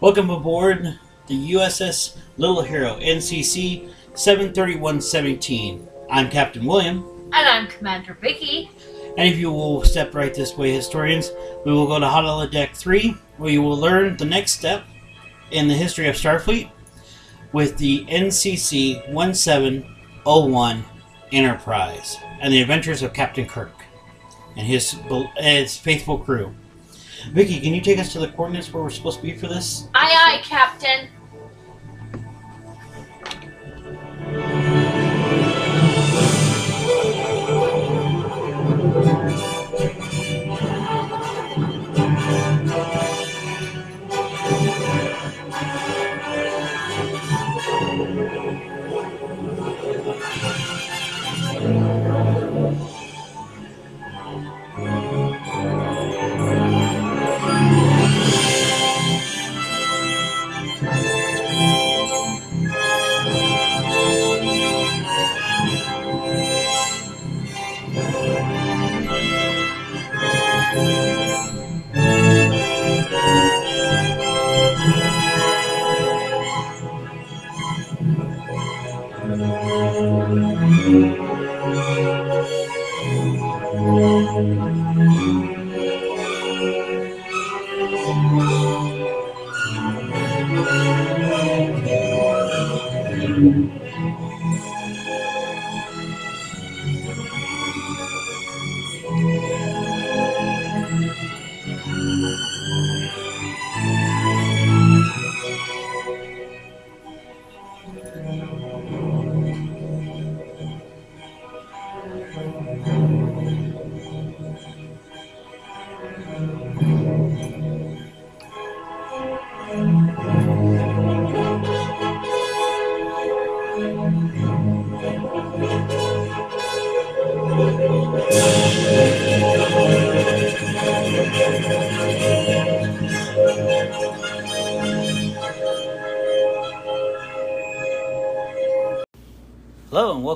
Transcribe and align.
Welcome 0.00 0.30
aboard 0.30 0.98
the 1.26 1.52
USS 1.52 2.16
Little 2.36 2.62
Hero, 2.62 2.98
NCC 3.00 3.90
73117. 4.14 5.88
I'm 6.10 6.30
Captain 6.30 6.64
William, 6.64 7.04
And 7.32 7.48
I'm 7.48 7.66
Commander 7.66 8.14
Vicky. 8.14 8.70
and 9.16 9.28
if 9.28 9.36
you 9.38 9.50
will 9.50 9.82
step 9.84 10.14
right 10.14 10.32
this 10.32 10.56
way, 10.56 10.72
historians, 10.72 11.32
we 11.64 11.72
will 11.72 11.86
go 11.88 11.98
to 11.98 12.06
Holodeck 12.06 12.76
3, 12.76 13.16
where 13.38 13.50
you 13.50 13.60
will 13.62 13.76
learn 13.76 14.16
the 14.16 14.24
next 14.24 14.52
step 14.52 14.84
in 15.50 15.66
the 15.68 15.74
history 15.74 16.08
of 16.08 16.14
Starfleet 16.14 16.70
with 17.52 17.76
the 17.78 18.04
NCC 18.06 19.08
1701 19.12 20.84
Enterprise 21.32 22.16
and 22.40 22.52
the 22.52 22.62
adventures 22.62 23.02
of 23.02 23.12
Captain 23.12 23.46
Kirk 23.46 23.74
and 24.56 24.66
his, 24.66 24.96
his 25.36 25.76
faithful 25.76 26.18
crew. 26.18 26.54
Vicky, 27.32 27.60
can 27.60 27.74
you 27.74 27.80
take 27.80 27.98
us 27.98 28.12
to 28.12 28.18
the 28.18 28.28
coordinates 28.28 28.72
where 28.72 28.82
we're 28.82 28.90
supposed 28.90 29.18
to 29.18 29.22
be 29.22 29.34
for 29.34 29.48
this? 29.48 29.88
Aye, 29.94 30.38
aye, 30.38 30.42
Captain. 30.42 31.08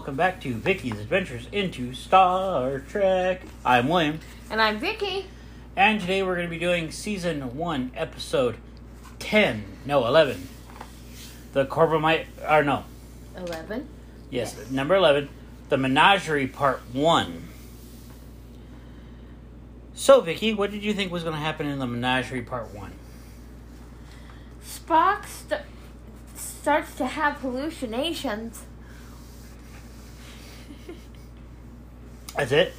Welcome 0.03 0.17
back 0.17 0.41
to 0.41 0.53
Vicky's 0.55 0.99
Adventures 0.99 1.47
into 1.53 1.95
Star 1.95 2.81
Trek. 2.81 3.43
I'm 3.65 3.89
William, 3.89 4.19
And 4.51 4.61
I'm 4.61 4.81
Vicky. 4.81 5.27
and 5.77 6.01
today 6.01 6.25
we're 6.25 6.35
going 6.35 6.49
to 6.49 6.51
be 6.51 6.59
doing 6.59 6.91
season 6.91 7.57
one, 7.57 7.93
episode 7.95 8.57
ten, 9.21 9.63
no 9.87 10.05
eleven. 10.05 10.49
The 11.53 11.67
Corbomite, 11.67 12.27
or 12.51 12.65
no, 12.65 12.83
11. 13.37 13.87
yes, 14.29 14.57
Yes. 14.59 14.71
number 14.73 14.97
eleven, 14.97 15.29
the 15.69 15.79
Menagerie 15.79 16.49
Part 16.49 16.81
One. 16.93 17.47
So, 19.95 20.21
Vicky, 20.21 20.53
what 20.53 20.73
did 20.73 20.83
you 20.83 20.95
think 20.95 21.13
was 21.13 21.23
going 21.23 21.37
to 21.37 21.41
happen 21.41 21.69
in 21.69 21.79
the 21.79 21.87
Menagerie 21.87 22.43
Part 22.43 22.75
One? 22.75 22.95
Spock 24.67 25.27
st- 25.27 25.61
starts 26.35 26.97
to 26.97 27.07
have 27.07 27.35
hallucinations. 27.37 28.65
That's 32.37 32.53
it. 32.53 32.75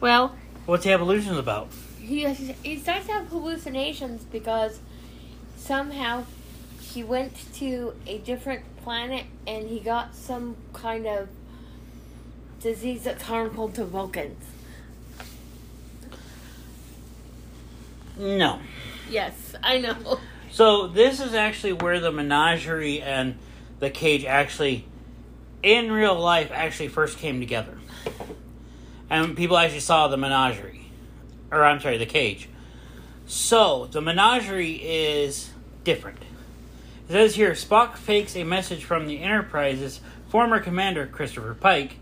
Well, 0.00 0.34
What's 0.66 0.84
the 0.84 0.92
evolutions 0.92 1.38
about? 1.38 1.68
he, 1.98 2.26
he 2.62 2.78
starts 2.78 3.06
to 3.06 3.12
have 3.12 3.28
hallucinations 3.28 4.22
because 4.24 4.80
somehow 5.56 6.24
he 6.80 7.02
went 7.04 7.32
to 7.54 7.94
a 8.06 8.18
different 8.18 8.64
planet 8.82 9.24
and 9.46 9.68
he 9.68 9.80
got 9.80 10.14
some 10.14 10.56
kind 10.72 11.06
of 11.06 11.28
disease 12.60 13.04
that's 13.04 13.22
harmful 13.22 13.68
to 13.70 13.84
Vulcans. 13.84 14.44
No. 18.18 18.58
Yes, 19.10 19.54
I 19.62 19.78
know. 19.78 20.18
So 20.50 20.86
this 20.88 21.20
is 21.20 21.34
actually 21.34 21.74
where 21.74 22.00
the 22.00 22.10
menagerie 22.10 23.00
and 23.00 23.36
the 23.80 23.90
cage 23.90 24.24
actually, 24.24 24.86
in 25.62 25.92
real 25.92 26.18
life, 26.18 26.50
actually 26.52 26.88
first 26.88 27.18
came 27.18 27.38
together, 27.38 27.78
and 29.10 29.36
people 29.36 29.56
actually 29.56 29.80
saw 29.80 30.08
the 30.08 30.16
menagerie, 30.16 30.90
or 31.50 31.64
I'm 31.64 31.80
sorry, 31.80 31.98
the 31.98 32.06
cage. 32.06 32.48
So 33.26 33.86
the 33.86 34.00
menagerie 34.00 34.80
is 34.82 35.50
different. 35.84 36.18
It 37.08 37.12
says 37.12 37.34
here 37.34 37.52
Spock 37.52 37.96
fakes 37.96 38.36
a 38.36 38.44
message 38.44 38.84
from 38.84 39.06
the 39.06 39.22
Enterprise's 39.22 40.00
former 40.28 40.60
commander 40.60 41.06
Christopher 41.06 41.54
Pike, 41.54 41.96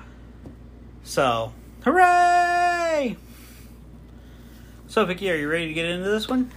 So, 1.03 1.53
hooray! 1.83 3.17
So, 4.87 5.05
Vicky, 5.05 5.29
are 5.31 5.35
you 5.35 5.49
ready 5.49 5.67
to 5.67 5.73
get 5.73 5.85
into 5.85 6.09
this 6.09 6.27
one? 6.27 6.51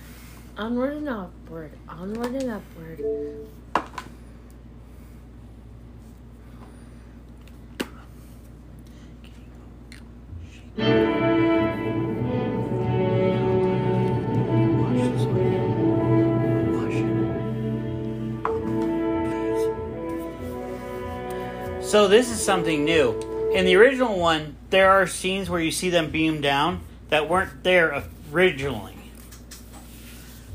Onward 0.56 0.94
and 0.94 1.08
upward, 1.08 1.72
onward 1.88 2.34
and 2.34 2.50
upward. 2.50 3.48
So 21.90 22.06
this 22.06 22.30
is 22.30 22.40
something 22.40 22.84
new. 22.84 23.50
In 23.52 23.64
the 23.64 23.74
original 23.74 24.16
one, 24.16 24.54
there 24.70 24.92
are 24.92 25.08
scenes 25.08 25.50
where 25.50 25.60
you 25.60 25.72
see 25.72 25.90
them 25.90 26.12
beam 26.12 26.40
down 26.40 26.82
that 27.08 27.28
weren't 27.28 27.64
there 27.64 28.04
originally. 28.32 28.94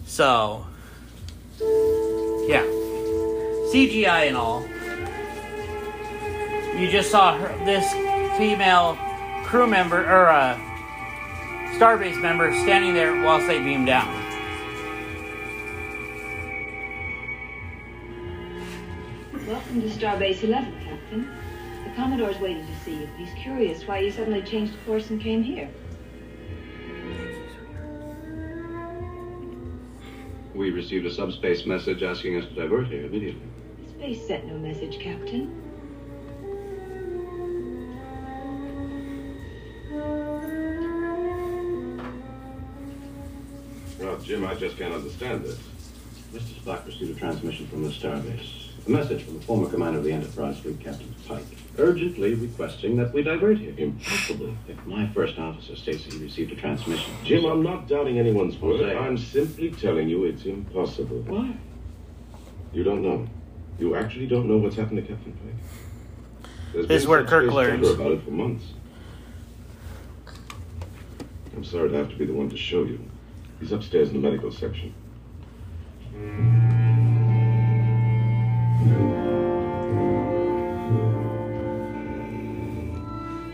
So, 0.06 0.66
yeah, 1.60 2.64
CGI 3.70 4.30
and 4.30 4.38
all. 4.38 4.62
You 6.80 6.90
just 6.90 7.12
saw 7.12 7.38
her, 7.38 7.50
this 7.66 7.92
female 8.38 8.98
crew 9.44 9.68
member 9.68 10.06
or 10.06 10.30
uh, 10.30 10.58
Starbase 11.78 12.22
member 12.22 12.54
standing 12.62 12.94
there 12.94 13.26
whilst 13.26 13.48
they 13.48 13.62
beam 13.62 13.84
down. 13.84 14.25
Welcome 19.48 19.80
to 19.84 19.88
Starbase 19.90 20.42
11, 20.42 20.74
Captain. 20.84 21.30
The 21.84 21.92
Commodore's 21.96 22.40
waiting 22.40 22.66
to 22.66 22.76
see 22.84 22.96
you. 22.96 23.10
He's 23.16 23.32
curious 23.36 23.88
why 23.88 24.00
you 24.00 24.10
suddenly 24.10 24.42
changed 24.42 24.74
course 24.88 25.12
and 25.12 25.22
came 25.22 25.44
here. 25.44 25.70
We 30.56 30.72
received 30.72 31.06
a 31.06 31.14
subspace 31.14 31.68
message 31.68 32.02
asking 32.02 32.38
us 32.42 32.48
to 32.48 32.56
divert 32.56 32.88
here 32.88 33.06
immediately. 33.06 33.48
Space 33.88 34.26
sent 34.26 34.48
no 34.48 34.58
message, 34.58 34.98
Captain. 35.00 35.62
Well, 44.00 44.18
Jim, 44.22 44.44
I 44.44 44.56
just 44.56 44.76
can't 44.76 44.96
understand 44.96 45.44
this. 45.44 45.60
Mr. 46.36 46.54
Spock 46.62 46.86
received 46.86 47.16
a 47.16 47.20
transmission 47.20 47.66
from 47.68 47.84
the 47.84 47.90
Starbase. 47.90 48.68
A 48.86 48.90
message 48.92 49.24
from 49.24 49.36
the 49.40 49.46
former 49.46 49.70
commander 49.70 50.00
of 50.00 50.04
the 50.04 50.12
Enterprise 50.12 50.60
fleet, 50.60 50.80
Captain 50.82 51.16
Pike, 51.28 51.46
urgently 51.78 52.34
requesting 52.36 52.98
that 52.98 53.14
we 53.14 53.24
divert 53.24 53.58
here. 53.58 53.74
Impossible. 53.78 54.54
If 54.68 54.86
my 54.86 55.08
first 55.08 55.40
officer 55.40 55.76
states 55.78 56.04
that 56.04 56.14
he 56.14 56.22
received 56.22 56.52
a 56.52 56.56
transmission. 56.56 57.14
Jim, 57.24 57.46
I'm 57.46 57.64
not 57.64 57.88
doubting 57.88 58.20
anyone's 58.20 58.58
word. 58.62 58.82
Jose. 58.82 58.98
I'm 58.98 59.18
simply 59.18 59.72
telling 59.72 60.10
you 60.10 60.26
it's 60.26 60.44
impossible. 60.46 61.22
Why? 61.22 61.56
You 62.74 62.84
don't 62.84 63.02
know. 63.02 63.26
You 63.80 63.96
actually 63.96 64.28
don't 64.28 64.48
know 64.48 64.58
what's 64.58 64.76
happened 64.76 64.98
to 64.98 65.04
Captain 65.16 65.32
Pike. 65.32 66.52
There's 66.74 66.88
This 66.88 66.98
is 66.98 67.04
been 67.06 67.10
where 67.12 67.20
subspace 67.22 67.40
Kirk 67.46 67.54
learns. 67.54 67.88
chatter 67.88 68.02
about 68.02 68.12
it 68.12 68.24
for 68.26 68.32
months. 68.32 68.66
I'm 71.56 71.64
sorry 71.64 71.90
to 71.90 71.96
have 71.96 72.10
to 72.10 72.16
be 72.18 72.26
the 72.26 72.34
one 72.34 72.50
to 72.50 72.58
show 72.58 72.84
you. 72.84 73.00
He's 73.62 73.72
upstairs 73.72 74.10
in 74.10 74.16
the 74.16 74.20
medical 74.20 74.52
section. 74.52 74.94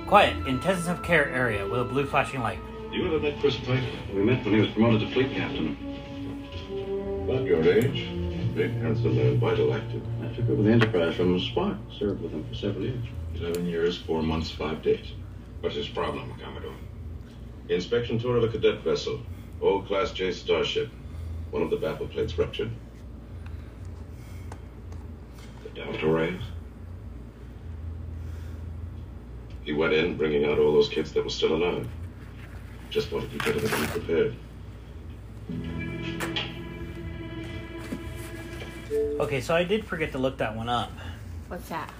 Quiet, 0.08 0.46
intensive 0.46 1.02
care 1.04 1.30
area 1.30 1.66
with 1.66 1.80
a 1.80 1.86
blue 1.86 2.06
flashing 2.06 2.42
light. 2.42 2.60
Do 2.92 2.98
You 2.98 3.08
ever 3.08 3.19
met 3.19 3.40
Chris 3.40 3.56
Pike? 3.56 3.81
We 4.13 4.22
met 4.22 4.44
when 4.44 4.56
he 4.56 4.60
was 4.60 4.69
promoted 4.72 5.08
to 5.08 5.13
fleet 5.13 5.31
captain. 5.31 5.78
About 7.24 7.46
your 7.46 7.63
age. 7.63 8.10
Big, 8.54 8.74
handsome 8.74 9.16
man, 9.16 9.40
vital 9.40 9.74
active. 9.74 10.04
I 10.22 10.28
took 10.36 10.50
over 10.50 10.63
the 10.63 10.72
Enterprise 10.72 11.16
from 11.16 11.40
Spock. 11.40 11.78
Served 11.98 12.22
with 12.22 12.34
him 12.34 12.44
for 12.44 12.54
several 12.56 12.84
years. 12.84 13.06
Eleven 13.36 13.66
years, 13.66 13.98
four 13.98 14.22
months, 14.22 14.52
five 14.52 14.81
days. 14.81 15.13
What's 15.62 15.78
his 15.78 15.88
problem, 15.88 16.34
Commodore? 16.44 16.75
Inspection 17.69 18.19
tour 18.19 18.36
of 18.36 18.44
a 18.44 18.50
cadet 18.50 18.84
vessel. 18.84 19.22
Old 19.62 19.88
Class 19.88 20.12
J 20.12 20.34
starship. 20.34 20.92
One 21.51 21.62
of 21.62 21.69
the 21.69 21.77
baffle 21.77 22.07
plates 22.07 22.38
ruptured. 22.38 22.71
The 25.63 25.69
Delta 25.69 26.07
rays? 26.07 26.42
He 29.63 29.74
went 29.74 29.94
in, 29.94 30.18
bringing 30.18 30.45
out 30.45 30.57
all 30.57 30.74
those 30.74 30.89
kids 30.89 31.12
that 31.12 31.24
were 31.24 31.30
still 31.30 31.53
alive. 31.53 31.88
Just 32.89 33.12
wanted 33.12 33.31
to 33.31 33.38
get 33.38 33.56
everything 33.56 33.88
prepared. 33.88 34.36
Okay, 39.19 39.39
so 39.39 39.56
I 39.56 39.63
did 39.63 39.86
forget 39.86 40.12
to 40.13 40.18
look 40.18 40.38
that 40.38 40.56
one 40.56 40.68
up. 40.68 40.92
What's 41.48 41.69
that? 41.69 41.92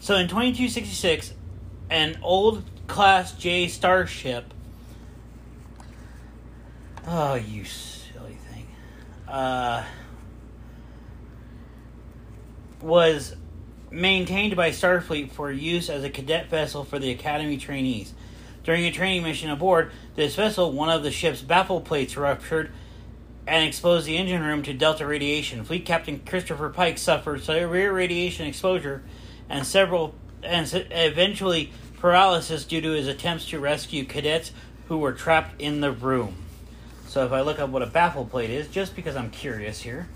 So 0.00 0.16
in 0.16 0.26
2266, 0.28 1.34
an 1.90 2.18
old 2.22 2.64
Class 2.86 3.32
J 3.32 3.68
starship. 3.68 4.52
Oh, 7.06 7.34
you 7.34 7.64
silly 7.64 7.82
thing. 7.90 8.03
Uh, 9.28 9.84
was 12.80 13.34
maintained 13.90 14.56
by 14.56 14.70
Starfleet 14.70 15.30
for 15.30 15.50
use 15.50 15.88
as 15.88 16.04
a 16.04 16.10
cadet 16.10 16.50
vessel 16.50 16.84
for 16.84 16.98
the 16.98 17.10
Academy 17.10 17.56
trainees. 17.56 18.12
During 18.62 18.84
a 18.84 18.90
training 18.90 19.22
mission 19.22 19.50
aboard 19.50 19.92
this 20.14 20.36
vessel, 20.36 20.72
one 20.72 20.90
of 20.90 21.02
the 21.02 21.10
ship's 21.10 21.42
baffle 21.42 21.80
plates 21.80 22.16
ruptured 22.16 22.72
and 23.46 23.66
exposed 23.66 24.06
the 24.06 24.16
engine 24.16 24.42
room 24.42 24.62
to 24.62 24.72
delta 24.72 25.06
radiation. 25.06 25.64
Fleet 25.64 25.84
Captain 25.84 26.20
Christopher 26.20 26.70
Pike 26.70 26.98
suffered 26.98 27.42
severe 27.42 27.92
radiation 27.92 28.46
exposure 28.46 29.02
and 29.48 29.66
several 29.66 30.14
and 30.42 30.68
eventually 30.90 31.72
paralysis 31.98 32.64
due 32.64 32.80
to 32.80 32.90
his 32.90 33.06
attempts 33.06 33.46
to 33.46 33.58
rescue 33.58 34.04
cadets 34.04 34.52
who 34.88 34.98
were 34.98 35.12
trapped 35.12 35.60
in 35.60 35.80
the 35.80 35.92
room. 35.92 36.43
So 37.14 37.24
if 37.24 37.30
I 37.30 37.42
look 37.42 37.60
up 37.60 37.70
what 37.70 37.80
a 37.80 37.86
baffle 37.86 38.24
plate 38.24 38.50
is, 38.50 38.66
just 38.66 38.96
because 38.96 39.14
I'm 39.14 39.30
curious 39.30 39.80
here. 39.80 40.08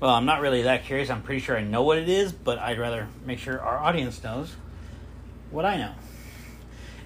Well, 0.00 0.10
I'm 0.10 0.24
not 0.24 0.40
really 0.40 0.62
that 0.62 0.84
curious. 0.84 1.08
I'm 1.08 1.22
pretty 1.22 1.40
sure 1.40 1.56
I 1.56 1.62
know 1.62 1.84
what 1.84 1.96
it 1.96 2.08
is, 2.08 2.32
but 2.32 2.58
I'd 2.58 2.80
rather 2.80 3.06
make 3.24 3.38
sure 3.38 3.60
our 3.60 3.78
audience 3.78 4.20
knows 4.20 4.56
what 5.52 5.64
I 5.64 5.76
know. 5.76 5.92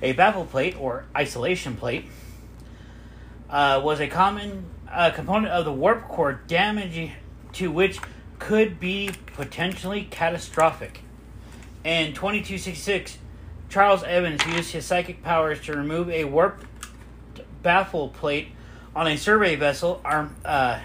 A 0.00 0.12
baffle 0.12 0.46
plate 0.46 0.80
or 0.80 1.04
isolation 1.14 1.76
plate 1.76 2.06
uh, 3.50 3.82
was 3.84 4.00
a 4.00 4.08
common 4.08 4.64
uh, 4.90 5.10
component 5.10 5.52
of 5.52 5.66
the 5.66 5.75
warp 5.75 6.08
core, 6.08 6.40
damage 6.47 7.12
to 7.52 7.70
which 7.70 8.00
could 8.38 8.80
be 8.80 9.11
potentially 9.37 10.08
catastrophic. 10.11 11.02
In 11.85 12.14
2266, 12.14 13.18
Charles 13.68 14.02
Evans 14.04 14.47
used 14.47 14.73
his 14.73 14.87
psychic 14.87 15.23
powers 15.23 15.61
to 15.66 15.75
remove 15.75 16.08
a 16.08 16.25
warp 16.25 16.64
baffle 17.62 18.08
plate 18.08 18.52
on 18.99 19.07
a 19.07 19.17
survey 19.17 19.55
vessel, 19.55 20.00
Arm, 20.05 20.35
uh, 20.45 20.81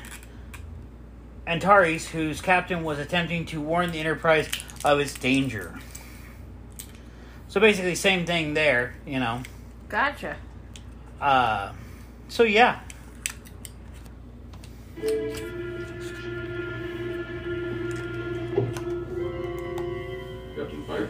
Antares, 1.47 2.07
whose 2.07 2.41
captain 2.41 2.83
was 2.83 2.99
attempting 2.99 3.43
to 3.43 3.59
warn 3.59 3.91
the 3.91 3.99
Enterprise 3.99 4.47
of 4.85 4.99
its 4.99 5.15
danger. 5.15 5.73
So 7.47 7.59
basically, 7.59 7.95
same 7.95 8.27
thing 8.27 8.53
there, 8.53 8.93
you 9.07 9.19
know. 9.19 9.41
Gotcha. 9.89 10.37
Uh, 11.19 11.73
so 12.27 12.43
yeah, 12.43 12.81
Captain 20.55 20.83
Pike? 20.85 21.09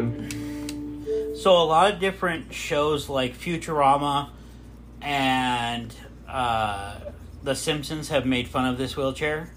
Captain? 0.00 1.36
So 1.36 1.52
a 1.52 1.64
lot 1.64 1.92
of 1.92 2.00
different 2.00 2.52
shows 2.52 3.08
like 3.08 3.36
Futurama 3.36 4.30
and 5.00 5.94
uh, 6.28 6.98
The 7.42 7.54
Simpsons 7.54 8.08
have 8.08 8.26
made 8.26 8.48
fun 8.48 8.66
of 8.66 8.78
this 8.78 8.96
wheelchair. 8.96 9.50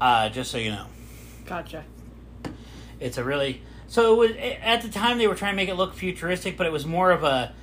Uh, 0.00 0.28
just 0.28 0.50
so 0.50 0.58
you 0.58 0.70
know, 0.70 0.86
Gotcha. 1.46 1.84
it's 3.00 3.16
a 3.16 3.24
really 3.24 3.62
so 3.88 4.14
it 4.14 4.16
was 4.16 4.36
at 4.62 4.82
the 4.82 4.88
time 4.88 5.18
they 5.18 5.26
were 5.26 5.34
trying 5.34 5.52
to 5.52 5.56
make 5.56 5.68
it 5.68 5.74
look 5.74 5.94
futuristic, 5.94 6.56
but 6.56 6.66
it 6.66 6.72
was 6.72 6.84
more 6.84 7.10
of 7.10 7.24
a. 7.24 7.54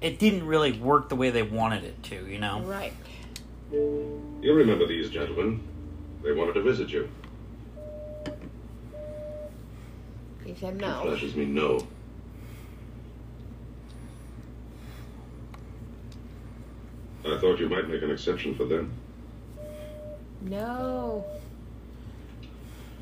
It 0.00 0.18
didn't 0.18 0.46
really 0.46 0.72
work 0.72 1.08
the 1.08 1.16
way 1.16 1.30
they 1.30 1.44
wanted 1.44 1.84
it 1.84 2.02
to, 2.04 2.26
you 2.26 2.38
know. 2.38 2.60
Right. 2.60 2.92
You 3.70 4.52
remember 4.52 4.86
these 4.86 5.08
gentlemen. 5.08 5.62
They 6.22 6.32
wanted 6.32 6.54
to 6.54 6.62
visit 6.62 6.90
you. 6.90 7.08
He 10.44 10.54
said 10.54 10.74
It 10.74 10.80
no. 10.80 11.02
flashes 11.02 11.36
me 11.36 11.46
no. 11.46 11.86
I 17.24 17.38
thought 17.38 17.58
you 17.60 17.68
might 17.68 17.88
make 17.88 18.02
an 18.02 18.10
exception 18.10 18.54
for 18.54 18.64
them. 18.64 18.92
No. 20.42 21.24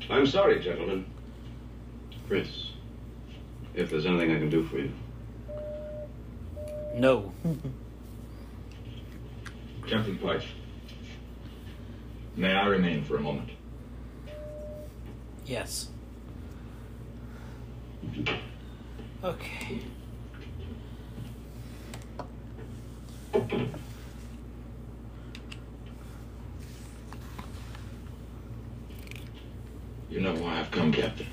I'm 0.09 0.27
sorry, 0.27 0.59
gentlemen. 0.59 1.05
Chris, 2.27 2.67
if 3.73 3.89
there's 3.89 4.05
anything 4.05 4.31
I 4.31 4.39
can 4.39 4.49
do 4.49 4.63
for 4.67 4.77
you. 4.77 4.91
No. 6.95 7.31
Captain 9.87 10.17
Pike, 10.19 10.43
may 12.35 12.53
I 12.53 12.67
remain 12.67 13.03
for 13.03 13.17
a 13.17 13.19
moment? 13.19 13.49
Yes. 15.45 15.89
Okay. 19.23 19.81
You 30.09 30.19
know 30.19 30.33
why 30.35 30.59
I've 30.59 30.71
come, 30.71 30.91
Captain. 30.91 31.27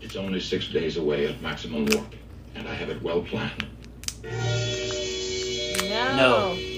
It's 0.00 0.16
only 0.16 0.40
six 0.40 0.68
days 0.68 0.96
away 0.96 1.26
at 1.26 1.40
maximum 1.42 1.86
warp, 1.86 2.14
and 2.54 2.66
I 2.66 2.74
have 2.74 2.88
it 2.90 3.02
well 3.02 3.22
planned. 3.22 3.66
No. 5.82 6.16
No. 6.16 6.75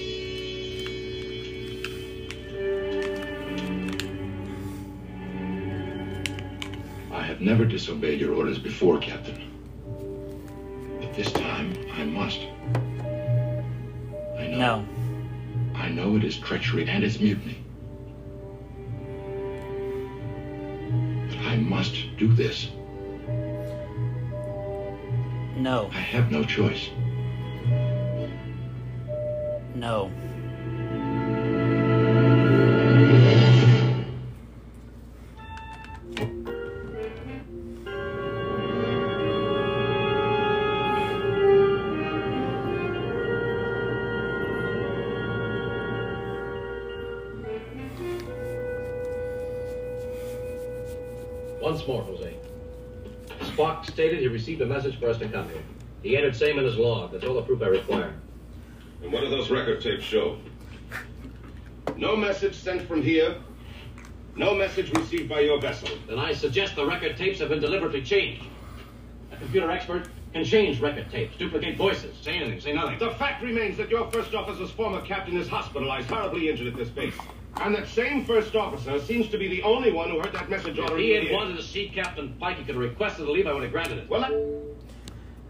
I 7.39 7.41
have 7.43 7.57
never 7.57 7.63
disobeyed 7.63 8.19
your 8.19 8.33
orders 8.33 8.59
before, 8.59 8.99
Captain. 8.99 9.39
But 10.99 11.13
this 11.13 11.31
time, 11.31 11.73
I 11.93 12.03
must. 12.03 12.41
I 14.37 14.47
know. 14.47 14.81
No. 14.81 14.85
I 15.73 15.87
know 15.87 16.17
it 16.17 16.25
is 16.25 16.37
treachery 16.37 16.85
and 16.89 17.01
it's 17.01 17.17
mutiny. 17.21 17.63
But 21.29 21.37
I 21.45 21.55
must 21.55 21.95
do 22.17 22.27
this. 22.33 22.67
No. 25.55 25.89
I 25.93 25.99
have 25.99 26.33
no 26.33 26.43
choice. 26.43 26.89
No. 29.75 30.11
Once 51.69 51.85
more, 51.85 52.01
Jose. 52.01 52.35
Spock 53.41 53.85
stated 53.85 54.21
he 54.21 54.27
received 54.27 54.59
a 54.61 54.65
message 54.65 54.99
for 54.99 55.07
us 55.07 55.19
to 55.19 55.29
come 55.29 55.47
here. 55.49 55.61
He 56.01 56.17
entered 56.17 56.35
same 56.35 56.57
in 56.57 56.65
his 56.65 56.77
log. 56.77 57.11
That's 57.11 57.23
all 57.23 57.35
the 57.35 57.43
proof 57.43 57.61
I 57.61 57.67
require. 57.67 58.15
And 59.03 59.13
what 59.13 59.21
do 59.21 59.29
those 59.29 59.51
record 59.51 59.79
tapes 59.79 60.03
show? 60.03 60.39
No 61.95 62.15
message 62.15 62.55
sent 62.55 62.87
from 62.87 63.03
here. 63.03 63.35
No 64.35 64.55
message 64.55 64.91
received 64.97 65.29
by 65.29 65.41
your 65.41 65.61
vessel. 65.61 65.89
Then 66.07 66.17
I 66.17 66.33
suggest 66.33 66.75
the 66.75 66.87
record 66.87 67.15
tapes 67.17 67.37
have 67.37 67.49
been 67.49 67.59
deliberately 67.59 68.01
changed. 68.01 68.45
A 69.31 69.37
computer 69.37 69.69
expert 69.69 70.07
can 70.33 70.43
change 70.43 70.79
record 70.79 71.11
tapes, 71.11 71.37
duplicate 71.37 71.77
voices, 71.77 72.17
say 72.19 72.37
anything, 72.37 72.59
say 72.61 72.73
nothing. 72.73 72.97
The 72.97 73.11
fact 73.11 73.43
remains 73.43 73.77
that 73.77 73.91
your 73.91 74.09
first 74.09 74.33
officer's 74.33 74.71
former 74.71 75.01
captain 75.01 75.37
is 75.37 75.47
hospitalized, 75.47 76.09
horribly 76.09 76.49
injured 76.49 76.65
at 76.65 76.75
this 76.75 76.89
base. 76.89 77.13
And 77.61 77.75
that 77.75 77.87
same 77.87 78.25
first 78.25 78.55
officer 78.55 78.99
seems 79.01 79.27
to 79.29 79.37
be 79.37 79.47
the 79.47 79.61
only 79.63 79.91
one 79.91 80.09
who 80.09 80.19
heard 80.19 80.33
that 80.33 80.49
message 80.49 80.77
If 80.77 80.85
already. 80.89 81.03
he 81.07 81.11
had 81.11 81.27
the 81.27 81.33
wanted 81.33 81.57
to 81.57 81.63
see 81.63 81.89
Captain 81.89 82.33
Pike, 82.39 82.57
he 82.57 82.63
could 82.63 82.75
have 82.75 82.83
requested 82.83 83.25
to 83.25 83.31
leave. 83.31 83.47
I 83.47 83.53
would 83.53 83.63
have 83.63 83.71
granted 83.71 83.97
it. 83.99 84.09
Well, 84.09 84.21
that- 84.21 84.31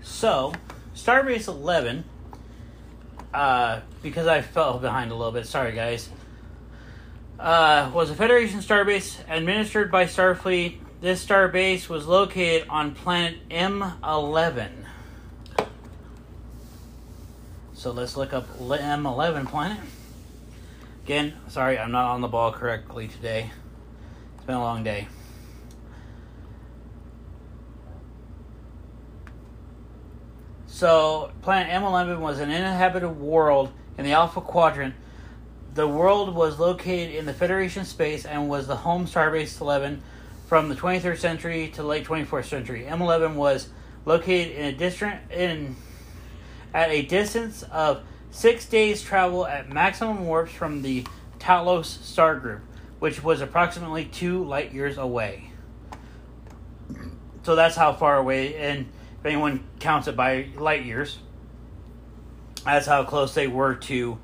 So, 0.01 0.53
Starbase 0.95 1.47
11, 1.47 2.03
uh, 3.33 3.81
because 4.01 4.27
I 4.27 4.41
fell 4.41 4.79
behind 4.79 5.11
a 5.11 5.15
little 5.15 5.31
bit, 5.31 5.45
sorry 5.45 5.73
guys, 5.73 6.09
uh, 7.39 7.89
was 7.93 8.09
a 8.09 8.15
Federation 8.15 8.59
starbase 8.59 9.19
administered 9.29 9.91
by 9.91 10.05
Starfleet. 10.05 10.77
This 11.01 11.23
starbase 11.25 11.87
was 11.87 12.05
located 12.07 12.67
on 12.69 12.93
planet 12.95 13.37
M11. 13.49 14.69
So 17.73 17.91
let's 17.91 18.17
look 18.17 18.33
up 18.33 18.47
M11 18.59 19.45
planet. 19.47 19.77
Again, 21.09 21.33
sorry, 21.47 21.79
I'm 21.79 21.91
not 21.91 22.05
on 22.05 22.21
the 22.21 22.27
ball 22.27 22.51
correctly 22.51 23.07
today. 23.07 23.49
It's 24.35 24.43
been 24.43 24.53
a 24.53 24.61
long 24.61 24.83
day. 24.83 25.07
So, 30.67 31.31
planet 31.41 31.73
M11 31.73 32.19
was 32.19 32.37
an 32.37 32.51
uninhabited 32.51 33.09
world 33.09 33.71
in 33.97 34.05
the 34.05 34.11
Alpha 34.11 34.39
Quadrant. 34.39 34.93
The 35.73 35.87
world 35.87 36.35
was 36.35 36.59
located 36.59 37.15
in 37.15 37.25
the 37.25 37.33
Federation 37.33 37.85
space 37.85 38.23
and 38.23 38.47
was 38.47 38.67
the 38.67 38.75
home 38.75 39.07
Starbase 39.07 39.59
11 39.59 40.03
from 40.45 40.69
the 40.69 40.75
23rd 40.75 41.17
century 41.17 41.69
to 41.69 41.81
late 41.81 42.05
24th 42.05 42.45
century. 42.45 42.85
M11 42.87 43.33
was 43.33 43.69
located 44.05 44.51
in 44.51 44.65
a 44.65 44.73
distant 44.73 45.19
in 45.31 45.75
at 46.71 46.91
a 46.91 47.01
distance 47.01 47.63
of 47.63 48.03
six 48.31 48.65
days 48.65 49.01
travel 49.01 49.45
at 49.45 49.71
maximum 49.71 50.25
warps 50.25 50.51
from 50.51 50.81
the 50.81 51.05
Talos 51.39 51.85
star 51.85 52.35
group, 52.37 52.61
which 52.99 53.23
was 53.23 53.41
approximately 53.41 54.05
two 54.05 54.43
light 54.43 54.73
years 54.73 54.97
away. 54.97 55.51
So 57.43 57.55
that's 57.55 57.75
how 57.75 57.93
far 57.93 58.17
away, 58.17 58.55
and 58.55 58.87
if 59.19 59.25
anyone 59.25 59.63
counts 59.79 60.07
it 60.07 60.15
by 60.15 60.49
light 60.57 60.85
years, 60.85 61.19
that's 62.65 62.85
how 62.85 63.03
close 63.05 63.33
they 63.33 63.47
were 63.47 63.75
to 63.75 64.19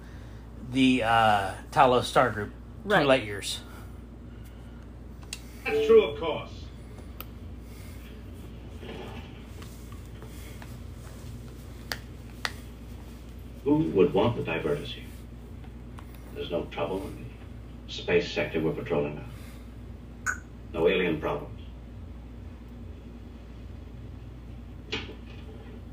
the 0.72 1.04
uh, 1.04 1.52
Talos 1.72 2.04
star 2.04 2.30
group. 2.30 2.52
Right. 2.84 3.02
Two 3.02 3.08
light 3.08 3.24
years. 3.26 3.60
that's 5.64 5.88
true, 5.88 6.04
of 6.04 6.20
course. 6.20 6.50
Who 13.66 13.80
would 13.96 14.14
want 14.14 14.38
to 14.38 14.44
divert 14.44 14.78
us 14.78 14.92
here? 14.92 15.04
There's 16.36 16.52
no 16.52 16.66
trouble 16.66 17.02
in 17.08 17.26
the 17.88 17.92
space 17.92 18.32
sector 18.32 18.60
we're 18.62 18.74
patrolling 18.74 19.16
now. 19.16 20.34
No 20.72 20.88
alien 20.88 21.20
problems. 21.20 21.60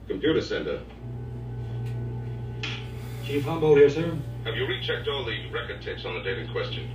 Computer 0.06 0.42
center. 0.42 0.80
Chief 3.24 3.42
Humbolt 3.44 3.78
here, 3.78 3.88
sir. 3.88 4.18
Have 4.44 4.54
you 4.54 4.66
rechecked 4.66 5.08
all 5.08 5.24
the 5.24 5.48
record 5.50 5.80
tapes 5.80 6.04
on 6.04 6.14
the 6.14 6.20
date 6.20 6.38
in 6.40 6.52
question? 6.52 6.90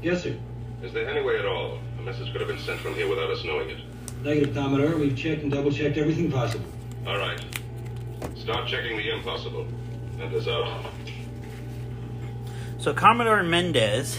Yes, 0.00 0.22
sir. 0.22 0.34
Is 0.82 0.94
there 0.94 1.06
any 1.10 1.20
way 1.20 1.38
at 1.38 1.44
all 1.44 1.78
a 1.98 2.02
message 2.02 2.32
could 2.32 2.40
have 2.40 2.48
been 2.48 2.58
sent 2.58 2.80
from 2.80 2.94
here 2.94 3.08
without 3.08 3.30
us 3.30 3.44
knowing 3.44 3.68
it? 3.68 3.80
Negative, 4.22 4.54
Commodore. 4.54 4.96
We've 4.96 5.16
checked 5.16 5.42
and 5.42 5.52
double-checked 5.52 5.98
everything 5.98 6.32
possible. 6.32 6.64
All 7.06 7.18
right. 7.18 7.44
Start 8.36 8.66
checking 8.66 8.96
the 8.96 9.10
impossible. 9.10 9.66
Mendez 10.22 10.46
out. 10.46 10.84
So 12.78 12.94
Commodore 12.94 13.42
Mendez 13.42 14.16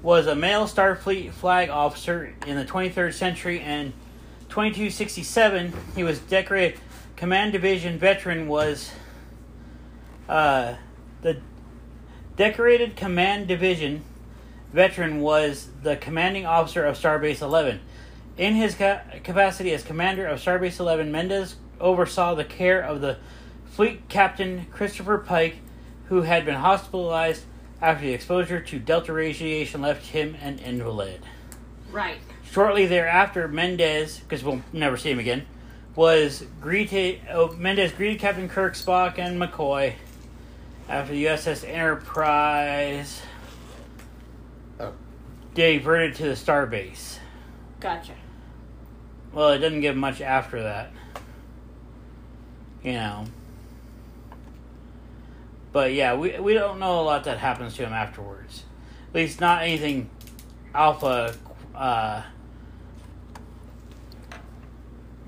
was 0.00 0.28
a 0.28 0.36
male 0.36 0.68
Starfleet 0.68 1.32
flag 1.32 1.70
officer 1.70 2.32
in 2.46 2.56
the 2.56 2.64
23rd 2.64 3.14
century 3.14 3.58
and 3.60 3.92
2267 4.50 5.72
he 5.96 6.04
was 6.04 6.20
decorated 6.20 6.78
command 7.16 7.52
division 7.52 7.98
veteran 7.98 8.46
was 8.46 8.92
uh, 10.28 10.74
the 11.22 11.40
decorated 12.36 12.94
command 12.94 13.48
division 13.48 14.04
veteran 14.72 15.20
was 15.20 15.68
the 15.82 15.96
commanding 15.96 16.46
officer 16.46 16.84
of 16.84 16.96
Starbase 16.96 17.40
11 17.40 17.80
in 18.36 18.54
his 18.54 18.76
ca- 18.76 19.00
capacity 19.24 19.72
as 19.72 19.82
commander 19.82 20.26
of 20.26 20.38
Starbase 20.38 20.78
11 20.78 21.10
Mendez 21.10 21.56
oversaw 21.80 22.36
the 22.36 22.44
care 22.44 22.80
of 22.80 23.00
the 23.00 23.16
fleet 23.74 24.08
captain 24.08 24.66
Christopher 24.70 25.18
Pike 25.18 25.56
who 26.06 26.22
had 26.22 26.44
been 26.44 26.54
hospitalized 26.54 27.44
after 27.82 28.06
the 28.06 28.12
exposure 28.12 28.60
to 28.60 28.78
delta 28.78 29.12
radiation 29.12 29.82
left 29.82 30.06
him 30.06 30.36
an 30.40 30.58
invalid. 30.60 31.20
Right. 31.90 32.18
Shortly 32.50 32.86
thereafter, 32.86 33.48
Mendez, 33.48 34.20
because 34.20 34.44
we'll 34.44 34.62
never 34.72 34.96
see 34.96 35.10
him 35.10 35.18
again, 35.18 35.46
was 35.96 36.44
greeted. 36.60 37.20
Oh, 37.30 37.52
Mendez 37.56 37.90
greeted 37.92 38.20
Captain 38.20 38.48
Kirk, 38.48 38.74
Spock, 38.74 39.18
and 39.18 39.40
McCoy, 39.40 39.94
after 40.88 41.12
the 41.12 41.24
USS 41.24 41.68
Enterprise 41.68 43.22
oh. 44.78 44.92
diverted 45.54 46.14
to 46.16 46.24
the 46.24 46.34
starbase. 46.34 47.18
Gotcha. 47.80 48.14
Well, 49.32 49.50
it 49.50 49.58
doesn't 49.58 49.80
give 49.80 49.96
much 49.96 50.20
after 50.20 50.62
that. 50.62 50.92
You 52.84 52.92
know. 52.92 53.26
But 55.74 55.92
yeah, 55.92 56.14
we 56.14 56.38
we 56.38 56.54
don't 56.54 56.78
know 56.78 57.00
a 57.00 57.02
lot 57.02 57.24
that 57.24 57.38
happens 57.38 57.74
to 57.74 57.82
him 57.84 57.92
afterwards. 57.92 58.62
At 59.08 59.14
least 59.16 59.40
not 59.40 59.64
anything 59.64 60.08
alpha 60.72 61.34
uh, 61.74 62.22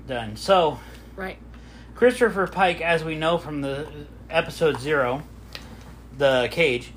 done. 0.07 0.37
So 0.37 0.79
Right. 1.17 1.37
Christopher 1.95 2.47
Pike, 2.47 2.79
as 2.79 3.03
we 3.03 3.15
know 3.15 3.37
from 3.37 3.59
the 3.59 3.89
episode 4.29 4.79
zero, 4.79 5.23
the 6.17 6.47
cage, 6.49 6.93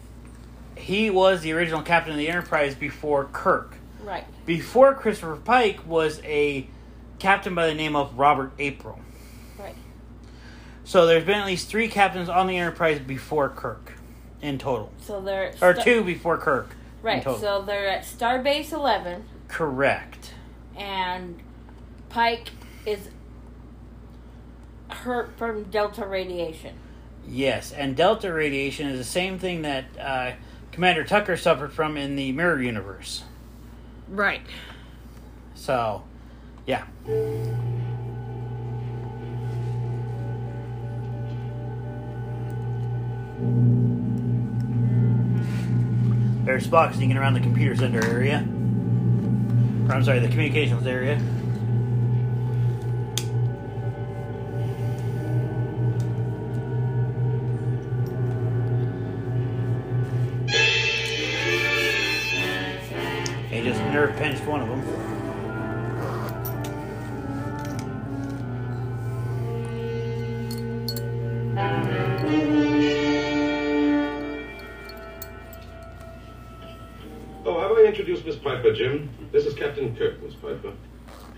he 0.76 1.10
was 1.10 1.40
the 1.40 1.52
original 1.52 1.82
captain 1.82 2.12
of 2.12 2.18
the 2.18 2.28
Enterprise 2.28 2.76
before 2.76 3.24
Kirk. 3.32 3.74
Right. 4.04 4.26
Before 4.46 4.94
Christopher 4.94 5.36
Pike 5.36 5.84
was 5.88 6.20
a 6.22 6.68
captain 7.18 7.56
by 7.56 7.66
the 7.66 7.74
name 7.74 7.96
of 7.96 8.16
Robert 8.16 8.52
April. 8.60 9.00
Right. 9.58 9.74
So 10.84 11.06
there's 11.06 11.24
been 11.24 11.38
at 11.38 11.46
least 11.46 11.68
three 11.68 11.88
captains 11.88 12.28
on 12.28 12.46
the 12.46 12.56
Enterprise 12.56 12.98
before 12.98 13.48
Kirk, 13.48 13.92
in 14.42 14.58
total, 14.58 14.90
So 15.00 15.20
they're 15.20 15.52
or 15.62 15.74
two 15.74 16.02
before 16.02 16.36
Kirk. 16.38 16.70
in 16.70 16.76
Right. 17.02 17.22
total. 17.22 17.38
So 17.40 17.62
they're 17.62 17.88
at 17.88 18.02
Starbase 18.04 18.72
Eleven, 18.72 19.24
Correct. 19.48 20.34
and 20.76 21.38
Pike 22.08 22.48
is 22.84 23.08
hurt 24.88 25.36
from 25.38 25.64
Delta 25.64 26.06
radiation. 26.06 26.74
Yes, 27.28 27.70
and 27.72 27.94
Delta 27.94 28.32
radiation 28.32 28.88
is 28.88 28.98
the 28.98 29.04
same 29.04 29.38
thing 29.38 29.62
that 29.62 29.84
uh, 30.00 30.32
Commander 30.72 31.04
Tucker 31.04 31.36
suffered 31.36 31.72
from 31.72 31.96
in 31.96 32.16
the 32.16 32.32
Mirror 32.32 32.62
Universe. 32.62 33.22
Right. 34.08 34.40
So, 35.54 36.02
yeah. 36.66 36.84
There's 46.50 46.66
Spock 46.66 46.92
sneaking 46.96 47.16
around 47.16 47.34
the 47.34 47.40
computer 47.40 47.76
center 47.76 48.04
area. 48.04 48.38
Or, 49.88 49.94
I'm 49.94 50.02
sorry, 50.02 50.18
the 50.18 50.26
communications 50.26 50.84
area. 50.84 51.16
Piper, 78.70 78.78
Jim? 78.78 79.10
This 79.32 79.46
is 79.46 79.54
Captain 79.54 79.96
Kirk, 79.96 80.22
Miss 80.22 80.34
Piper. 80.34 80.72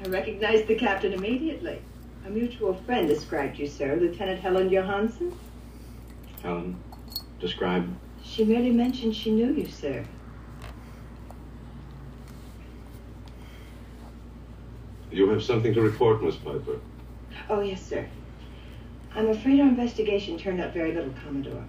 I 0.05 0.09
recognized 0.09 0.67
the 0.67 0.75
captain 0.75 1.15
immediately. 1.15 1.81
A 2.27 2.31
mutual 2.31 2.75
friend 2.75 3.09
described 3.09 3.59
you, 3.59 3.67
sir, 3.67 3.97
Lieutenant 3.97 4.41
Helen 4.41 4.69
Johansen. 4.69 5.33
Helen, 6.43 6.77
describe. 7.41 7.89
She 8.23 8.45
merely 8.45 8.71
mentioned 8.71 9.17
she 9.17 9.31
knew 9.31 9.51
you, 9.51 9.67
sir. 9.67 10.05
You 15.11 15.29
have 15.31 15.43
something 15.43 15.73
to 15.73 15.81
report, 15.81 16.23
Miss 16.23 16.37
Piper. 16.37 16.81
Oh, 17.49 17.61
yes, 17.61 17.83
sir. 17.83 18.07
I'm 19.15 19.29
afraid 19.29 19.59
our 19.61 19.69
investigation 19.69 20.37
turned 20.37 20.61
up 20.61 20.75
very 20.75 20.93
little, 20.93 21.15
Commodore. 21.25 21.65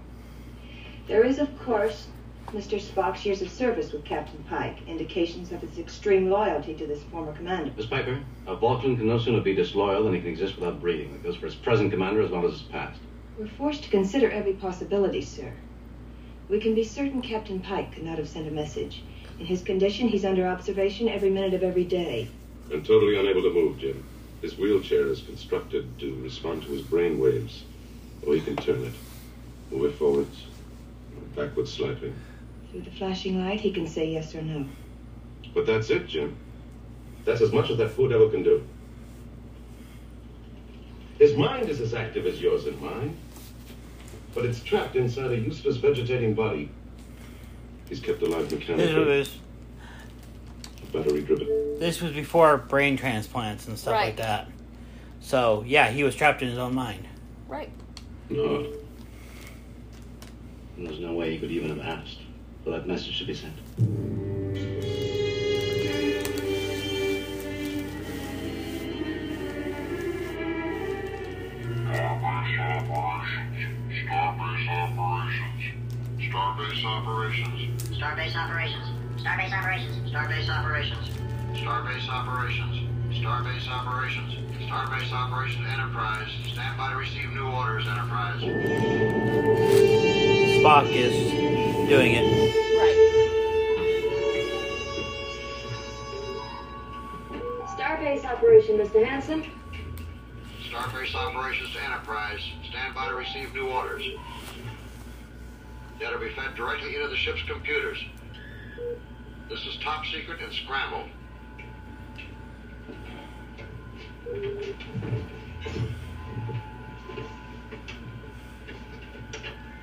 There 1.08 1.24
is, 1.24 1.40
of 1.40 1.58
course, 1.60 2.08
Mr. 2.54 2.80
Spock's 2.80 3.26
years 3.26 3.42
of 3.42 3.50
service 3.50 3.92
with 3.92 4.06
Captain 4.06 4.44
Pike, 4.48 4.78
indications 4.88 5.52
of 5.52 5.60
his 5.60 5.80
extreme 5.80 6.30
loyalty 6.30 6.76
to 6.76 6.86
this 6.86 7.02
former 7.02 7.34
commander. 7.34 7.72
Miss 7.76 7.88
Piper, 7.88 8.20
a 8.46 8.56
Vulcan 8.56 8.96
can 8.96 9.08
no 9.08 9.18
sooner 9.18 9.42
be 9.42 9.56
disloyal 9.56 10.04
than 10.04 10.14
he 10.14 10.20
can 10.20 10.30
exist 10.30 10.56
without 10.56 10.80
breeding. 10.80 11.12
That 11.14 11.24
goes 11.24 11.36
for 11.36 11.48
his 11.48 11.56
present 11.56 11.90
commander 11.90 12.22
as 12.22 12.30
well 12.30 12.46
as 12.46 12.54
his 12.54 12.62
past. 12.62 13.00
We're 13.40 13.48
forced 13.48 13.84
to 13.86 13.90
consider 13.90 14.30
every 14.30 14.54
possibility, 14.54 15.24
sir. 15.24 15.52
We 16.48 16.60
can 16.60 16.76
be 16.76 16.84
certain 16.84 17.24
Captain 17.24 17.60
Pike 17.60 17.92
could 17.94 18.04
not 18.04 18.20
have 18.20 18.30
sent 18.30 18.48
a 18.48 18.52
message. 18.52 19.02
In 19.40 19.48
his 19.48 19.64
condition, 19.64 20.08
he's 20.08 20.24
under 20.24 20.46
observation 20.46 21.10
every 21.10 21.32
minute 21.32 21.56
of 21.56 21.64
every 21.64 21.86
day. 21.86 22.28
And 22.72 22.86
totally 22.86 23.18
unable 23.18 23.42
to 23.42 23.50
move, 23.52 23.80
Jim. 23.80 24.06
His 24.44 24.60
wheelchair 24.60 25.08
is 25.08 25.22
constructed 25.22 25.98
to 25.98 26.22
respond 26.22 26.62
to 26.64 26.70
his 26.70 26.84
brain 26.84 27.20
waves. 27.20 27.64
Oh, 28.28 28.34
he 28.34 28.42
can 28.42 28.58
turn 28.58 28.84
it. 28.84 28.94
Move 29.72 29.86
it 29.86 29.98
forwards, 29.98 30.44
backwards 31.36 31.74
slightly. 31.74 32.14
Through 32.74 32.82
the 32.82 32.92
flashing 32.92 33.40
light, 33.46 33.62
he 33.62 33.72
can 33.72 33.86
say 33.86 34.08
yes 34.10 34.34
or 34.34 34.42
no. 34.42 34.66
But 35.54 35.68
that's 35.68 35.92
it, 35.92 36.08
Jim. 36.08 36.36
That's 37.24 37.40
as 37.40 37.52
much 37.54 37.70
as 37.70 37.78
that 37.78 37.96
poor 37.96 38.10
devil 38.10 38.30
can 38.30 38.42
do. 38.42 38.66
His 41.20 41.38
mind 41.38 41.70
is 41.70 41.80
as 41.82 41.94
active 41.94 42.26
as 42.26 42.42
yours 42.42 42.66
and 42.66 42.82
mine. 42.82 43.16
But 44.34 44.46
it's 44.46 44.60
trapped 44.64 44.96
inside 44.96 45.32
a 45.34 45.38
useless 45.38 45.78
vegetating 45.78 46.34
body. 46.34 46.72
He's 47.88 48.00
kept 48.00 48.24
alive 48.24 48.50
This 48.50 48.60
mechanically, 48.60 49.06
was 49.06 49.38
battery 50.92 51.22
driven. 51.22 51.48
this 51.78 52.02
was 52.02 52.12
before 52.12 52.58
brain 52.58 52.98
transplants 52.98 53.68
and 53.68 53.78
stuff 53.78 53.92
like 53.94 54.04
Right. 54.06 54.18
that. 54.18 54.50
So 55.20 55.64
yeah, 55.68 55.92
he 55.92 56.04
was 56.04 56.16
trapped 56.16 56.42
in 56.42 56.50
his 56.50 56.58
own 56.58 56.74
mind. 56.74 57.08
Right. 57.48 57.70
No. 58.32 58.66
There's 60.76 61.00
no 61.00 61.14
way 61.14 61.34
he 61.34 61.38
could 61.38 61.52
even 61.52 61.70
have 61.78 62.00
asked 62.00 62.18
for 62.64 62.72
that 62.72 62.88
message 62.88 63.20
to 63.20 63.26
be 63.26 63.34
sent. 63.34 63.54
Starbase 71.94 73.16
operations. 73.16 73.58
Starbase 73.92 74.68
operations. 74.70 75.44
Starbase 76.20 76.68
operations. 76.80 77.44
Starbase 77.94 78.36
operations. 78.38 78.84
Starbase 80.20 80.50
operations. 80.50 81.10
Starbase 81.60 82.10
operations. 82.10 82.10
Starbase 82.10 82.10
operations 82.10 82.84
Starbase 83.14 83.68
operations. 83.70 84.34
Starbase 84.68 85.12
operations 85.12 85.68
Enterprise. 85.72 86.28
Stand 86.52 86.78
by 86.78 86.92
to 86.92 86.98
receive 86.98 87.30
new 87.34 87.46
orders, 87.46 87.86
Enterprise. 87.88 88.42
Spock 90.62 90.88
is 90.90 91.73
doing 91.88 92.14
it. 92.14 92.24
Right. 92.78 93.00
Starbase 97.78 98.26
operation, 98.26 98.78
Mr. 98.78 99.06
Hansen. 99.06 99.46
Starbase 100.70 101.16
operations 101.16 101.72
to 101.74 101.84
Enterprise. 101.84 102.42
Stand 102.70 102.96
by 102.96 103.08
to 103.08 103.16
receive 103.16 103.54
new 103.54 103.68
orders. 103.68 104.04
Data 106.00 106.14
to 106.14 106.20
be 106.20 106.30
fed 106.30 106.56
directly 106.56 106.96
into 106.96 107.08
the 107.08 107.18
ship's 107.18 107.44
computers. 107.44 108.04
This 109.50 109.66
is 109.66 109.78
top 109.84 110.06
secret 110.06 110.42
and 110.42 110.52
scrambled. 110.54 111.10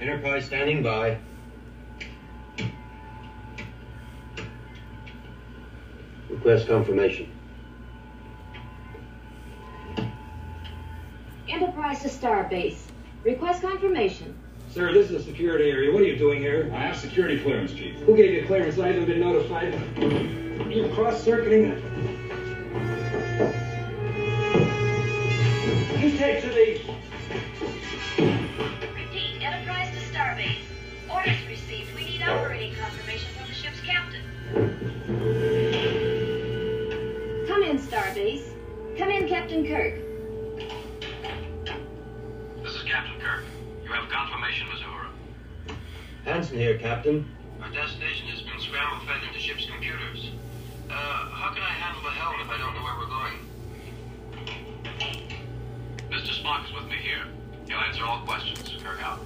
Enterprise 0.01 0.47
standing 0.47 0.83
by. 0.83 1.19
Request 6.31 6.69
confirmation. 6.69 7.31
Enterprise 11.49 12.03
to 12.03 12.09
Starbase. 12.09 12.79
Request 13.25 13.63
confirmation. 13.63 14.39
Sir, 14.71 14.93
this 14.93 15.11
is 15.11 15.23
a 15.23 15.25
security 15.25 15.69
area. 15.71 15.93
What 15.93 16.03
are 16.03 16.07
you 16.07 16.17
doing 16.17 16.41
here? 16.41 16.71
I 16.73 16.83
have 16.83 16.97
security 16.97 17.41
clearance, 17.41 17.73
Chief. 17.73 17.97
Who 17.97 18.17
gave 18.17 18.33
you 18.33 18.47
clearance? 18.47 18.79
I 18.79 18.89
haven't 18.89 19.07
been 19.07 19.19
notified. 19.19 19.75
You're 20.71 20.89
cross-circuiting. 20.95 22.19
Captain 39.51 39.67
Kirk. 39.67 39.95
This 42.63 42.73
is 42.73 42.83
Captain 42.85 43.21
Kirk. 43.21 43.43
You 43.83 43.91
have 43.91 44.09
confirmation, 44.09 44.69
Miss 44.73 44.81
Uhura. 44.81 45.11
Hansen 46.25 46.57
here, 46.57 46.79
Captain. 46.79 47.29
Our 47.61 47.69
destination 47.73 48.29
has 48.29 48.43
been 48.43 48.61
scrambled 48.61 49.03
fed 49.09 49.27
into 49.27 49.41
ship's 49.41 49.67
computers. 49.67 50.31
Uh, 50.89 50.93
how 50.93 51.53
can 51.53 51.65
I 51.65 51.71
handle 51.71 52.01
the 52.01 52.11
helm 52.11 52.37
if 52.41 52.49
I 52.49 52.59
don't 52.59 52.75
know 52.77 52.85
where 52.85 52.97
we're 52.97 53.09
going? 53.09 53.35
Mr. 56.13 56.41
Spock 56.41 56.67
is 56.67 56.73
with 56.73 56.87
me 56.87 56.99
here. 57.03 57.25
He'll 57.67 57.79
answer 57.79 58.05
all 58.05 58.21
questions. 58.21 58.81
Kirk 58.85 59.03
out. 59.03 59.19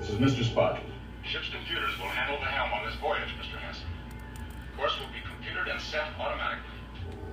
This 0.00 0.10
is 0.10 0.16
Mr. 0.16 0.42
Spock. 0.42 0.87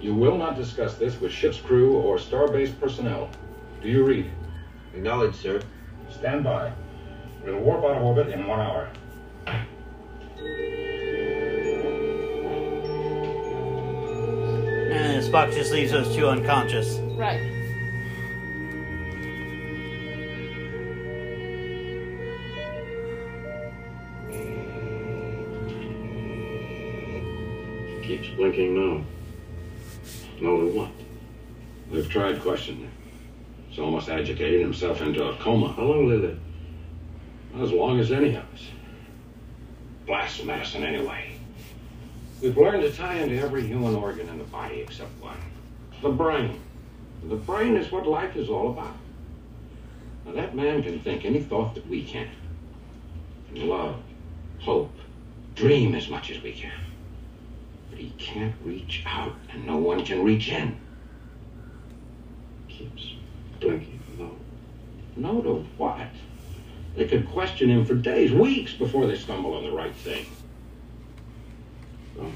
You 0.05 0.13
will 0.13 0.37
not 0.37 0.55
discuss 0.55 0.93
this 0.93 1.19
with 1.19 1.31
ship's 1.31 1.59
crew 1.59 1.95
or 1.97 2.17
starbase 2.17 2.79
personnel. 2.79 3.27
Do 3.81 3.89
you 3.89 4.03
read? 4.03 4.29
Acknowledged, 4.93 5.37
sir. 5.37 5.63
Stand 6.11 6.43
by. 6.43 6.71
We'll 7.43 7.57
warp 7.57 7.83
out 7.83 7.97
of 7.97 8.03
orbit 8.03 8.27
in 8.27 8.45
one 8.45 8.59
hour. 8.59 8.87
And 14.91 15.23
Spock 15.23 15.51
just 15.55 15.71
leaves 15.71 15.91
those 15.91 16.15
two 16.15 16.27
unconscious. 16.27 16.99
Right. 17.17 17.41
Keeps 28.03 28.29
blinking 28.37 28.75
no. 28.75 29.03
No 30.41 30.61
to 30.61 30.67
what? 30.77 30.91
We've 31.91 32.09
tried 32.09 32.41
questioning 32.41 32.81
him. 32.81 32.91
He's 33.69 33.79
almost 33.79 34.09
agitated 34.09 34.61
himself 34.61 35.01
into 35.01 35.27
a 35.27 35.35
coma. 35.37 35.73
How 35.73 35.83
long 35.83 36.05
will 36.05 36.15
he 36.15 36.27
live? 36.27 36.39
As 37.59 37.71
long 37.71 37.99
as 37.99 38.11
any 38.11 38.35
of 38.35 38.43
us. 38.53 38.67
Blast 40.05 40.43
medicine, 40.45 40.83
anyway. 40.83 41.37
We've 42.41 42.57
learned 42.57 42.83
to 42.83 42.91
tie 42.91 43.15
into 43.15 43.37
every 43.37 43.65
human 43.65 43.95
organ 43.95 44.29
in 44.29 44.37
the 44.37 44.43
body 44.45 44.79
except 44.81 45.11
one 45.21 45.37
the 46.01 46.11
brain. 46.11 46.59
The 47.23 47.35
brain 47.35 47.75
is 47.75 47.91
what 47.91 48.05
life 48.05 48.35
is 48.35 48.49
all 48.49 48.69
about. 48.69 48.95
Now, 50.25 50.33
that 50.33 50.55
man 50.55 50.83
can 50.83 50.99
think 50.99 51.25
any 51.25 51.41
thought 51.41 51.73
that 51.75 51.87
we 51.87 52.03
can. 52.03 52.29
Can 53.47 53.67
love, 53.67 53.95
hope, 54.59 54.91
dream 55.55 55.95
as 55.95 56.09
much 56.09 56.29
as 56.29 56.41
we 56.41 56.51
can. 56.51 56.84
But 57.95 58.03
he 58.03 58.09
can't 58.17 58.53
reach 58.65 59.03
out, 59.05 59.35
and 59.53 59.65
no 59.65 59.77
one 59.77 60.03
can 60.03 60.21
reach 60.21 60.49
in. 60.49 60.77
Keeps 62.67 63.13
blinking 63.61 64.01
no. 64.19 64.35
No 65.15 65.41
to 65.41 65.65
what? 65.77 66.09
They 66.97 67.07
could 67.07 67.25
question 67.29 67.69
him 67.69 67.85
for 67.85 67.95
days, 67.95 68.33
weeks 68.33 68.73
before 68.73 69.07
they 69.07 69.15
stumble 69.15 69.53
on 69.53 69.63
the 69.63 69.71
right 69.71 69.95
thing. 69.95 70.25
Bones. 72.17 72.35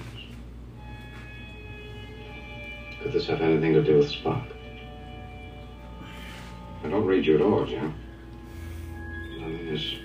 Could 3.02 3.12
this 3.12 3.28
have 3.28 3.42
anything 3.42 3.74
to 3.74 3.84
do 3.84 3.98
with 3.98 4.10
Spock? 4.10 4.46
I 6.86 6.88
don't 6.88 7.06
read 7.06 7.26
you 7.26 7.36
at 7.36 7.42
all, 7.42 7.66
Jim. 7.66 7.94
Nothing 9.40 9.68
is. 9.68 9.96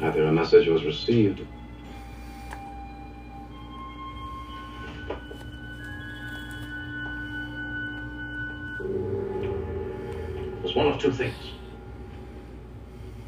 Either 0.00 0.24
a 0.24 0.32
message 0.32 0.66
was 0.66 0.82
received. 0.84 1.42
Of 10.98 11.12
two 11.12 11.16
things. 11.16 11.34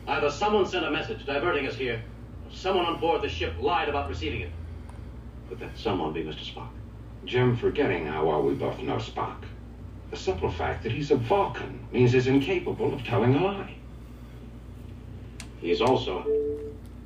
Either 0.09 0.31
someone 0.31 0.67
sent 0.67 0.85
a 0.85 0.91
message 0.91 1.25
diverting 1.25 1.67
us 1.67 1.77
here, 1.77 2.03
or 2.47 2.55
someone 2.55 2.85
on 2.85 2.99
board 2.99 3.23
the 3.23 3.29
ship 3.29 3.55
lied 3.61 3.89
about 3.89 4.09
receiving 4.09 4.41
it. 4.43 4.51
Could 5.49 5.61
that 5.61 5.77
someone 5.77 6.13
be 6.13 6.23
Mr. 6.23 6.53
Spock? 6.53 6.69
Jim, 7.25 7.57
forgetting 7.57 8.07
how 8.07 8.27
well 8.27 8.43
we 8.43 8.55
both 8.55 8.79
know 8.81 8.97
Spock, 8.97 9.37
the 10.11 10.17
simple 10.17 10.51
fact 10.51 10.83
that 10.83 10.93
he's 10.93 11.11
a 11.11 11.17
Vulcan 11.17 11.87
means 11.93 12.13
he's 12.13 12.27
incapable 12.27 12.93
of 12.93 13.05
telling 13.05 13.35
a 13.37 13.45
lie. 13.45 13.75
He's 15.61 15.81
also. 15.81 16.27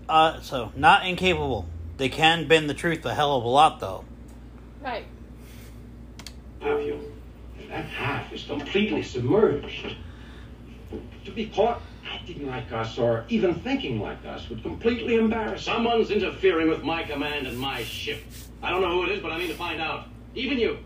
Uh, 0.08 0.40
so 0.40 0.72
not 0.76 1.06
incapable. 1.06 1.68
They 1.96 2.08
can 2.08 2.46
bend 2.48 2.70
the 2.70 2.74
truth 2.74 3.04
a 3.04 3.14
hell 3.14 3.36
of 3.36 3.44
a 3.44 3.48
lot, 3.48 3.80
though. 3.80 4.04
Right. 4.82 5.04
half 6.60 6.80
human. 6.80 7.12
And 7.60 7.70
that 7.70 7.84
half 7.86 8.32
is 8.32 8.44
completely 8.44 9.02
submerged. 9.02 9.96
To 11.24 11.30
be 11.30 11.46
caught 11.46 11.80
acting 12.10 12.46
like 12.46 12.70
us 12.72 12.98
or 12.98 13.24
even 13.28 13.54
thinking 13.54 14.00
like 14.00 14.24
us 14.26 14.48
would 14.48 14.62
completely 14.62 15.16
embarrass. 15.16 15.64
Someone's 15.64 16.10
interfering 16.10 16.68
with 16.68 16.82
my 16.82 17.02
command 17.02 17.46
and 17.46 17.58
my 17.58 17.82
ship. 17.82 18.22
I 18.62 18.70
don't 18.70 18.82
know 18.82 18.92
who 18.92 19.04
it 19.04 19.12
is, 19.12 19.20
but 19.20 19.32
I 19.32 19.38
mean 19.38 19.48
to 19.48 19.54
find 19.54 19.80
out. 19.80 20.06
Even 20.34 20.58
you. 20.58 20.78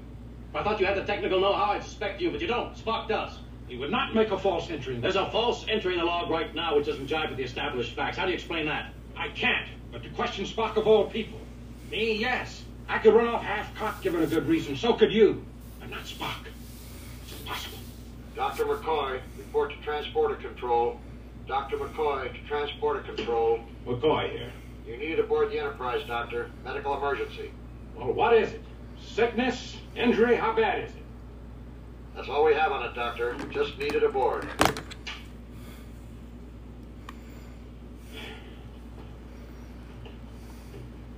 If 0.50 0.56
I 0.56 0.62
thought 0.62 0.80
you 0.80 0.86
had 0.86 0.96
the 0.96 1.04
technical 1.04 1.40
know-how, 1.40 1.72
I'd 1.72 1.84
suspect 1.84 2.20
you, 2.20 2.30
but 2.30 2.40
you 2.40 2.46
don't. 2.46 2.74
Spock 2.74 3.08
does. 3.08 3.38
He 3.68 3.76
would 3.76 3.90
not 3.90 4.14
make 4.14 4.30
a 4.30 4.38
false 4.38 4.70
entry. 4.70 4.98
There's 4.98 5.16
a 5.16 5.30
false 5.30 5.66
entry 5.68 5.92
in 5.92 6.00
the 6.00 6.06
log 6.06 6.30
right 6.30 6.54
now 6.54 6.76
which 6.76 6.86
doesn't 6.86 7.06
jive 7.06 7.28
with 7.28 7.36
the 7.36 7.44
established 7.44 7.94
facts. 7.94 8.16
How 8.16 8.24
do 8.24 8.30
you 8.30 8.36
explain 8.36 8.66
that? 8.66 8.92
I 9.16 9.28
can't. 9.28 9.68
But 9.92 10.02
to 10.04 10.08
question 10.10 10.46
Spock 10.46 10.76
of 10.76 10.86
all 10.86 11.06
people. 11.10 11.38
Me, 11.90 12.14
yes. 12.14 12.62
I 12.88 12.98
could 12.98 13.12
run 13.14 13.26
off 13.26 13.42
half-cocked 13.42 14.02
given 14.02 14.22
a 14.22 14.26
good 14.26 14.46
reason. 14.46 14.76
So 14.76 14.94
could 14.94 15.12
you. 15.12 15.44
But 15.80 15.90
not 15.90 16.04
Spock. 16.04 16.46
It's 17.22 17.38
impossible. 17.38 17.77
Dr. 18.38 18.66
McCoy, 18.66 19.20
report 19.36 19.72
to 19.72 19.76
transporter 19.78 20.36
control. 20.36 21.00
Dr. 21.48 21.76
McCoy 21.76 22.32
to 22.32 22.48
transporter 22.48 23.00
control. 23.00 23.58
McCoy 23.84 24.30
here. 24.30 24.52
You 24.86 24.96
need 24.96 25.18
aboard 25.18 25.50
the 25.50 25.58
Enterprise, 25.58 26.06
Doctor. 26.06 26.48
Medical 26.64 26.96
emergency. 26.96 27.50
Well, 27.96 28.12
what 28.12 28.34
is 28.34 28.52
it? 28.52 28.62
Sickness? 29.04 29.78
Injury? 29.96 30.36
How 30.36 30.54
bad 30.54 30.84
is 30.84 30.90
it? 30.90 31.02
That's 32.14 32.28
all 32.28 32.44
we 32.44 32.54
have 32.54 32.70
on 32.70 32.84
it, 32.84 32.94
Doctor. 32.94 33.36
Just 33.50 33.76
needed 33.76 33.96
it 33.96 34.02
aboard. 34.04 34.46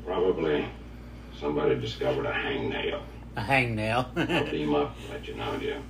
Probably 0.06 0.64
somebody 1.38 1.78
discovered 1.78 2.24
a 2.24 2.33
hangnail. 2.33 3.02
A 3.37 3.42
hangnail. 3.42 4.06
I'll 4.16 4.50
beam 4.50 4.74
up 4.74 4.96
and 5.02 5.11
let 5.11 5.28
you 5.28 5.35
know, 5.37 5.59
Jim. 5.59 5.83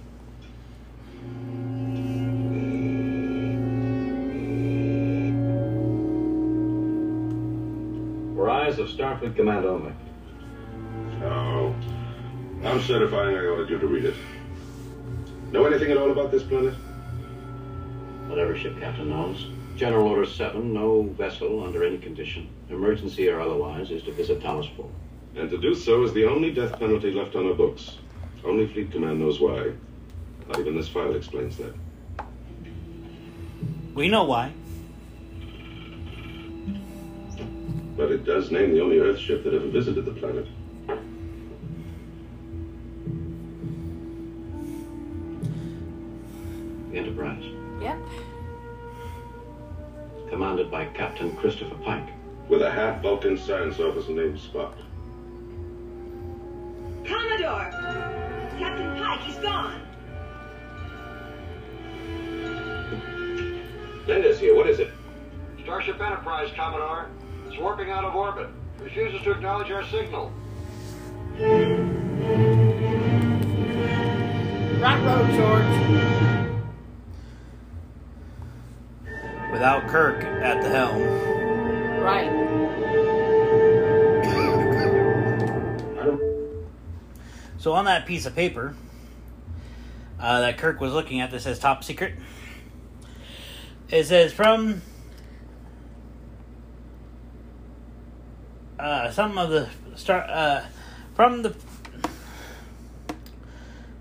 Eyes 9.11 9.23
of 9.23 9.31
Starfleet 9.31 9.37
Command 9.37 9.67
only. 9.67 9.93
No. 11.21 11.75
I'm 12.65 12.81
certifying 12.83 13.37
I 13.37 13.47
ordered 13.47 13.71
you 13.71 13.79
to 13.79 13.87
read 13.87 14.05
it. 14.05 14.15
Know 15.51 15.65
anything 15.67 15.91
at 15.91 15.97
all 15.97 16.11
about 16.11 16.31
this 16.31 16.43
planet? 16.43 16.75
Whatever 18.29 18.57
ship 18.57 18.79
captain 18.79 19.11
knows. 19.11 19.51
General 19.77 20.09
Order 20.09 20.27
7, 20.27 20.73
no 20.75 21.03
vessel 21.03 21.65
under 21.65 21.85
any 21.85 21.99
condition, 21.99 22.49
emergency 22.69 23.29
or 23.29 23.41
otherwise, 23.41 23.91
is 23.91 24.03
to 24.03 24.13
visit 24.13 24.41
Talos 24.41 24.75
4. 24.77 24.89
And 25.37 25.51
to 25.51 25.59
do 25.59 25.75
so 25.75 26.03
is 26.05 26.13
the 26.13 26.27
only 26.27 26.53
death 26.53 26.79
penalty 26.79 27.13
left 27.13 27.35
on 27.35 27.47
our 27.47 27.55
books. 27.55 27.97
Only 28.45 28.67
Fleet 28.67 28.93
Command 28.93 29.21
knows 29.21 29.41
why. 29.41 29.73
Not 30.49 30.59
even 30.59 30.77
this 30.77 30.89
file 30.89 31.15
explains 31.15 31.57
that. 31.57 31.75
we 33.95 34.09
know 34.09 34.25
why. 34.25 34.53
It 38.21 38.27
does 38.27 38.51
name 38.51 38.75
the 38.75 38.81
only 38.83 38.99
Earth 38.99 39.19
ship 39.19 39.43
that 39.45 39.55
ever 39.55 39.67
visited 39.69 40.05
the 40.05 40.11
planet. 40.13 40.47
The 46.91 46.99
Enterprise, 46.99 47.43
Yep. 47.81 47.99
commanded 50.29 50.71
by 50.71 50.85
Captain 50.87 51.35
Christopher 51.37 51.77
Pike. 51.77 52.09
With 52.49 52.63
a 52.63 52.71
half 52.71 53.01
Vulcan 53.01 53.39
science 53.39 53.79
officer 53.79 54.13
named 54.13 54.37
Spock. 54.39 54.75
Commodore! 57.07 57.71
Captain 58.59 58.99
Pike, 58.99 59.21
he's 59.21 59.37
gone. 59.37 59.81
Linda's 64.07 64.41
here. 64.41 64.55
What 64.57 64.69
is 64.69 64.81
it? 64.81 64.91
Starship 65.63 66.01
Enterprise, 66.01 66.51
Commodore. 66.57 67.09
It's 67.51 67.59
warping 67.59 67.91
out 67.91 68.05
of 68.05 68.15
orbit. 68.15 68.49
Refuses 68.79 69.21
to 69.23 69.33
acknowledge 69.33 69.73
our 69.73 69.85
signal. 69.87 70.31
Right 74.79 75.03
road, 75.05 75.31
George. 75.35 75.67
Without 79.51 79.89
Kirk 79.89 80.23
at 80.23 80.63
the 80.63 80.69
helm. 80.69 81.03
Right. 82.01 82.31
So 87.59 87.73
on 87.73 87.87
that 87.87 88.07
piece 88.07 88.27
of 88.27 88.37
paper, 88.37 88.77
uh, 90.21 90.41
that 90.43 90.57
Kirk 90.57 90.81
was 90.81 90.93
looking 90.93 91.21
at 91.21 91.33
that 91.33 91.41
says 91.41 91.59
top 91.59 91.83
secret. 91.83 92.15
It 93.89 94.05
says 94.05 94.33
from 94.33 94.83
uh, 98.81 99.11
some 99.11 99.39
of 99.39 99.51
the 99.51 99.69
star 99.97 100.25
uh, 100.29 100.65
from 101.15 101.43
the 101.43 101.55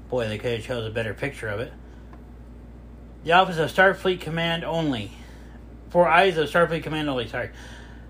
boy 0.09 0.27
they 0.27 0.37
could 0.37 0.51
have 0.51 0.63
chose 0.63 0.87
a 0.87 0.89
better 0.89 1.13
picture 1.13 1.47
of 1.47 1.59
it. 1.59 1.71
The 3.23 3.33
office 3.33 3.57
of 3.57 3.71
Starfleet 3.71 4.21
Command 4.21 4.63
only. 4.63 5.11
For 5.89 6.07
eyes 6.07 6.37
of 6.37 6.49
Starfleet 6.49 6.83
Command 6.83 7.09
only. 7.09 7.27
Sorry. 7.27 7.49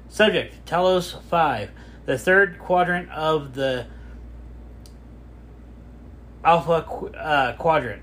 Subject 0.08 0.66
Talos 0.66 1.22
Five, 1.24 1.72
the 2.06 2.18
third 2.18 2.60
quadrant 2.60 3.10
of 3.12 3.54
the 3.54 3.88
Alpha 6.44 6.86
qu- 6.88 7.08
uh, 7.08 7.56
Quadrant. 7.58 8.02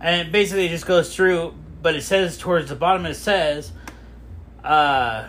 And 0.00 0.28
it 0.28 0.32
basically 0.32 0.68
just 0.68 0.86
goes 0.86 1.14
through, 1.14 1.54
but 1.82 1.94
it 1.94 2.02
says 2.02 2.38
towards 2.38 2.70
the 2.70 2.76
bottom, 2.76 3.04
it 3.04 3.14
says, 3.14 3.72
uh, 4.64 5.28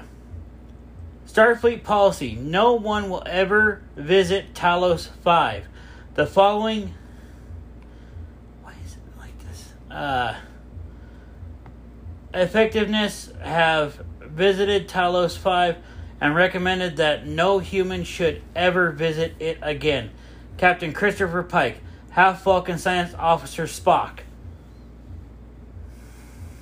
Starfleet 1.32 1.84
policy 1.84 2.36
no 2.36 2.74
one 2.74 3.10
will 3.10 3.24
ever 3.26 3.82
visit 3.96 4.54
Talos 4.54 5.08
5. 5.24 5.65
The 6.15 6.26
following. 6.28 6.94
Why 8.62 8.74
is 8.86 8.96
it 8.96 9.17
like 9.17 9.39
this? 9.39 9.72
Uh, 9.89 10.36
effectiveness 12.34 13.32
have 13.41 14.04
visited 14.20 14.89
Talos 14.89 15.38
5 15.38 15.78
and 16.20 16.36
recommended 16.36 16.98
that 16.98 17.26
no 17.26 17.60
human 17.60 18.04
should 18.04 18.41
ever 18.54 18.91
visit 18.91 19.34
it 19.39 19.58
again. 19.62 20.12
Captain 20.58 20.91
Christopher 20.91 21.44
Pike, 21.44 21.80
Half 22.10 22.44
Vulcan 22.44 22.78
Science 22.78 23.13
Officer 23.13 23.63
Spock. 23.63 24.20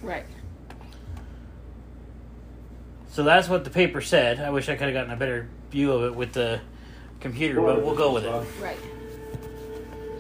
Right. 0.04 0.26
So 3.20 3.26
that's 3.26 3.50
what 3.50 3.66
the 3.66 3.70
paper 3.70 4.00
said. 4.00 4.40
I 4.40 4.50
wish 4.50 4.70
I 4.70 4.78
could 4.78 4.86
have 4.86 4.94
gotten 4.94 5.12
a 5.12 5.18
better 5.18 5.50
view 5.72 5.92
of 5.92 6.04
it 6.06 6.16
with 6.16 6.32
the 6.32 6.62
computer, 7.20 7.60
but 7.60 7.84
we'll 7.84 7.94
go 7.94 8.14
with 8.14 8.24
it. 8.24 8.32
Right. 8.62 8.78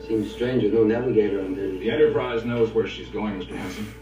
Seems 0.05 0.29
strange 0.33 0.63
with 0.63 0.73
no 0.73 0.83
navigator 0.83 1.39
on 1.39 1.55
there. 1.55 1.71
The 1.71 1.89
Enterprise 1.91 2.43
knows 2.43 2.71
where 2.73 2.89
she's 2.89 3.07
going, 3.07 3.39
Mr. 3.41 3.55
Hansen. 3.55 3.93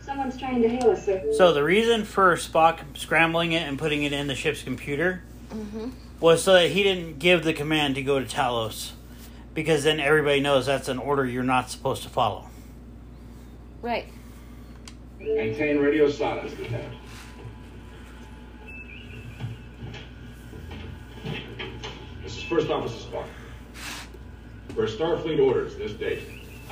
Someone's 0.00 0.36
trying 0.36 0.60
to 0.62 0.68
hail 0.68 0.90
us, 0.90 1.04
sir. 1.06 1.22
So 1.36 1.52
the 1.52 1.62
reason 1.62 2.04
for 2.04 2.34
Spock 2.34 2.80
scrambling 2.96 3.52
it 3.52 3.62
and 3.68 3.78
putting 3.78 4.02
it 4.02 4.12
in 4.12 4.26
the 4.26 4.34
ship's 4.34 4.64
computer 4.64 5.22
Mm-hmm. 5.52 5.90
was 6.18 6.42
so 6.42 6.54
that 6.54 6.70
he 6.70 6.82
didn't 6.82 7.20
give 7.20 7.44
the 7.44 7.52
command 7.52 7.94
to 7.94 8.02
go 8.02 8.18
to 8.18 8.24
Talos, 8.24 8.92
because 9.54 9.84
then 9.84 10.00
everybody 10.00 10.40
knows 10.40 10.66
that's 10.66 10.88
an 10.88 10.98
order 10.98 11.24
you're 11.24 11.44
not 11.44 11.70
supposed 11.70 12.02
to 12.02 12.08
follow. 12.08 12.48
Right. 13.82 14.06
Maintain 15.18 15.78
radio 15.78 16.08
silence, 16.08 16.52
Lieutenant. 16.56 16.94
This 22.22 22.36
is 22.36 22.42
First 22.44 22.70
Officer 22.70 23.08
Spock. 23.08 23.26
Per 24.76 24.86
Starfleet 24.86 25.44
orders 25.44 25.74
this 25.74 25.92
date, 25.94 26.22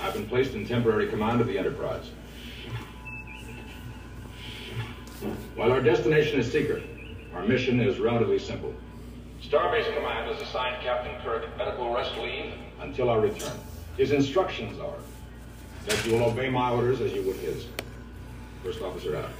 I've 0.00 0.14
been 0.14 0.28
placed 0.28 0.54
in 0.54 0.64
temporary 0.64 1.08
command 1.08 1.40
of 1.40 1.48
the 1.48 1.58
Enterprise. 1.58 2.12
While 5.56 5.72
our 5.72 5.82
destination 5.82 6.38
is 6.38 6.50
secret, 6.50 6.84
our 7.34 7.42
mission 7.42 7.80
is 7.80 7.98
relatively 7.98 8.38
simple. 8.38 8.72
Starbase 9.42 9.92
Command 9.96 10.32
has 10.32 10.40
assigned 10.40 10.80
Captain 10.80 11.20
Kirk 11.22 11.44
medical 11.58 11.92
rest 11.92 12.16
leave 12.18 12.52
until 12.80 13.10
our 13.10 13.20
return. 13.20 13.58
His 13.96 14.12
instructions 14.12 14.78
are 14.78 14.94
that 15.86 16.06
you 16.06 16.12
will 16.12 16.24
obey 16.24 16.50
my 16.50 16.70
orders 16.70 17.00
as 17.00 17.12
you 17.12 17.22
would 17.22 17.36
his. 17.36 17.66
First 18.62 18.82
officer 18.82 19.16
out. 19.16 19.30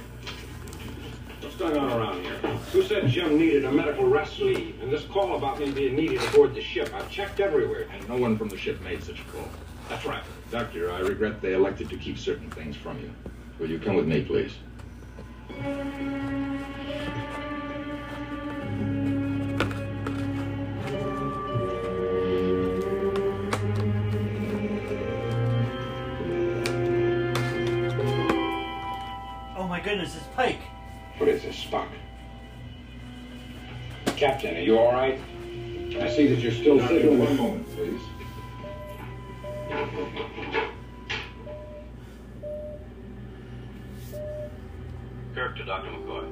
What's 1.41 1.55
going 1.55 1.77
on 1.77 1.91
around 1.91 2.23
here? 2.23 2.35
Who 2.71 2.83
said 2.83 3.07
Jim 3.07 3.37
needed 3.37 3.65
a 3.65 3.71
medical 3.71 4.07
rest 4.07 4.39
leave? 4.39 4.81
And 4.81 4.91
this 4.91 5.05
call 5.05 5.37
about 5.37 5.59
me 5.59 5.71
being 5.71 5.95
needed 5.95 6.21
aboard 6.29 6.53
the 6.55 6.61
ship, 6.61 6.91
I've 6.93 7.09
checked 7.09 7.39
everywhere. 7.39 7.87
And 7.91 8.07
no 8.07 8.15
one 8.15 8.37
from 8.37 8.49
the 8.49 8.57
ship 8.57 8.81
made 8.81 9.03
such 9.03 9.19
a 9.19 9.23
call. 9.25 9.47
That's 9.89 10.05
right. 10.05 10.23
Doctor, 10.51 10.91
I 10.91 10.99
regret 10.99 11.41
they 11.41 11.53
elected 11.53 11.89
to 11.89 11.97
keep 11.97 12.17
certain 12.17 12.49
things 12.51 12.75
from 12.75 12.99
you. 12.99 13.11
Will 13.59 13.69
you 13.69 13.79
come 13.79 13.95
with 13.95 14.07
me, 14.07 14.23
please? 14.23 14.53
Captain, 34.21 34.55
are 34.55 34.59
you 34.59 34.77
all 34.77 34.91
right? 34.91 35.19
I 35.99 36.07
see 36.15 36.27
that 36.27 36.37
you're 36.41 36.51
still 36.51 36.77
Doctor, 36.77 36.93
sitting. 36.93 37.17
one 37.17 37.35
moment, 37.37 37.65
please. 37.75 37.99
Kirk 45.33 45.57
to 45.57 45.65
Dr. 45.65 45.89
McCoy. 45.89 46.25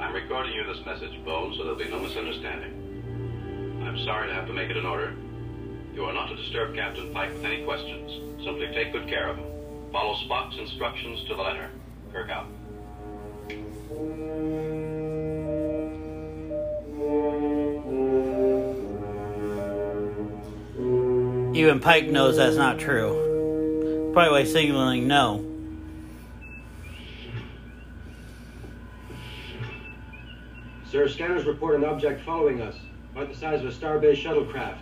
I'm 0.00 0.14
recording 0.14 0.52
you 0.52 0.62
this 0.64 0.86
message, 0.86 1.10
Bones, 1.24 1.56
so 1.56 1.64
there'll 1.64 1.76
be 1.76 1.88
no 1.88 1.98
misunderstanding. 1.98 3.82
I'm 3.84 3.98
sorry 4.04 4.28
to 4.28 4.34
have 4.34 4.46
to 4.46 4.52
make 4.52 4.70
it 4.70 4.76
an 4.76 4.86
order. 4.86 5.12
You 5.92 6.04
are 6.04 6.12
not 6.12 6.28
to 6.28 6.36
disturb 6.36 6.76
Captain 6.76 7.12
Pike 7.12 7.32
with 7.32 7.44
any 7.44 7.64
questions. 7.64 8.44
Simply 8.44 8.68
take 8.68 8.92
good 8.92 9.08
care 9.08 9.28
of 9.28 9.38
him. 9.38 9.46
Follow 9.90 10.14
Spock's 10.28 10.56
instructions 10.56 11.24
to 11.26 11.34
the 11.34 11.42
letter. 11.42 11.68
Kirk 12.12 12.30
out. 12.30 12.46
Even 21.56 21.80
Pike 21.80 22.08
knows 22.08 22.36
that's 22.36 22.56
not 22.56 22.78
true. 22.78 24.10
Probably 24.12 24.30
why 24.30 24.42
he's 24.42 24.52
signaling 24.52 25.08
no. 25.08 25.42
Sir, 30.90 31.08
scanners 31.08 31.46
report 31.46 31.76
an 31.76 31.84
object 31.84 32.22
following 32.26 32.60
us, 32.60 32.76
about 33.12 33.30
the 33.30 33.34
size 33.34 33.60
of 33.60 33.68
a 33.68 33.72
starbase 33.72 34.22
shuttlecraft. 34.22 34.76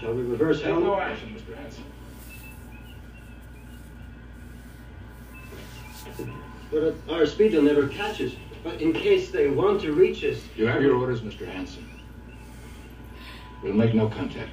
Shall 0.00 0.14
we 0.14 0.22
reverse 0.22 0.56
Take 0.56 0.66
helm? 0.66 0.82
no 0.82 0.98
action, 0.98 1.36
Mr. 1.36 1.56
Hansen. 1.56 1.84
But 6.72 6.82
at 6.82 6.94
our 7.08 7.26
speed 7.26 7.52
they'll 7.52 7.62
never 7.62 7.86
catch 7.86 8.20
us. 8.20 8.32
But 8.62 8.82
in 8.82 8.92
case 8.92 9.30
they 9.30 9.48
want 9.48 9.80
to 9.82 9.92
reach 9.92 10.22
us, 10.24 10.38
You 10.56 10.66
have 10.66 10.82
your 10.82 10.96
orders, 10.96 11.22
Mr. 11.22 11.46
Hansen. 11.46 11.88
We'll 13.62 13.74
make 13.74 13.94
no 13.94 14.08
contact. 14.08 14.50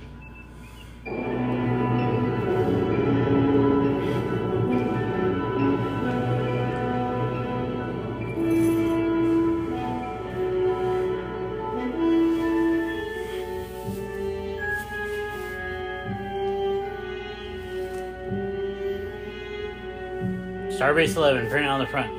Starbase 20.78 21.15
11, 21.15 21.50
printed 21.50 21.70
on 21.70 21.80
the 21.80 21.88
front. 21.88 22.12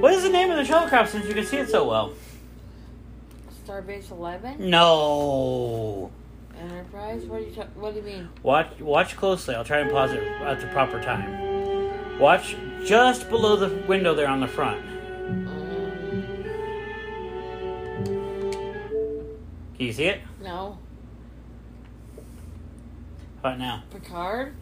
What 0.00 0.12
is 0.12 0.22
the 0.22 0.28
name 0.28 0.50
of 0.50 0.56
the 0.56 0.62
shuttlecraft 0.62 1.08
since 1.08 1.26
you 1.26 1.34
can 1.34 1.44
see 1.44 1.58
it 1.58 1.68
so 1.68 1.88
well? 1.88 2.12
Starbase 3.64 4.10
Eleven. 4.10 4.70
No. 4.70 6.10
Enterprise. 6.58 7.22
What 7.24 7.38
do 7.40 7.44
you? 7.44 7.52
ta- 7.54 7.66
what 7.76 7.94
do 7.94 8.00
you 8.00 8.06
mean? 8.06 8.28
Watch 8.42 8.80
watch 8.80 9.16
closely. 9.16 9.54
I'll 9.54 9.64
try 9.64 9.78
and 9.78 9.90
pause 9.90 10.12
it 10.12 10.22
at 10.22 10.60
the 10.60 10.66
proper 10.68 11.00
time. 11.00 12.18
Watch 12.18 12.56
just 12.84 13.28
below 13.28 13.56
the 13.56 13.68
window 13.86 14.14
there 14.14 14.26
on 14.28 14.40
the 14.40 14.48
front. 14.48 14.84
Mm. 14.84 15.68
Can 19.76 19.86
you 19.86 19.92
see 19.92 20.06
it? 20.06 20.20
No. 20.42 20.78
How 23.42 23.50
about 23.50 23.58
now? 23.60 23.84
Picard. 23.92 24.54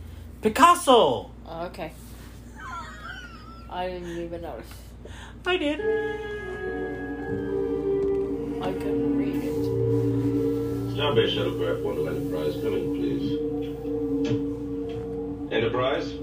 Picasso! 0.42 1.30
Oh, 1.46 1.66
okay. 1.66 1.92
I 3.70 3.88
didn't 3.88 4.18
even 4.18 4.42
notice. 4.42 4.66
I 5.48 5.56
did. 5.56 5.80
I 8.60 8.72
couldn't 8.72 9.16
read 9.16 9.44
it. 9.44 9.54
Starbase 10.96 11.36
Shuttlecraft 11.36 11.82
1 11.84 11.94
to 11.94 12.08
Enterprise, 12.08 12.54
come 12.54 12.74
in, 12.74 12.94
please. 12.96 13.38
Enterprise, 15.52 16.14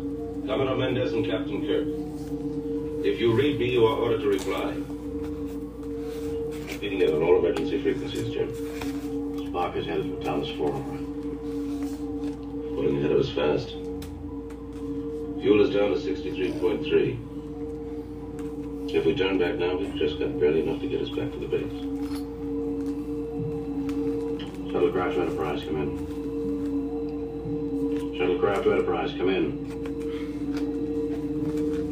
Commodore 0.46 0.76
Mendez 0.76 1.14
and 1.14 1.26
Captain 1.26 1.66
Kirk. 1.66 1.88
If 3.06 3.22
you 3.22 3.32
read 3.32 3.60
me, 3.60 3.72
you 3.72 3.86
are 3.86 3.96
ordered 3.96 4.20
to 4.22 4.28
reply. 4.28 4.76
Repeating 6.74 7.00
it 7.00 7.14
on 7.14 7.24
all 7.24 7.40
emergency 7.40 7.82
frequencies, 7.82 8.30
Jim. 8.30 8.50
Spock 8.52 9.78
is 9.78 9.86
headed 9.86 10.06
for 10.18 10.18
Talos 10.22 10.58
4. 10.58 10.70
Pulling 12.76 12.98
ahead 12.98 13.12
of 13.12 13.20
us 13.22 13.30
fast. 13.30 13.70
Fuel 15.40 15.62
is 15.62 15.70
down 15.74 15.92
to 15.92 15.98
63.3. 15.98 17.33
If 18.94 19.06
we 19.08 19.16
turn 19.16 19.40
back 19.40 19.56
now, 19.56 19.76
we've 19.76 19.96
just 19.96 20.20
got 20.20 20.40
barely 20.40 20.62
enough 20.62 20.80
to 20.82 20.88
get 20.88 21.02
us 21.02 21.10
back 21.10 21.32
to 21.32 21.40
the 21.40 21.48
base. 21.48 21.64
Shuttlecraft 24.72 25.18
Enterprise, 25.18 25.64
come 25.64 25.78
in. 25.82 25.98
Shuttlecraft 28.14 28.68
Enterprise, 28.72 29.12
come 29.18 29.30
in. 29.30 29.46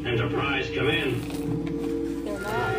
Enterprise, 0.05 0.69
come 0.75 0.89
in. 0.89 1.21
They're 2.23 2.39
not 2.39 2.77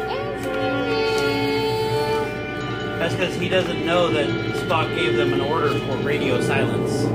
That's 3.01 3.15
because 3.15 3.35
he 3.35 3.49
doesn't 3.49 3.85
know 3.85 4.07
that 4.13 4.29
Spock 4.55 4.95
gave 4.95 5.17
them 5.17 5.33
an 5.33 5.41
order 5.41 5.77
for 5.81 5.97
radio 5.97 6.41
silence. 6.41 7.07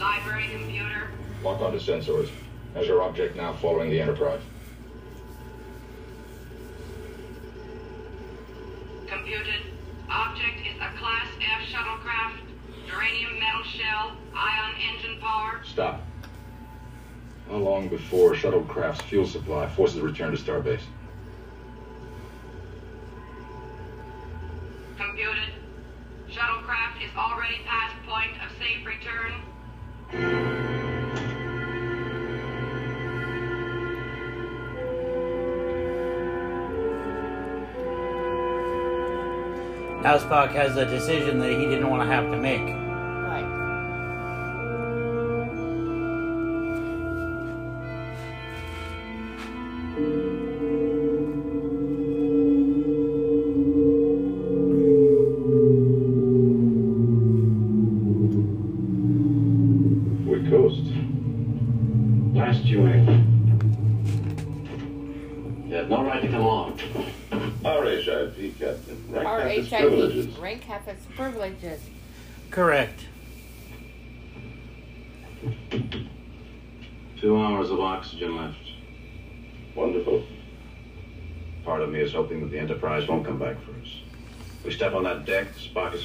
Library 0.00 0.48
computer. 0.54 1.10
Lock 1.44 1.60
onto 1.60 1.78
sensors. 1.78 2.30
Measure 2.74 3.02
object 3.02 3.36
now 3.36 3.52
following 3.54 3.90
the 3.90 4.00
Enterprise. 4.00 4.40
Computed. 9.06 9.62
Object 10.10 10.60
is 10.60 10.76
a 10.76 10.96
Class 10.98 11.26
F 11.40 11.68
shuttlecraft. 11.68 12.38
Uranium 12.86 13.38
metal 13.38 13.62
shell. 13.64 14.16
Ion 14.34 14.74
engine 14.92 15.20
power. 15.20 15.60
Stop. 15.64 16.02
How 17.48 17.56
long 17.56 17.88
before 17.88 18.34
shuttlecraft's 18.34 19.00
fuel 19.02 19.26
supply 19.26 19.68
forces 19.68 19.98
a 19.98 20.02
return 20.02 20.36
to 20.36 20.42
starbase? 20.42 20.82
Now 40.08 40.16
Spock 40.16 40.52
has 40.52 40.78
a 40.78 40.86
decision 40.86 41.38
that 41.40 41.50
he 41.50 41.66
didn't 41.66 41.90
want 41.90 42.00
to 42.02 42.06
have 42.06 42.30
to 42.30 42.38
make. 42.38 42.87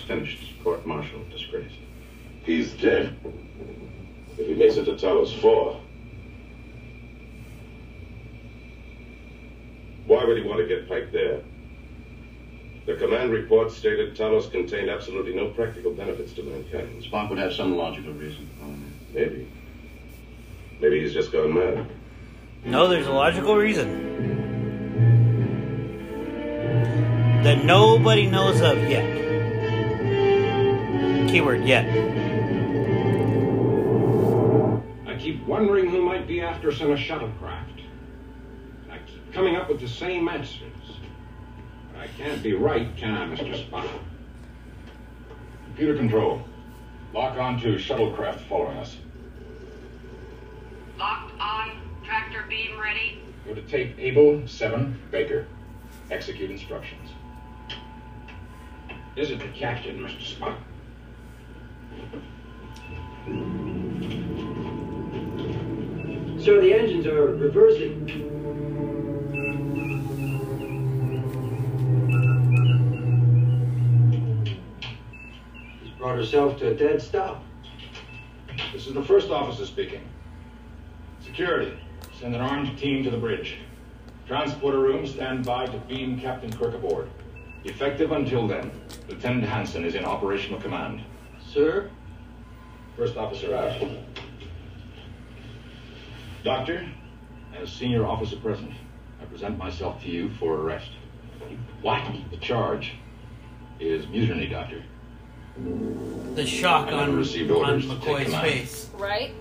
Finished. 0.03 0.39
Court 0.63 0.85
martial, 0.85 1.23
disgraced. 1.31 1.75
He's 2.43 2.73
dead. 2.73 3.15
If 4.37 4.47
he 4.47 4.55
makes 4.55 4.75
it 4.77 4.85
to 4.85 4.93
Talos 4.93 5.39
4. 5.41 5.79
Why 10.05 10.25
would 10.25 10.37
he 10.37 10.43
want 10.43 10.59
to 10.59 10.67
get 10.67 10.87
Pike 10.89 11.11
there? 11.11 11.41
The 12.85 12.95
command 12.95 13.31
report 13.31 13.71
stated 13.71 14.17
Talos 14.17 14.51
contained 14.51 14.89
absolutely 14.89 15.33
no 15.33 15.49
practical 15.49 15.93
benefits 15.93 16.33
to 16.33 16.43
mankind. 16.43 17.01
Spock 17.03 17.29
would 17.29 17.37
have 17.39 17.53
some 17.53 17.77
logical 17.77 18.11
reason. 18.13 18.49
Maybe. 19.13 19.47
Maybe 20.81 20.99
he's 20.99 21.13
just 21.13 21.31
gone 21.31 21.53
mad. 21.53 21.87
No, 22.65 22.89
there's 22.89 23.07
a 23.07 23.11
logical 23.11 23.55
reason. 23.55 24.11
That 27.43 27.63
nobody 27.63 28.25
knows 28.25 28.61
of 28.61 28.77
yet. 28.89 29.32
Keyword 31.33 31.65
yet. 31.65 31.89
I 35.07 35.15
keep 35.17 35.43
wondering 35.47 35.89
who 35.89 36.03
might 36.03 36.27
be 36.27 36.41
after 36.41 36.69
us 36.69 36.79
in 36.79 36.91
a 36.91 36.95
shuttlecraft. 36.95 37.81
I 38.91 38.99
keep 38.99 39.33
coming 39.33 39.55
up 39.55 39.67
with 39.67 39.79
the 39.79 39.87
same 39.87 40.29
answers. 40.29 40.99
But 41.91 42.01
I 42.01 42.07
can't 42.19 42.43
be 42.43 42.53
right, 42.53 42.95
can 42.95 43.15
I, 43.15 43.25
Mr. 43.35 43.67
Spock? 43.67 43.89
Computer 45.65 45.97
control. 45.97 46.43
Lock 47.15 47.39
on 47.39 47.59
to 47.61 47.77
shuttlecraft 47.77 48.41
following 48.41 48.77
us. 48.77 48.97
Locked 50.99 51.33
on. 51.39 51.81
Tractor 52.03 52.45
beam 52.47 52.79
ready. 52.79 53.23
Go 53.47 53.55
to 53.55 53.61
tape 53.63 53.95
Able 53.97 54.47
7 54.47 54.99
Baker. 55.09 55.47
Execute 56.11 56.51
instructions. 56.51 57.09
Is 59.15 59.31
it 59.31 59.39
the 59.39 59.47
captain, 59.47 59.97
Mr. 59.97 60.37
Spock? 60.37 60.57
Sir, 63.25 63.31
the 66.59 66.73
engines 66.73 67.07
are 67.07 67.27
reversing. 67.27 68.05
She's 75.81 75.91
brought 75.97 76.17
herself 76.17 76.57
to 76.59 76.71
a 76.71 76.73
dead 76.73 77.01
stop. 77.01 77.45
This 78.73 78.87
is 78.87 78.93
the 78.93 79.03
first 79.03 79.29
officer 79.29 79.65
speaking. 79.65 80.01
Security, 81.21 81.79
send 82.19 82.35
an 82.35 82.41
armed 82.41 82.77
team 82.77 83.05
to 83.05 83.09
the 83.09 83.15
bridge. 83.15 83.59
Transporter 84.27 84.79
room, 84.79 85.07
stand 85.07 85.45
by 85.45 85.65
to 85.65 85.77
beam 85.87 86.19
Captain 86.19 86.51
Kirk 86.51 86.73
aboard. 86.73 87.09
Effective 87.63 88.11
until 88.11 88.49
then. 88.49 88.69
Lieutenant 89.07 89.45
Hansen 89.45 89.85
is 89.85 89.95
in 89.95 90.03
operational 90.03 90.59
command. 90.59 91.01
Sir? 91.41 91.89
First 92.97 93.17
officer 93.17 93.55
out. 93.55 93.81
Doctor, 96.43 96.85
as 97.59 97.71
senior 97.71 98.05
officer 98.05 98.35
present, 98.37 98.71
I 99.21 99.25
present 99.25 99.57
myself 99.57 100.01
to 100.03 100.09
you 100.09 100.29
for 100.39 100.55
arrest. 100.55 100.89
What? 101.81 102.03
The 102.31 102.37
charge 102.37 102.93
is 103.79 104.07
mutiny, 104.07 104.47
Doctor. 104.47 104.83
The 106.35 106.45
shock 106.45 106.91
on, 106.91 107.15
received 107.15 107.51
on 107.51 107.57
orders 107.57 107.87
to 107.87 107.99
take 107.99 108.27
McCoy's 108.27 108.41
face. 108.41 108.89
Right? 108.95 109.33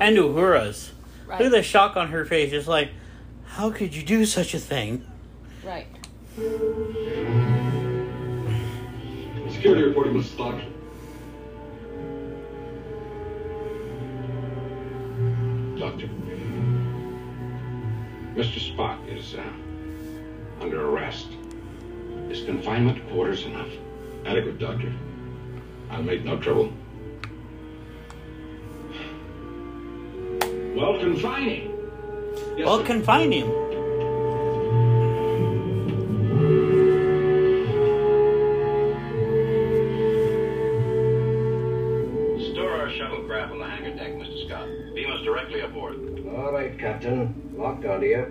And 0.00 0.16
Uhura's. 0.16 0.92
Right. 1.26 1.38
Look 1.38 1.46
at 1.46 1.52
the 1.52 1.62
shock 1.62 1.96
on 1.96 2.08
her 2.08 2.24
face. 2.24 2.50
Just 2.50 2.68
like, 2.68 2.90
how 3.44 3.70
could 3.70 3.94
you 3.94 4.02
do 4.02 4.26
such 4.26 4.54
a 4.54 4.58
thing? 4.58 5.04
Right. 5.64 5.86
Security 9.64 9.88
reporting 9.88 10.12
was 10.12 10.26
Spock. 10.26 10.62
Doctor. 15.78 16.06
Mr. 18.34 18.60
Spock 18.60 19.08
is 19.08 19.34
uh, 19.34 19.42
under 20.60 20.86
arrest. 20.90 21.28
Is 22.28 22.44
confinement 22.44 23.08
quarters 23.08 23.46
enough? 23.46 23.70
Adequate, 24.26 24.58
Doctor. 24.58 24.92
I'll 25.88 26.02
make 26.02 26.26
no 26.26 26.36
trouble. 26.36 26.70
Well, 30.76 30.98
confine 31.00 31.48
him. 31.48 31.72
Yes, 32.58 32.66
well, 32.66 32.80
sir. 32.80 32.84
confine 32.84 33.32
him. 33.32 33.63
Captain. 47.84 47.84
Locked 47.84 47.86
onto 47.86 48.06
you. 48.06 48.26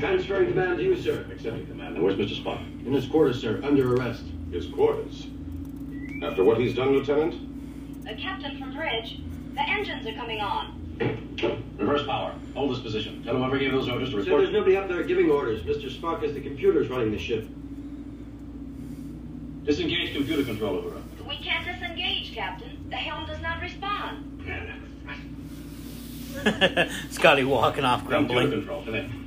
Transferring 0.00 0.48
command 0.48 0.78
to 0.78 0.84
you, 0.84 0.96
sir. 0.96 1.26
Accepting 1.30 1.66
command. 1.66 1.94
Now, 1.94 2.02
where's 2.02 2.16
Mr. 2.16 2.42
Spock? 2.42 2.60
In 2.86 2.92
his 2.92 3.06
quarters, 3.06 3.40
sir, 3.40 3.60
under 3.62 3.94
arrest. 3.94 4.24
His 4.50 4.66
quarters. 4.66 5.26
After 6.22 6.42
what 6.42 6.58
he's 6.58 6.74
done, 6.74 6.92
Lieutenant? 6.92 7.34
Uh, 8.08 8.14
Captain 8.20 8.58
from 8.58 8.74
Bridge, 8.74 9.20
the 9.54 9.60
engines 9.60 10.06
are 10.06 10.14
coming 10.14 10.40
on. 10.40 11.29
Reverse 11.42 12.04
power. 12.06 12.34
Hold 12.54 12.70
this 12.72 12.80
position. 12.80 13.22
Tell 13.24 13.36
whoever 13.36 13.58
gave 13.58 13.72
those 13.72 13.88
orders 13.88 14.10
to 14.10 14.16
Sir, 14.16 14.18
report. 14.22 14.42
there's 14.42 14.52
nobody 14.52 14.76
up 14.76 14.88
there 14.88 15.02
giving 15.04 15.30
orders. 15.30 15.62
Mr. 15.62 15.90
Spock 15.90 16.22
has 16.22 16.32
the 16.34 16.40
computers 16.40 16.88
running 16.88 17.10
the 17.12 17.18
ship. 17.18 17.46
Disengage 19.64 20.14
computer 20.14 20.44
control 20.44 20.76
over 20.76 20.90
her. 20.90 21.00
We 21.28 21.36
can't 21.38 21.64
disengage, 21.66 22.34
Captain. 22.34 22.86
The 22.90 22.96
helm 22.96 23.26
does 23.26 23.40
not 23.40 23.60
respond. 23.60 24.26
Scotty 27.10 27.44
walking 27.44 27.84
off 27.84 28.04
grumbling. 28.06 28.50
Computer 28.50 28.66
grumbling. 28.66 29.06
control. 29.06 29.18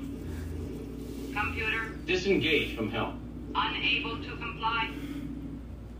Connect. 1.34 1.36
Computer, 1.45 1.89
Disengage 2.05 2.76
from 2.76 2.89
helm. 2.91 3.20
unable 3.55 4.18
to 4.24 4.36
comply. 4.38 4.89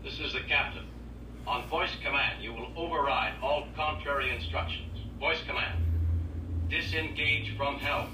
This 0.02 0.18
is 0.20 0.32
the 0.32 0.40
captain. 0.40 0.82
On 1.46 1.66
voice 1.68 1.90
command, 2.04 2.42
you 2.42 2.52
will 2.52 2.68
override 2.76 3.34
all 3.42 3.66
contrary 3.76 4.30
instructions. 4.34 4.98
Voice 5.20 5.38
command. 5.46 5.78
Disengage 6.68 7.56
from 7.56 7.76
help. 7.76 8.08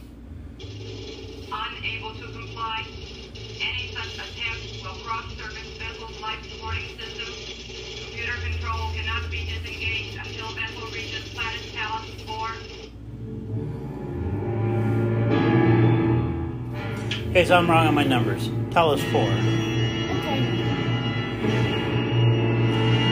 Unable 1.52 2.14
to 2.14 2.26
comply. 2.32 2.84
Any 3.60 3.92
such 3.94 4.14
attempt 4.14 4.82
will 4.82 4.98
cross-service 5.04 5.78
vessel's 5.78 6.20
life 6.20 6.44
supporting 6.50 6.98
system. 6.98 7.32
Computer 8.04 8.36
control 8.42 8.90
cannot 8.94 9.30
be 9.30 9.46
disengaged 9.46 10.18
until 10.18 10.48
vessel 10.54 10.88
reaches 10.92 11.28
planet 11.32 11.62
Talos 11.72 12.10
4. 12.26 12.50
Okay, 17.30 17.44
so 17.44 17.56
I'm 17.56 17.70
wrong 17.70 17.86
on 17.86 17.94
my 17.94 18.04
numbers. 18.04 18.48
Talos 18.70 19.00
4. 19.12 19.79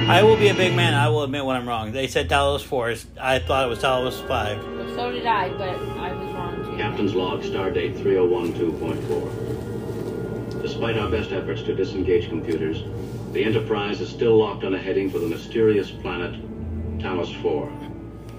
I 0.09 0.23
will 0.23 0.39
be 0.39 0.49
a 0.49 0.55
big 0.55 0.75
man. 0.75 0.95
I 0.95 1.11
will 1.11 1.23
admit 1.23 1.45
when 1.45 1.55
I'm 1.55 1.69
wrong. 1.69 1.93
They 1.93 2.07
said 2.07 2.31
Talos 2.31 2.63
4. 2.63 2.95
I 3.21 3.41
thought 3.41 3.67
it 3.67 3.69
was 3.69 3.81
Talos 3.81 4.27
5. 4.27 4.63
So 4.95 5.13
did 5.13 5.27
I, 5.27 5.51
but 5.51 5.79
I 5.99 6.15
was 6.15 6.33
wrong 6.33 6.65
too. 6.65 6.79
Captain's 6.79 7.15
log, 7.15 7.43
stardate 7.43 8.03
3012.4. 8.03 10.63
Despite 10.63 10.97
our 10.97 11.11
best 11.11 11.33
efforts 11.33 11.61
to 11.65 11.75
disengage 11.75 12.31
computers, 12.31 12.85
the 13.35 13.45
Enterprise 13.45 14.01
is 14.01 14.09
still 14.09 14.39
locked 14.39 14.65
on 14.65 14.75
a 14.75 14.79
heading 14.79 15.11
for 15.11 15.19
the 15.19 15.27
mysterious 15.27 15.91
planet 15.91 16.41
Talos 16.99 17.35
4. 17.43 17.71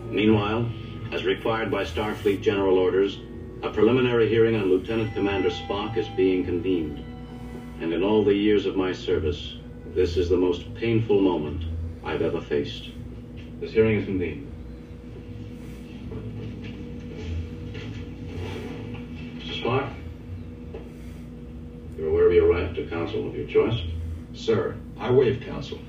Meanwhile, 0.09 0.67
as 1.11 1.23
required 1.23 1.69
by 1.69 1.83
Starfleet 1.83 2.41
General 2.41 2.79
Orders, 2.79 3.19
a 3.61 3.69
preliminary 3.69 4.27
hearing 4.27 4.55
on 4.55 4.71
Lieutenant 4.71 5.13
Commander 5.13 5.51
Spock 5.51 5.97
is 5.97 6.07
being 6.17 6.45
convened. 6.45 7.05
And 7.79 7.93
in 7.93 8.01
all 8.01 8.23
the 8.23 8.33
years 8.33 8.65
of 8.65 8.75
my 8.75 8.91
service, 8.91 9.58
this 9.93 10.17
is 10.17 10.29
the 10.29 10.37
most 10.37 10.73
painful 10.75 11.19
moment 11.19 11.63
I've 12.03 12.21
ever 12.21 12.41
faced. 12.41 12.89
This 13.59 13.71
hearing 13.71 13.99
is 13.99 14.05
convened. 14.05 14.45
Mr. 19.39 19.63
Spock? 19.63 19.93
You're 21.97 22.09
aware 22.09 22.27
of 22.27 22.33
your 22.33 22.53
right 22.53 22.73
to 22.75 22.87
counsel 22.87 23.27
of 23.27 23.35
your 23.35 23.47
choice? 23.47 23.81
Sir, 24.33 24.75
I 24.97 25.11
waive 25.11 25.41
counsel. 25.41 25.79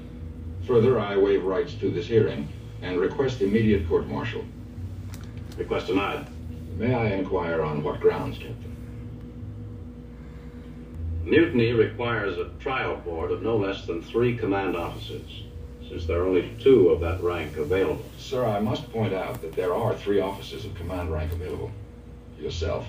Further, 0.66 0.98
I 0.98 1.16
waive 1.16 1.44
rights 1.44 1.74
to 1.74 1.90
this 1.90 2.06
hearing 2.06 2.48
and 2.82 2.98
request 2.98 3.42
immediate 3.42 3.88
court 3.88 4.06
martial. 4.06 4.44
Request 5.56 5.88
denied. 5.88 6.26
May 6.76 6.94
I 6.94 7.10
inquire 7.12 7.62
on 7.62 7.82
what 7.82 8.00
grounds, 8.00 8.38
Captain? 8.38 8.76
Mutiny 11.30 11.72
requires 11.72 12.38
a 12.38 12.48
trial 12.58 12.96
board 12.96 13.30
of 13.30 13.40
no 13.40 13.56
less 13.56 13.86
than 13.86 14.02
three 14.02 14.36
command 14.36 14.74
officers, 14.76 15.44
since 15.88 16.04
there 16.04 16.20
are 16.20 16.26
only 16.26 16.50
two 16.58 16.88
of 16.88 16.98
that 17.02 17.22
rank 17.22 17.56
available. 17.56 18.04
Sir, 18.18 18.44
I 18.44 18.58
must 18.58 18.92
point 18.92 19.14
out 19.14 19.40
that 19.42 19.52
there 19.52 19.72
are 19.72 19.94
three 19.94 20.18
officers 20.18 20.64
of 20.64 20.74
command 20.74 21.12
rank 21.12 21.30
available. 21.30 21.70
Yourself, 22.36 22.84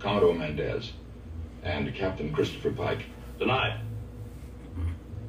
Commodore 0.00 0.34
Mendez, 0.34 0.90
and 1.62 1.94
Captain 1.94 2.32
Christopher 2.32 2.72
Pike. 2.72 3.04
Denied. 3.38 3.78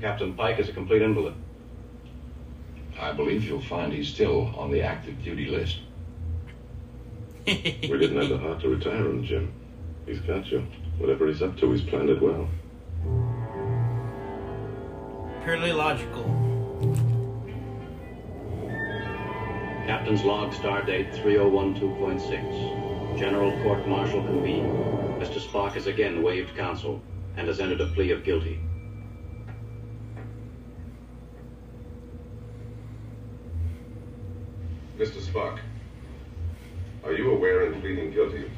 Captain 0.02 0.34
Pike 0.34 0.58
is 0.58 0.70
a 0.70 0.74
complete 0.74 1.04
invalid. 1.04 1.36
I 3.00 3.12
believe 3.12 3.44
you'll 3.44 3.62
find 3.62 3.94
he's 3.94 4.08
still 4.08 4.56
on 4.58 4.72
the 4.72 4.82
active 4.82 5.22
duty 5.24 5.46
list. 5.46 5.78
We 7.46 7.54
didn't 7.54 8.18
have 8.18 8.30
the 8.30 8.40
heart 8.40 8.62
to 8.62 8.70
retire 8.70 9.06
him, 9.06 9.24
Jim. 9.24 9.54
He's 10.08 10.20
got 10.22 10.48
you. 10.52 10.66
Whatever 11.00 11.28
he's 11.28 11.42
up 11.42 11.58
to, 11.58 11.72
he's 11.72 11.82
planned 11.82 12.10
it 12.10 12.22
well. 12.22 12.50
Purely 15.46 15.72
logical. 15.72 16.26
Captain's 19.88 20.26
log, 20.26 20.54
star 20.54 20.84
date 20.84 21.14
3012.6. 21.14 23.18
General 23.18 23.52
court 23.64 23.88
martial 23.88 24.22
convened. 24.22 24.68
Mr. 25.22 25.40
Spock 25.40 25.72
has 25.72 25.88
again 25.88 26.22
waived 26.22 26.54
counsel 26.58 27.02
and 27.38 27.48
has 27.48 27.62
entered 27.62 27.80
a 27.80 27.88
plea 27.88 28.12
of 28.12 28.26
guilty. 28.26 28.60
Mr. 34.98 35.22
Spock, 35.22 35.60
are 37.06 37.14
you 37.14 37.32
aware 37.32 37.66
in 37.66 37.80
pleading 37.80 38.12
guilty 38.12 38.52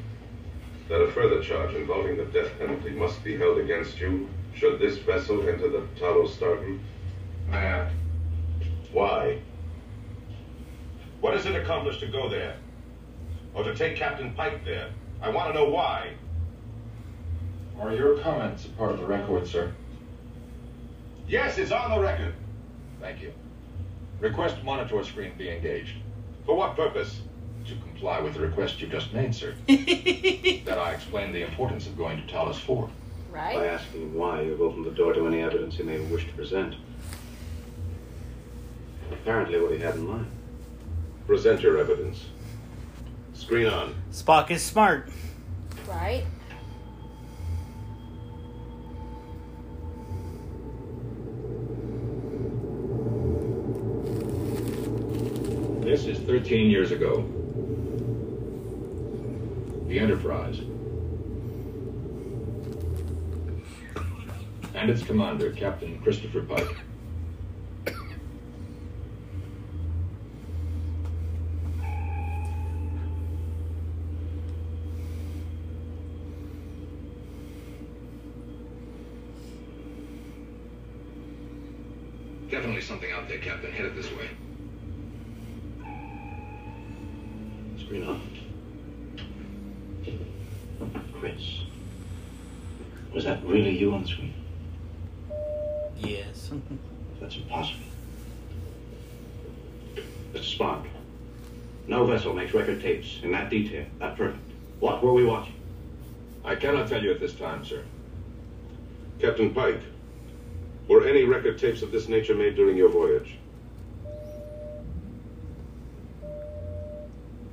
that 0.92 1.00
a 1.00 1.10
further 1.12 1.42
charge 1.42 1.74
involving 1.74 2.18
the 2.18 2.24
death 2.26 2.50
penalty 2.58 2.90
must 2.90 3.24
be 3.24 3.34
held 3.34 3.56
against 3.56 3.98
you 3.98 4.28
should 4.54 4.78
this 4.78 4.98
vessel 4.98 5.40
enter 5.48 5.70
the 5.70 5.86
Talos 5.98 6.34
Star 6.34 6.56
Group? 6.56 6.82
Nah. 7.48 7.88
Why? 8.92 9.38
What 11.22 11.30
does 11.30 11.46
it 11.46 11.56
accomplished 11.56 12.00
to 12.00 12.08
go 12.08 12.28
there? 12.28 12.58
Or 13.54 13.64
to 13.64 13.74
take 13.74 13.96
Captain 13.96 14.34
Pike 14.34 14.66
there? 14.66 14.90
I 15.22 15.30
want 15.30 15.54
to 15.54 15.58
know 15.58 15.70
why. 15.70 16.12
Are 17.80 17.94
your 17.94 18.18
comments 18.18 18.66
a 18.66 18.68
part 18.68 18.92
of 18.92 18.98
the 18.98 19.06
record, 19.06 19.46
sir? 19.46 19.72
Yes, 21.26 21.56
it's 21.56 21.72
on 21.72 21.92
the 21.92 22.00
record. 22.00 22.34
Thank 23.00 23.22
you. 23.22 23.32
Request 24.20 24.62
monitor 24.62 25.02
screen 25.04 25.32
be 25.38 25.48
engaged. 25.48 25.96
For 26.44 26.54
what 26.54 26.76
purpose? 26.76 27.22
To 27.66 27.74
comply 27.76 28.20
with 28.20 28.34
the 28.34 28.40
request 28.40 28.80
you've 28.80 28.90
just 28.90 29.12
made, 29.12 29.34
sir. 29.34 29.54
that 29.68 30.78
I 30.78 30.92
explain 30.92 31.32
the 31.32 31.44
importance 31.44 31.86
of 31.86 31.96
going 31.96 32.16
to 32.26 32.32
Talos 32.32 32.56
4. 32.56 32.90
By 33.32 33.66
asking 33.66 34.02
him 34.02 34.14
why, 34.14 34.42
you've 34.42 34.60
opened 34.60 34.84
the 34.84 34.90
door 34.90 35.14
to 35.14 35.26
any 35.26 35.40
evidence 35.40 35.76
he 35.76 35.82
may 35.84 35.98
wish 36.00 36.26
to 36.26 36.32
present. 36.32 36.74
Apparently 39.10 39.60
what 39.60 39.72
he 39.72 39.78
had 39.78 39.94
in 39.94 40.06
mind. 40.06 40.26
Present 41.26 41.62
your 41.62 41.78
evidence. 41.78 42.24
Screen 43.32 43.68
on. 43.68 43.94
Spock 44.10 44.50
is 44.50 44.62
smart. 44.62 45.08
Right? 45.88 46.24
This 55.80 56.06
is 56.06 56.18
13 56.20 56.70
years 56.70 56.90
ago. 56.90 57.24
The 59.92 59.98
Enterprise. 59.98 60.58
And 64.74 64.88
its 64.88 65.02
commander, 65.02 65.50
Captain 65.50 66.00
Christopher 66.00 66.40
Pike. 66.40 66.76
Definitely 82.50 82.80
something 82.80 83.12
out 83.12 83.28
there, 83.28 83.40
Captain. 83.40 83.70
Headed 83.70 83.94
this 83.94 84.10
way. 84.12 84.30
Screen 87.76 88.06
on. 88.08 88.32
Chris. 91.22 91.60
Was 93.14 93.22
that 93.22 93.44
really 93.46 93.78
you 93.78 93.94
on 93.94 94.02
the 94.02 94.08
screen? 94.08 94.34
Yes. 95.98 96.50
That's 97.20 97.36
impossible. 97.36 97.84
Mr. 100.32 100.58
Spock, 100.58 100.86
no 101.86 102.04
vessel 102.06 102.34
makes 102.34 102.52
record 102.54 102.71
tapes 102.82 103.20
in 103.22 103.30
that 103.32 103.48
detail, 103.48 103.86
that 104.00 104.16
perfect. 104.16 104.42
What 104.80 105.02
were 105.02 105.12
we 105.12 105.24
watching? 105.24 105.54
I 106.44 106.56
cannot 106.56 106.88
tell 106.88 107.02
you 107.02 107.12
at 107.12 107.20
this 107.20 107.34
time, 107.34 107.64
sir. 107.64 107.82
Captain 109.20 109.54
Pike, 109.54 109.80
were 110.88 111.06
any 111.06 111.22
record 111.22 111.58
tapes 111.58 111.82
of 111.82 111.92
this 111.92 112.08
nature 112.08 112.34
made 112.34 112.56
during 112.56 112.76
your 112.76 112.88
voyage? 112.88 113.36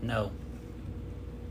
No. 0.01 0.31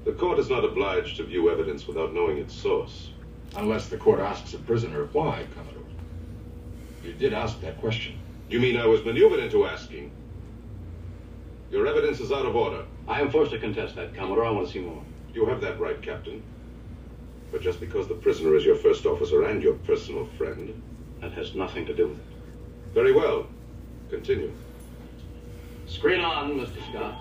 The 0.04 0.12
court 0.12 0.40
is 0.40 0.50
not 0.50 0.64
obliged 0.64 1.16
to 1.18 1.24
view 1.24 1.50
evidence 1.50 1.86
without 1.86 2.12
knowing 2.12 2.38
its 2.38 2.54
source. 2.54 3.10
Unless 3.56 3.88
the 3.88 3.96
court 3.96 4.18
asks 4.18 4.54
a 4.54 4.58
prisoner 4.58 5.08
why, 5.12 5.46
Commodore. 5.54 5.82
You 7.04 7.12
did 7.12 7.32
ask 7.32 7.60
that 7.60 7.80
question. 7.80 8.18
You 8.50 8.58
mean 8.58 8.76
I 8.76 8.86
was 8.86 9.04
maneuvered 9.04 9.38
into 9.38 9.66
asking? 9.66 10.10
Your 11.70 11.86
evidence 11.86 12.20
is 12.20 12.32
out 12.32 12.46
of 12.46 12.56
order. 12.56 12.84
I 13.06 13.20
am 13.20 13.30
forced 13.30 13.52
to 13.52 13.58
contest 13.58 13.96
that, 13.96 14.14
Commodore. 14.14 14.46
I 14.46 14.50
want 14.50 14.66
to 14.66 14.72
see 14.72 14.80
more. 14.80 15.02
You 15.34 15.44
have 15.46 15.60
that 15.60 15.78
right, 15.78 16.00
Captain. 16.00 16.42
But 17.52 17.60
just 17.60 17.78
because 17.78 18.08
the 18.08 18.14
prisoner 18.14 18.56
is 18.56 18.64
your 18.64 18.76
first 18.76 19.04
officer 19.04 19.44
and 19.44 19.62
your 19.62 19.74
personal 19.74 20.26
friend. 20.38 20.82
That 21.20 21.32
has 21.32 21.54
nothing 21.54 21.84
to 21.86 21.94
do 21.94 22.08
with 22.08 22.18
it. 22.18 22.24
Very 22.94 23.12
well. 23.12 23.46
Continue. 24.08 24.52
Screen 25.86 26.20
on, 26.20 26.52
Mr. 26.52 26.78
Scott. 26.90 27.18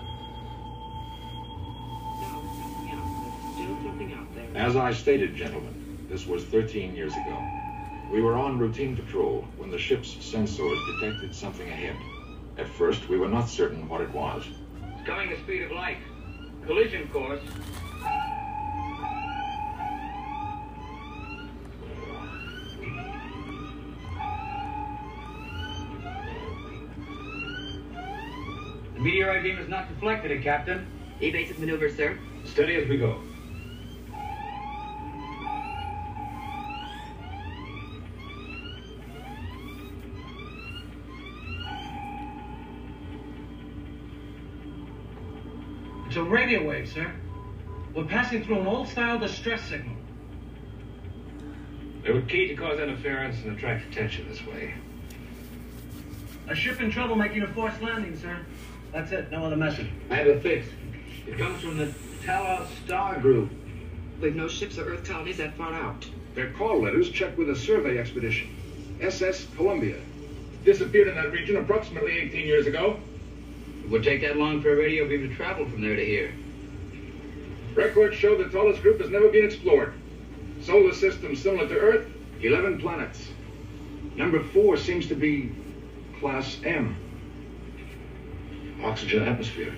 As 4.54 4.76
I 4.76 4.92
stated, 4.92 5.36
gentlemen, 5.36 6.06
this 6.08 6.26
was 6.26 6.44
13 6.44 6.94
years 6.94 7.12
ago. 7.12 7.46
We 8.10 8.22
were 8.22 8.36
on 8.36 8.58
routine 8.58 8.96
patrol 8.96 9.46
when 9.58 9.70
the 9.70 9.78
ship's 9.78 10.14
sensors 10.14 11.00
detected 11.00 11.34
something 11.34 11.68
ahead. 11.68 11.96
At 12.58 12.66
first, 12.66 13.08
we 13.08 13.16
were 13.16 13.28
not 13.28 13.48
certain 13.48 13.88
what 13.88 14.00
it 14.00 14.10
was. 14.10 14.44
It's 14.96 15.06
coming 15.06 15.30
the 15.30 15.36
speed 15.36 15.62
of 15.62 15.70
light. 15.70 15.98
Collision 16.66 17.08
course. 17.08 17.40
The 28.94 29.00
meteorite 29.00 29.44
beam 29.44 29.58
is 29.58 29.68
not 29.68 29.88
deflected 29.88 30.42
Captain. 30.42 30.84
Evasive 31.20 31.60
maneuver, 31.60 31.88
sir. 31.88 32.18
Steady 32.44 32.74
as 32.74 32.88
we 32.88 32.96
go. 32.98 33.20
Radio 46.28 46.68
wave, 46.68 46.86
sir. 46.88 47.10
We're 47.94 48.04
passing 48.04 48.44
through 48.44 48.60
an 48.60 48.66
old-style 48.66 49.18
distress 49.18 49.62
signal. 49.62 49.96
They 52.02 52.12
were 52.12 52.20
key 52.20 52.48
to 52.48 52.54
cause 52.54 52.78
interference 52.78 53.42
and 53.44 53.56
attract 53.56 53.90
attention 53.90 54.28
this 54.28 54.44
way. 54.46 54.74
A 56.48 56.54
ship 56.54 56.82
in 56.82 56.90
trouble 56.90 57.16
making 57.16 57.42
a 57.42 57.46
forced 57.48 57.80
landing, 57.80 58.18
sir. 58.18 58.44
That's 58.92 59.10
it. 59.12 59.30
No 59.30 59.44
other 59.44 59.56
message. 59.56 59.88
I 60.10 60.16
have 60.16 60.26
a 60.26 60.40
fix. 60.40 60.66
It 61.26 61.38
comes 61.38 61.62
from 61.62 61.78
the 61.78 61.94
Talos 62.24 62.66
Star 62.84 63.18
Group. 63.18 63.50
We've 64.20 64.36
no 64.36 64.48
ships 64.48 64.78
or 64.78 64.92
Earth 64.92 65.08
colonies 65.08 65.38
that 65.38 65.56
far 65.56 65.72
out. 65.72 66.06
Their 66.34 66.52
call 66.52 66.82
letters 66.82 67.10
check 67.10 67.38
with 67.38 67.48
a 67.48 67.56
survey 67.56 67.98
expedition. 67.98 68.54
SS 69.00 69.46
Columbia. 69.56 69.96
Disappeared 70.64 71.08
in 71.08 71.14
that 71.14 71.32
region 71.32 71.56
approximately 71.56 72.18
18 72.18 72.46
years 72.46 72.66
ago. 72.66 73.00
It 73.88 73.92
would 73.92 74.04
take 74.04 74.20
that 74.20 74.36
long 74.36 74.60
for 74.60 74.74
a 74.74 74.76
radio 74.76 75.08
beam 75.08 75.26
to 75.26 75.34
travel 75.34 75.66
from 75.66 75.80
there 75.80 75.96
to 75.96 76.04
here. 76.04 76.34
Records 77.74 78.14
show 78.14 78.36
the 78.36 78.44
Talos 78.44 78.82
group 78.82 79.00
has 79.00 79.08
never 79.08 79.30
been 79.30 79.46
explored. 79.46 79.94
Solar 80.60 80.92
system 80.92 81.34
similar 81.34 81.66
to 81.66 81.74
Earth, 81.74 82.06
11 82.42 82.82
planets. 82.82 83.28
Number 84.14 84.44
four 84.44 84.76
seems 84.76 85.08
to 85.08 85.14
be 85.14 85.54
Class 86.20 86.58
M. 86.64 86.98
Oxygen 88.84 89.26
atmosphere. 89.26 89.74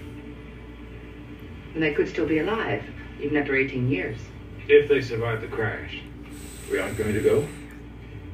And 1.74 1.80
they 1.80 1.94
could 1.94 2.08
still 2.08 2.26
be 2.26 2.40
alive, 2.40 2.82
even 3.20 3.36
after 3.36 3.54
18 3.54 3.88
years. 3.88 4.18
If 4.66 4.88
they 4.88 5.02
survive 5.02 5.40
the 5.40 5.46
crash. 5.46 6.00
We 6.68 6.80
aren't 6.80 6.98
going 6.98 7.14
to 7.14 7.20
go? 7.20 7.46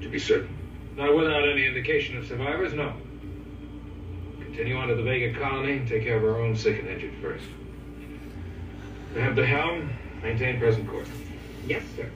To 0.00 0.08
be 0.08 0.18
certain. 0.18 0.56
Not 0.96 1.14
without 1.14 1.46
any 1.46 1.66
indication 1.66 2.16
of 2.16 2.26
survivors, 2.26 2.72
no. 2.72 2.94
Continue 4.56 4.78
on 4.78 4.88
to 4.88 4.94
the 4.94 5.02
Vega 5.02 5.38
colony 5.38 5.76
and 5.76 5.86
take 5.86 6.02
care 6.02 6.16
of 6.16 6.24
our 6.24 6.40
own 6.40 6.56
sick 6.56 6.78
and 6.78 6.88
injured 6.88 7.12
first. 7.20 7.44
We 9.14 9.20
have 9.20 9.36
the 9.36 9.44
helm. 9.44 9.90
Maintain 10.22 10.58
present 10.58 10.88
course. 10.88 11.08
Yes, 11.66 11.82
sir. 11.94 12.10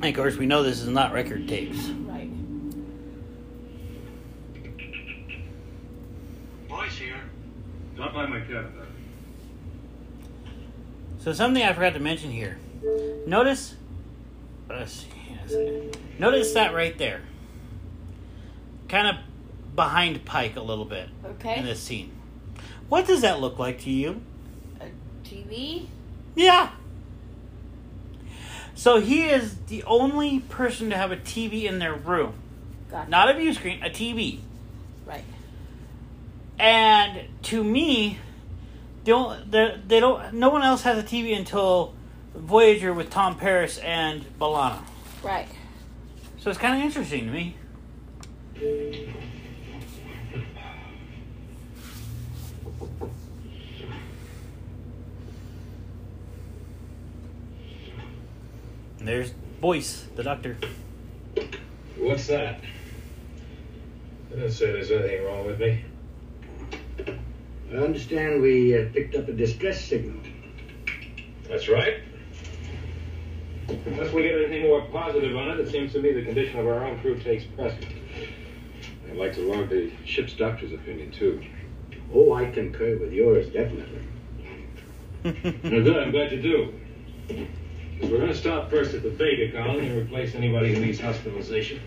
And 0.00 0.04
of 0.04 0.14
course, 0.14 0.36
we 0.36 0.44
know 0.44 0.62
this 0.62 0.82
is 0.82 0.88
not 0.88 1.14
record 1.14 1.48
tapes. 1.48 1.78
Right. 1.78 2.28
Boys 6.68 6.92
here. 6.92 7.20
Stop 8.62 8.72
by 8.74 8.78
my. 8.80 8.84
So 11.22 11.32
something 11.32 11.62
I 11.62 11.72
forgot 11.72 11.94
to 11.94 12.00
mention 12.00 12.30
here. 12.30 12.58
Notice, 13.26 13.74
let's 14.68 15.04
see. 15.48 15.90
notice 16.18 16.52
that 16.54 16.72
right 16.74 16.96
there, 16.96 17.22
kind 18.88 19.08
of 19.08 19.16
behind 19.74 20.24
Pike 20.24 20.56
a 20.56 20.60
little 20.62 20.84
bit 20.84 21.08
Okay. 21.24 21.58
in 21.58 21.64
this 21.64 21.80
scene. 21.80 22.12
What 22.88 23.06
does 23.06 23.20
that 23.22 23.40
look 23.40 23.58
like 23.58 23.80
to 23.82 23.90
you? 23.90 24.22
A 24.80 24.86
TV? 25.26 25.86
Yeah. 26.34 26.70
So 28.74 29.00
he 29.00 29.24
is 29.24 29.56
the 29.66 29.82
only 29.84 30.38
person 30.40 30.90
to 30.90 30.96
have 30.96 31.10
a 31.10 31.16
TV 31.16 31.64
in 31.64 31.80
their 31.80 31.94
room, 31.94 32.34
Gotcha. 32.90 33.10
not 33.10 33.28
a 33.28 33.34
view 33.34 33.52
screen, 33.52 33.82
a 33.82 33.90
TV. 33.90 34.38
Right. 35.04 35.24
And 36.58 37.28
to 37.44 37.64
me, 37.64 38.18
they 39.08 39.14
don't, 39.14 39.50
they 39.50 39.80
they 39.86 40.00
don't. 40.00 40.34
No 40.34 40.50
one 40.50 40.62
else 40.62 40.82
has 40.82 40.98
a 40.98 41.02
TV 41.02 41.34
until 41.34 41.94
Voyager 42.34 42.92
with 42.92 43.08
Tom 43.08 43.38
Paris 43.38 43.78
and 43.78 44.22
B'Elanna. 44.38 44.82
Right. 45.22 45.48
So 46.40 46.50
it's 46.50 46.58
kind 46.58 46.76
of 46.78 46.84
interesting 46.84 47.24
to 47.24 47.32
me. 47.32 47.56
And 58.98 59.08
there's 59.08 59.30
Boyce, 59.62 60.04
the 60.16 60.22
doctor. 60.22 60.58
What's 61.96 62.26
that? 62.26 62.60
I 64.30 64.34
didn't 64.34 64.52
say 64.52 64.70
there's 64.70 64.90
anything 64.90 65.24
wrong 65.24 65.46
with 65.46 65.58
me. 65.58 65.82
I 67.70 67.76
understand 67.76 68.40
we 68.40 68.78
uh, 68.78 68.88
picked 68.92 69.14
up 69.14 69.28
a 69.28 69.32
distress 69.32 69.84
signal. 69.84 70.20
That's 71.48 71.68
right. 71.68 72.00
Unless 73.68 74.12
we 74.14 74.22
get 74.22 74.36
anything 74.36 74.62
more 74.62 74.82
positive 74.86 75.36
on 75.36 75.50
it, 75.50 75.60
it 75.60 75.70
seems 75.70 75.92
to 75.92 76.00
me 76.00 76.12
the 76.12 76.24
condition 76.24 76.58
of 76.58 76.66
our 76.66 76.86
own 76.86 76.98
crew 77.00 77.18
takes 77.18 77.44
precedent. 77.44 77.92
I'd 79.10 79.16
like 79.16 79.34
to 79.34 79.42
log 79.42 79.68
the 79.68 79.90
ship's 80.06 80.32
doctor's 80.32 80.72
opinion, 80.72 81.12
too. 81.12 81.44
Oh, 82.14 82.32
I 82.32 82.50
concur 82.50 82.98
with 82.98 83.12
yours, 83.12 83.46
definitely. 83.52 84.00
Now, 85.24 85.80
good, 85.82 85.96
I'm 85.96 86.10
glad 86.12 86.32
you 86.32 86.40
do. 86.40 86.72
Because 87.26 88.10
we're 88.10 88.18
going 88.18 88.32
to 88.32 88.36
stop 88.36 88.70
first 88.70 88.94
at 88.94 89.02
the 89.02 89.10
Vega 89.10 89.52
colony 89.52 89.88
and 89.88 89.98
replace 89.98 90.34
anybody 90.34 90.72
who 90.72 90.80
needs 90.80 91.00
hospitalization. 91.00 91.80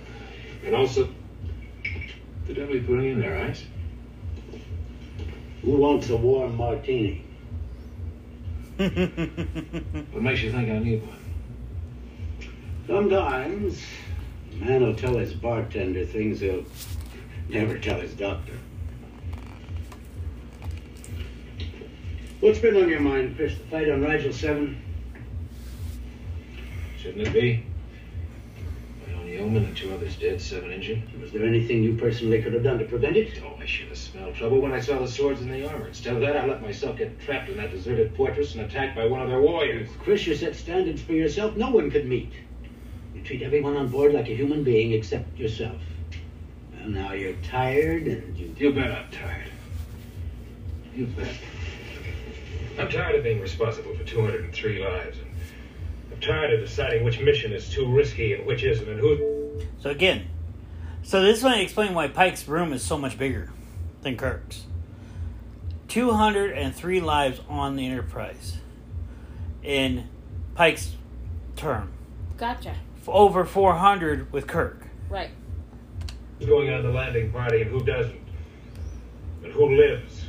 And 0.65 0.75
also, 0.75 1.09
the 2.45 2.53
devil 2.53 2.75
you 2.75 2.81
putting 2.81 3.13
in 3.13 3.19
there, 3.19 3.37
Ice? 3.45 3.63
Who 5.63 5.77
wants 5.77 6.09
a 6.09 6.17
warm 6.17 6.57
martini? 6.57 7.23
What 8.77 10.23
makes 10.23 10.41
you 10.41 10.51
think 10.51 10.69
I 10.69 10.79
need 10.79 11.01
one? 11.05 11.17
Sometimes 12.87 13.79
a 14.53 14.55
man 14.55 14.81
will 14.81 14.95
tell 14.95 15.17
his 15.17 15.33
bartender 15.33 16.05
things 16.05 16.39
he'll 16.39 16.65
never 17.47 17.77
tell 17.77 17.99
his 17.99 18.13
doctor. 18.13 18.53
What's 22.39 22.57
been 22.57 22.75
on 22.75 22.89
your 22.89 23.01
mind, 23.01 23.35
Chris? 23.35 23.55
The 23.55 23.63
fight 23.65 23.89
on 23.89 24.01
Rigel 24.01 24.33
7? 24.33 24.81
Shouldn't 26.97 27.27
it 27.27 27.33
be? 27.33 27.63
Own 29.37 29.53
yeoman 29.53 29.65
and 29.65 29.77
two 29.77 29.93
others 29.93 30.17
dead, 30.17 30.41
seven 30.41 30.71
injured. 30.71 31.01
Was 31.21 31.31
there 31.31 31.45
anything 31.45 31.83
you 31.83 31.95
personally 31.95 32.41
could 32.41 32.53
have 32.53 32.63
done 32.63 32.79
to 32.79 32.85
prevent 32.85 33.15
it? 33.15 33.41
Oh, 33.43 33.55
I 33.59 33.65
should 33.65 33.87
have 33.87 33.97
smelled 33.97 34.35
trouble 34.35 34.59
when 34.59 34.73
I 34.73 34.81
saw 34.81 34.99
the 34.99 35.07
swords 35.07 35.41
and 35.41 35.49
the 35.49 35.69
armor. 35.69 35.87
Instead 35.87 36.15
of 36.15 36.21
that, 36.21 36.35
I 36.35 36.45
let 36.45 36.61
myself 36.61 36.97
get 36.97 37.17
trapped 37.21 37.49
in 37.49 37.55
that 37.57 37.71
deserted 37.71 38.13
fortress 38.15 38.55
and 38.55 38.63
attacked 38.63 38.95
by 38.95 39.05
one 39.05 39.21
of 39.21 39.29
their 39.29 39.41
warriors. 39.41 39.87
Chris, 39.99 40.27
you 40.27 40.35
set 40.35 40.55
standards 40.55 41.01
for 41.01 41.13
yourself 41.13 41.55
no 41.55 41.69
one 41.69 41.89
could 41.89 42.07
meet. 42.07 42.33
You 43.15 43.21
treat 43.21 43.41
everyone 43.41 43.77
on 43.77 43.87
board 43.87 44.13
like 44.13 44.27
a 44.27 44.35
human 44.35 44.63
being 44.63 44.91
except 44.91 45.37
yourself. 45.39 45.81
Well, 46.73 46.89
now 46.89 47.13
you're 47.13 47.35
tired 47.43 48.07
and 48.07 48.37
you. 48.37 48.53
You 48.57 48.73
bet 48.73 48.91
I'm 48.91 49.09
tired. 49.11 49.51
You 50.93 51.05
bet. 51.07 51.33
I'm 52.77 52.89
tired 52.89 53.15
of 53.15 53.23
being 53.23 53.39
responsible 53.39 53.95
for 53.95 54.03
203 54.03 54.83
lives. 54.83 55.17
And 56.21 56.31
I'm 56.31 56.37
tired 56.37 56.53
of 56.53 56.67
deciding 56.67 57.03
which 57.03 57.19
mission 57.19 57.51
is 57.51 57.69
too 57.69 57.91
risky 57.91 58.33
and 58.33 58.45
which 58.45 58.63
isn't, 58.63 58.87
and 58.87 58.99
who. 58.99 59.61
So 59.79 59.89
again, 59.89 60.27
so 61.03 61.21
this 61.21 61.43
one 61.43 61.59
explain 61.59 61.93
why 61.93 62.07
Pike's 62.07 62.47
room 62.47 62.73
is 62.73 62.83
so 62.83 62.97
much 62.97 63.17
bigger 63.17 63.51
than 64.01 64.17
Kirk's. 64.17 64.65
203 65.87 67.01
lives 67.01 67.41
on 67.49 67.75
the 67.75 67.85
Enterprise 67.85 68.57
in 69.63 70.07
Pike's 70.55 70.93
term. 71.55 71.91
Gotcha. 72.37 72.75
F- 73.01 73.09
Over 73.09 73.43
400 73.45 74.31
with 74.31 74.47
Kirk. 74.47 74.87
Right. 75.09 75.31
Who's 76.39 76.47
going 76.47 76.71
on 76.71 76.83
the 76.83 76.89
landing 76.89 77.31
party 77.31 77.61
and 77.61 77.69
who 77.71 77.83
doesn't? 77.83 78.19
And 79.43 79.51
who 79.51 79.75
lives? 79.75 80.25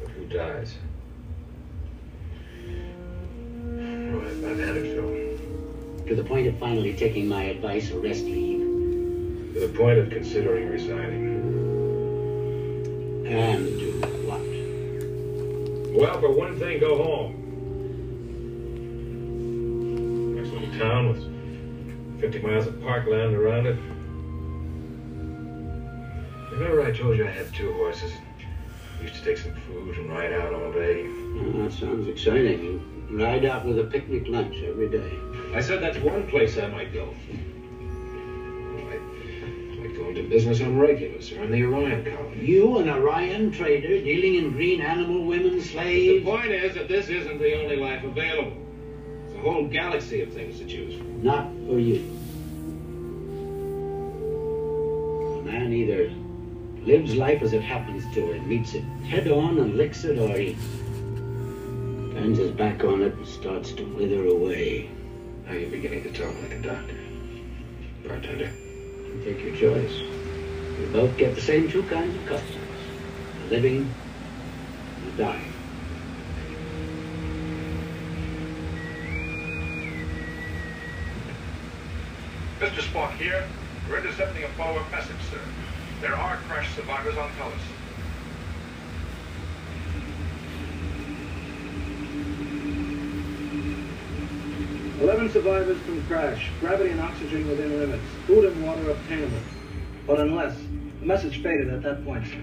And 0.00 0.08
who 0.10 0.26
dies? 0.26 0.74
To 6.06 6.14
the 6.14 6.22
point 6.22 6.46
of 6.46 6.56
finally 6.58 6.94
taking 6.94 7.26
my 7.26 7.42
advice, 7.42 7.90
arrest 7.90 8.22
leave. 8.24 8.60
To 9.54 9.60
the 9.66 9.76
point 9.76 9.98
of 9.98 10.08
considering 10.08 10.68
resigning. 10.68 11.26
And 13.26 13.66
do 13.80 13.90
what? 14.24 14.40
Well, 16.00 16.20
for 16.20 16.30
one 16.30 16.56
thing, 16.60 16.78
go 16.78 16.96
home. 16.96 17.42
Nice 20.36 20.52
little 20.52 20.78
town 20.78 21.08
with 21.08 22.20
50 22.20 22.38
miles 22.38 22.68
of 22.68 22.80
parkland 22.82 23.34
around 23.34 23.66
it. 23.66 23.76
Remember 26.52 26.82
I 26.82 26.92
told 26.92 27.16
you 27.16 27.26
I 27.26 27.30
had 27.30 27.52
two 27.52 27.72
horses? 27.72 28.12
And 28.12 29.02
used 29.02 29.16
to 29.16 29.24
take 29.24 29.38
some 29.38 29.54
food 29.66 29.96
and 29.98 30.08
ride 30.08 30.32
out 30.32 30.54
all 30.54 30.70
day. 30.70 31.04
Oh, 31.04 31.62
that 31.64 31.72
sounds 31.72 32.06
exciting. 32.06 32.95
Ride 33.10 33.44
out 33.44 33.64
with 33.64 33.78
a 33.78 33.84
picnic 33.84 34.26
lunch 34.26 34.56
every 34.64 34.88
day. 34.88 35.18
I 35.54 35.60
said 35.60 35.80
that's 35.80 35.98
one 35.98 36.26
place 36.26 36.58
I 36.58 36.66
might 36.66 36.92
go. 36.92 37.14
I 37.30 38.74
might 39.78 39.96
go 39.96 40.08
into 40.08 40.28
business 40.28 40.60
on 40.60 40.76
Regulus 40.76 41.30
or 41.32 41.44
in 41.44 41.52
the 41.52 41.62
Orion 41.64 42.04
colony. 42.04 42.44
You, 42.44 42.78
an 42.78 42.88
Orion 42.90 43.52
trader, 43.52 44.02
dealing 44.02 44.34
in 44.34 44.50
green 44.52 44.80
animal 44.80 45.24
women 45.24 45.60
slaves? 45.60 46.24
The 46.24 46.30
point 46.30 46.50
is 46.50 46.74
that 46.74 46.88
this 46.88 47.08
isn't 47.08 47.38
the 47.38 47.62
only 47.62 47.76
life 47.76 48.02
available. 48.02 48.56
There's 49.26 49.38
a 49.38 49.40
whole 49.40 49.68
galaxy 49.68 50.22
of 50.22 50.32
things 50.32 50.58
to 50.58 50.66
choose 50.66 50.96
from. 50.96 51.22
Not 51.22 51.48
for 51.66 51.78
you. 51.78 52.02
A 55.38 55.42
man 55.44 55.72
either 55.72 56.12
lives 56.84 57.14
life 57.14 57.42
as 57.42 57.52
it 57.52 57.62
happens 57.62 58.02
to 58.14 58.32
and 58.32 58.46
meets 58.46 58.74
it 58.74 58.82
head 59.08 59.28
on 59.28 59.58
and 59.58 59.76
licks 59.76 60.04
it, 60.04 60.18
or 60.18 60.36
he 60.36 60.56
turns 62.16 62.38
his 62.38 62.50
back 62.50 62.82
on 62.82 63.02
it 63.02 63.12
and 63.12 63.26
starts 63.26 63.72
to 63.72 63.84
wither 63.94 64.24
away. 64.24 64.88
Now 65.46 65.52
you're 65.52 65.68
beginning 65.68 66.02
to 66.04 66.12
talk 66.12 66.34
like 66.40 66.52
a 66.52 66.62
doctor. 66.62 66.96
Bartender. 68.08 68.50
You 68.50 69.22
take 69.22 69.44
your 69.44 69.54
choice. 69.54 70.00
We 70.78 70.86
both 70.86 71.14
get 71.18 71.34
the 71.34 71.42
same 71.42 71.70
two 71.70 71.82
kinds 71.82 72.16
of 72.16 72.24
customers. 72.24 72.80
The 73.42 73.50
living 73.50 73.94
and 74.96 75.12
the 75.12 75.22
dying. 75.22 75.52
Mr. 82.58 82.80
Spock 82.80 83.12
here. 83.18 83.44
We're 83.90 83.98
intercepting 83.98 84.42
a 84.42 84.48
follow-up 84.56 84.90
message, 84.90 85.20
sir. 85.30 85.40
There 86.00 86.16
are 86.16 86.36
crash 86.48 86.74
survivors 86.74 87.18
on 87.18 87.30
Talos. 87.32 87.75
Eleven 95.06 95.30
survivors 95.30 95.78
from 95.82 96.04
crash. 96.06 96.50
Gravity 96.58 96.90
and 96.90 97.00
oxygen 97.00 97.48
within 97.48 97.78
limits. 97.78 98.02
Food 98.26 98.44
and 98.46 98.66
water 98.66 98.90
obtainable. 98.90 99.38
But 100.04 100.18
unless. 100.18 100.56
The 100.98 101.06
message 101.06 101.44
faded 101.44 101.72
at 101.72 101.82
that 101.84 102.04
point, 102.04 102.26
sir. 102.26 102.40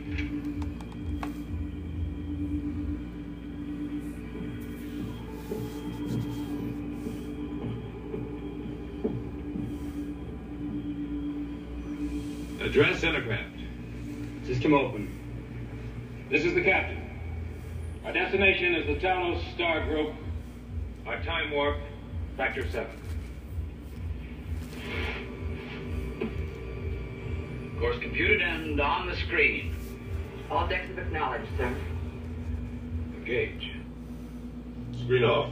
Address 12.66 13.02
Intercraft. 13.02 14.48
System 14.48 14.74
open. 14.74 15.12
This 16.30 16.46
is 16.46 16.54
the 16.54 16.64
captain. 16.64 17.02
Our 18.06 18.14
destination 18.14 18.74
is 18.74 18.88
the 18.88 19.06
Talos 19.06 19.42
Star 19.54 19.86
Group. 19.86 20.14
Our 21.06 21.22
time 21.24 21.52
warp, 21.52 21.76
factor 22.38 22.68
seven. 22.70 23.00
Course 27.80 28.00
computed 28.00 28.42
and 28.42 28.80
on 28.80 29.08
the 29.08 29.16
screen. 29.16 29.76
All 30.50 30.68
decks 30.68 30.88
have 30.88 30.98
acknowledged, 30.98 31.48
sir. 31.58 31.76
Engage. 33.18 33.72
Screen 35.04 35.24
off. 35.24 35.52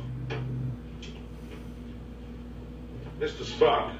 Mr. 3.20 3.44
Spock, 3.44 3.94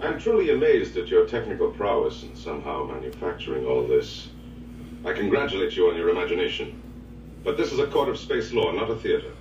I'm 0.00 0.18
truly 0.18 0.50
amazed 0.50 0.96
at 0.96 1.08
your 1.08 1.26
technical 1.26 1.70
prowess 1.70 2.22
in 2.22 2.34
somehow 2.34 2.84
manufacturing 2.84 3.66
all 3.66 3.86
this. 3.86 4.28
I 5.04 5.12
congratulate 5.12 5.76
you 5.76 5.90
on 5.90 5.96
your 5.96 6.08
imagination. 6.08 6.82
But 7.44 7.56
this 7.56 7.72
is 7.72 7.78
a 7.78 7.86
court 7.86 8.08
of 8.08 8.18
space 8.18 8.52
law, 8.52 8.72
not 8.72 8.90
a 8.90 8.96
theater. 8.96 9.32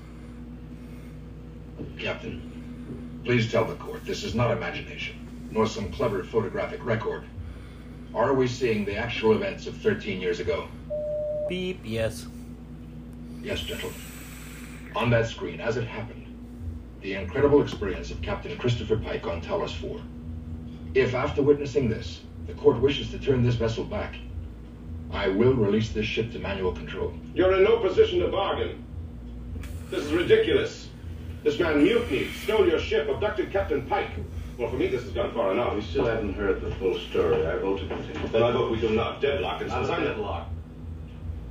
Captain, 1.97 2.54
please 3.25 3.51
tell 3.51 3.65
the 3.65 3.75
court 3.75 4.05
this 4.05 4.23
is 4.23 4.35
not 4.35 4.51
imagination, 4.51 5.49
nor 5.51 5.65
some 5.65 5.91
clever 5.91 6.23
photographic 6.23 6.83
record. 6.85 7.25
Are 8.13 8.33
we 8.33 8.47
seeing 8.47 8.85
the 8.85 8.95
actual 8.95 9.33
events 9.33 9.65
of 9.65 9.75
13 9.77 10.21
years 10.21 10.39
ago? 10.39 10.67
Beep, 11.49 11.79
yes. 11.83 12.27
Yes, 13.41 13.61
gentlemen. 13.61 13.99
On 14.95 15.09
that 15.09 15.27
screen, 15.27 15.59
as 15.59 15.75
it 15.75 15.85
happened, 15.85 16.21
the 17.01 17.15
incredible 17.15 17.61
experience 17.61 18.11
of 18.11 18.21
Captain 18.21 18.55
Christopher 18.57 18.97
Pike 18.97 19.25
on 19.25 19.41
Talos 19.41 19.75
4. 19.75 19.99
If, 20.93 21.13
after 21.13 21.41
witnessing 21.41 21.89
this, 21.89 22.21
the 22.47 22.53
court 22.53 22.79
wishes 22.79 23.09
to 23.11 23.19
turn 23.19 23.43
this 23.43 23.55
vessel 23.55 23.83
back, 23.83 24.15
I 25.11 25.27
will 25.27 25.53
release 25.53 25.91
this 25.91 26.05
ship 26.05 26.31
to 26.33 26.39
manual 26.39 26.71
control. 26.71 27.13
You're 27.33 27.55
in 27.55 27.63
no 27.63 27.79
position 27.79 28.19
to 28.19 28.27
bargain. 28.27 28.83
This 29.89 30.05
is 30.05 30.13
ridiculous. 30.13 30.84
This 31.45 31.59
man 31.59 31.83
mutinied, 31.83 32.31
stole 32.43 32.67
your 32.67 32.79
ship, 32.79 33.07
abducted 33.07 33.51
Captain 33.51 33.85
Pike. 33.85 34.09
Well, 34.57 34.67
for 34.67 34.77
me, 34.77 34.87
this 34.87 35.03
has 35.03 35.11
gone 35.11 35.31
far 35.31 35.51
enough. 35.51 35.75
We 35.75 35.81
still 35.81 36.03
haven't 36.07 36.33
heard 36.33 36.59
the 36.59 36.71
full 36.77 36.97
story. 36.97 37.45
I 37.45 37.57
vote 37.57 37.81
to 37.81 37.87
continue. 37.87 38.27
Then 38.29 38.41
I 38.41 38.51
vote 38.51 38.71
we 38.71 38.79
do 38.79 38.89
not. 38.89 39.21
Deadlock. 39.21 39.61
And 39.61 39.69
Not 39.69 39.77
since 39.85 39.89
a 39.89 39.93
I'm 39.93 40.03
the- 40.05 40.09
deadlock. 40.09 40.47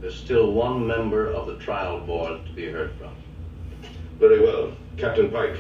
There's 0.01 0.17
still 0.17 0.51
one 0.53 0.85
member 0.85 1.31
of 1.31 1.47
the 1.47 1.59
trial 1.59 2.01
board 2.01 2.45
to 2.45 2.53
be 2.55 2.67
heard 2.73 2.91
from. 2.99 3.15
Very 4.19 4.41
well, 4.41 4.73
Captain 4.97 5.31
Pike. 5.31 5.59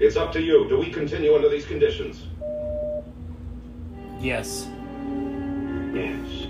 It's 0.00 0.16
up 0.16 0.32
to 0.32 0.42
you. 0.42 0.68
Do 0.68 0.78
we 0.80 0.90
continue 0.90 1.32
under 1.36 1.48
these 1.48 1.64
conditions? 1.64 2.26
Yes. 4.20 4.66
Yes. 5.94 6.48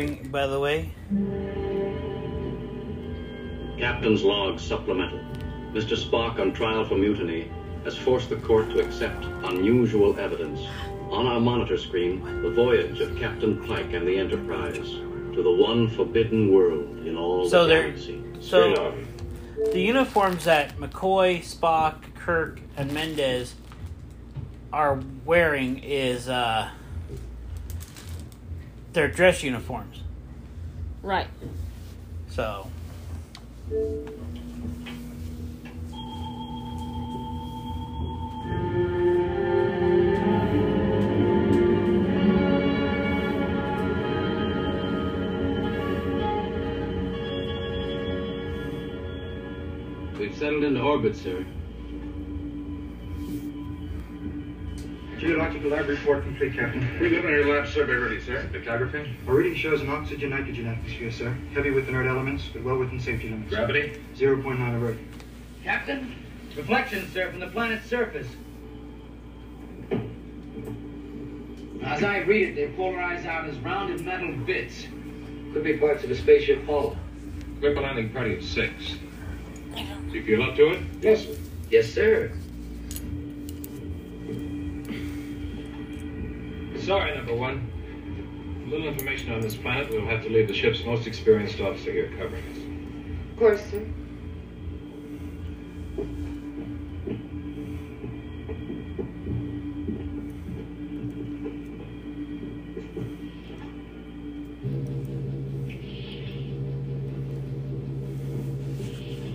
Wearing, 0.00 0.28
by 0.30 0.46
the 0.46 0.58
way, 0.58 0.92
Captain's 3.78 4.22
log 4.22 4.58
supplemental. 4.60 5.20
Mr. 5.72 5.96
Spock, 5.96 6.38
on 6.40 6.52
trial 6.52 6.84
for 6.84 6.96
mutiny, 6.96 7.50
has 7.84 7.96
forced 7.96 8.28
the 8.28 8.36
court 8.36 8.68
to 8.70 8.80
accept 8.80 9.24
unusual 9.44 10.18
evidence. 10.18 10.60
On 11.10 11.26
our 11.26 11.40
monitor 11.40 11.78
screen, 11.78 12.42
the 12.42 12.50
voyage 12.50 13.00
of 13.00 13.16
Captain 13.16 13.66
Pike 13.66 13.92
and 13.92 14.06
the 14.06 14.16
Enterprise 14.16 14.76
to 15.34 15.42
the 15.42 15.50
one 15.50 15.88
forbidden 15.88 16.52
world 16.52 17.06
in 17.06 17.16
all 17.16 17.48
So 17.48 17.66
the 17.66 17.74
galaxy. 17.74 18.22
so 18.40 18.94
the 19.72 19.80
uniforms 19.80 20.44
that 20.44 20.76
McCoy, 20.76 21.40
Spock, 21.40 22.14
Kirk, 22.14 22.60
and 22.76 22.92
Mendez 22.92 23.54
are 24.72 25.00
wearing 25.24 25.78
is 25.78 26.28
uh 26.28 26.70
their 28.92 29.08
dress 29.08 29.42
uniforms. 29.42 30.02
Right. 31.02 31.28
So 32.28 32.66
We've 50.18 50.36
settled 50.36 50.64
into 50.64 50.82
orbit, 50.82 51.16
sir. 51.16 51.46
Geological 55.20 55.68
lab 55.68 55.86
report 55.86 56.22
complete, 56.22 56.54
Captain. 56.54 56.98
We 56.98 57.10
got 57.10 57.24
your 57.24 57.54
lab 57.54 57.68
survey 57.68 57.92
ready, 57.92 58.22
sir. 58.22 58.48
Spectrography? 58.50 59.06
Our 59.28 59.34
reading 59.34 59.54
shows 59.54 59.82
an 59.82 59.90
oxygen-nitrogen 59.90 60.66
atmosphere, 60.66 61.12
sir. 61.12 61.36
Heavy 61.52 61.70
with 61.70 61.90
inert 61.90 62.06
elements, 62.06 62.44
but 62.50 62.62
well 62.62 62.78
within 62.78 62.98
safety 62.98 63.28
limits. 63.28 63.50
Gravity? 63.50 64.00
0.9 64.16 64.76
of 64.76 64.82
Earth. 64.82 64.98
Captain, 65.62 66.24
reflections, 66.56 67.12
sir, 67.12 67.30
from 67.30 67.38
the 67.38 67.48
planet's 67.48 67.84
surface. 67.84 68.28
As 71.82 72.02
I 72.02 72.20
read 72.20 72.48
it, 72.48 72.54
they 72.54 72.74
polarize 72.74 73.26
out 73.26 73.46
as 73.46 73.58
rounded 73.58 74.00
metal 74.00 74.34
bits. 74.46 74.86
Could 75.52 75.64
be 75.64 75.76
parts 75.76 76.02
of 76.02 76.10
a 76.10 76.16
spaceship 76.16 76.64
hull. 76.64 76.96
Equip 77.58 77.76
a 77.76 77.80
landing 77.80 78.08
party 78.08 78.36
of 78.36 78.42
six. 78.42 78.94
Do 79.74 80.12
you 80.12 80.24
feel 80.24 80.42
up 80.44 80.56
to 80.56 80.70
it? 80.70 80.80
Yes, 81.02 81.24
sir. 81.26 81.36
Yes, 81.68 81.92
sir. 81.92 82.32
Sorry, 86.84 87.14
number 87.14 87.34
one. 87.34 87.70
Little 88.66 88.88
information 88.88 89.32
on 89.32 89.42
this 89.42 89.54
planet. 89.54 89.90
We'll 89.90 90.06
have 90.06 90.22
to 90.22 90.30
leave 90.30 90.48
the 90.48 90.54
ship's 90.54 90.82
most 90.84 91.06
experienced 91.06 91.60
officer 91.60 91.92
here 91.92 92.10
covering 92.18 92.42
us. 92.50 92.56
Of 93.32 93.38
course, 93.38 93.60
sir. 93.70 93.86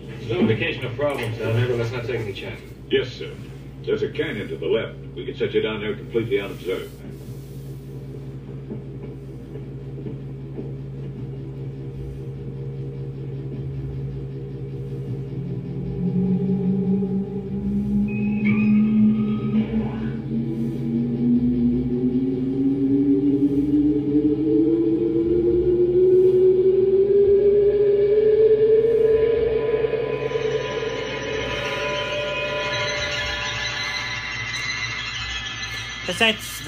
There's 0.10 0.32
no 0.32 0.40
indication 0.40 0.86
of 0.86 0.96
problems 0.96 1.38
down 1.38 1.54
there, 1.54 1.68
but 1.68 1.78
let's 1.78 1.92
not 1.92 2.06
take 2.06 2.22
any 2.22 2.34
chances. 2.34 2.72
Yes, 2.90 3.14
sir. 3.14 3.32
There's 3.84 4.02
a 4.02 4.10
canyon 4.10 4.48
to 4.48 4.58
the 4.58 4.66
left. 4.66 4.98
We 5.16 5.26
can 5.26 5.36
set 5.38 5.54
you 5.54 5.62
down 5.62 5.82
there 5.82 5.96
completely 5.96 6.40
unobserved. 6.40 7.05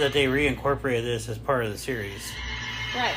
That 0.07 0.13
they 0.13 0.25
reincorporated 0.25 1.03
this 1.03 1.27
as 1.27 1.37
part 1.37 1.65
of 1.65 1.71
the 1.73 1.77
series. 1.77 2.31
Right. 2.95 3.13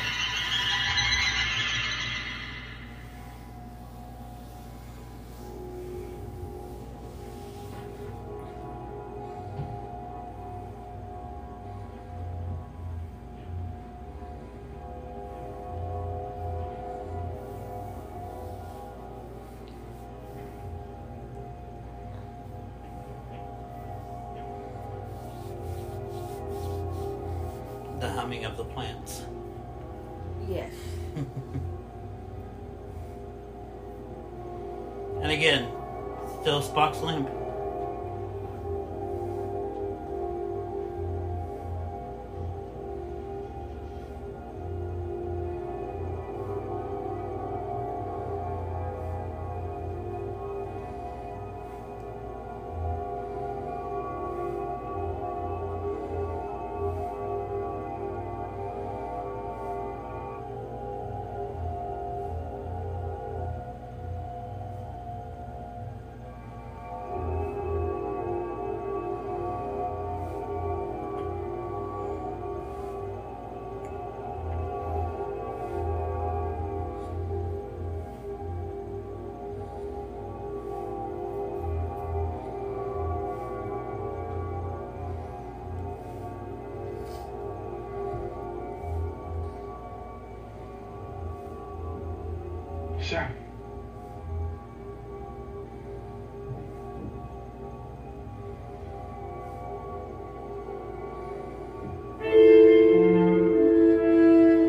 Sir. 93.11 93.27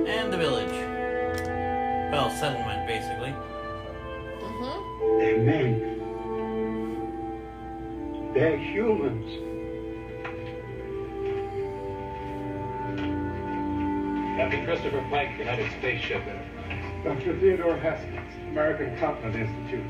And 0.09 0.33
the 0.33 0.37
village. 0.37 0.75
Well, 2.11 2.31
settlement, 2.31 2.89
basically. 2.89 3.33
Mm-hmm. 4.41 5.19
They're 5.21 5.39
men. 5.39 5.71
They're 8.35 8.59
humans. 8.59 9.31
Captain 14.37 14.65
Christopher 14.65 15.05
Pike, 15.11 15.39
United 15.39 15.71
Space 15.79 16.01
Ship. 16.01 16.42
Dr. 17.05 17.37
Theodore 17.41 17.77
Haskins, 17.77 18.33
American 18.51 18.97
Continent 18.99 19.35
Institute. 19.35 19.85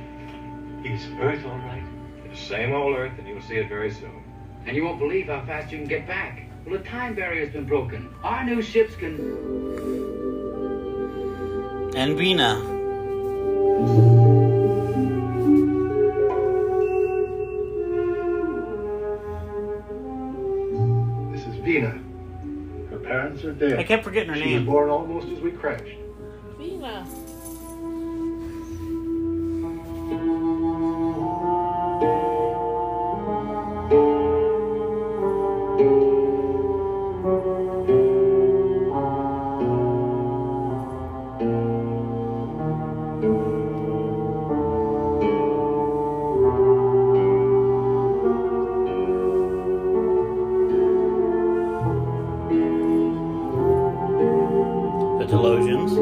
Is 0.83 1.07
Earth 1.21 1.45
all 1.45 1.59
right? 1.59 1.85
The 2.31 2.35
same 2.35 2.73
old 2.73 2.97
Earth, 2.97 3.13
and 3.19 3.29
you'll 3.29 3.43
see 3.43 3.57
it 3.57 3.69
very 3.69 3.91
soon. 3.93 4.25
And 4.65 4.75
you 4.75 4.85
won't 4.85 4.99
believe 4.99 5.27
how 5.27 5.45
fast 5.45 5.71
you 5.71 5.77
can 5.77 5.87
get 5.87 6.07
back. 6.07 6.49
Well, 6.65 6.79
the 6.79 6.85
time 6.85 7.15
barrier's 7.15 7.53
been 7.53 7.67
broken. 7.67 8.09
Our 8.25 8.45
new 8.45 8.63
ships 8.63 8.97
can. 8.97 9.13
And 11.95 12.17
Vina. 12.17 12.55
This 21.33 21.47
is 21.47 21.57
Vina. 21.63 21.91
Her 22.91 22.99
parents 23.05 23.45
are 23.45 23.53
dead. 23.53 23.79
I 23.79 23.85
kept 23.85 24.03
forgetting 24.03 24.31
her 24.31 24.37
she 24.37 24.41
name. 24.41 24.49
She 24.49 24.55
was 24.61 24.65
born 24.65 24.89
almost 24.89 25.29
as 25.29 25.41
we 25.41 25.51
crashed. 25.51 25.99
The 55.33 55.39
Talosians. 55.39 55.93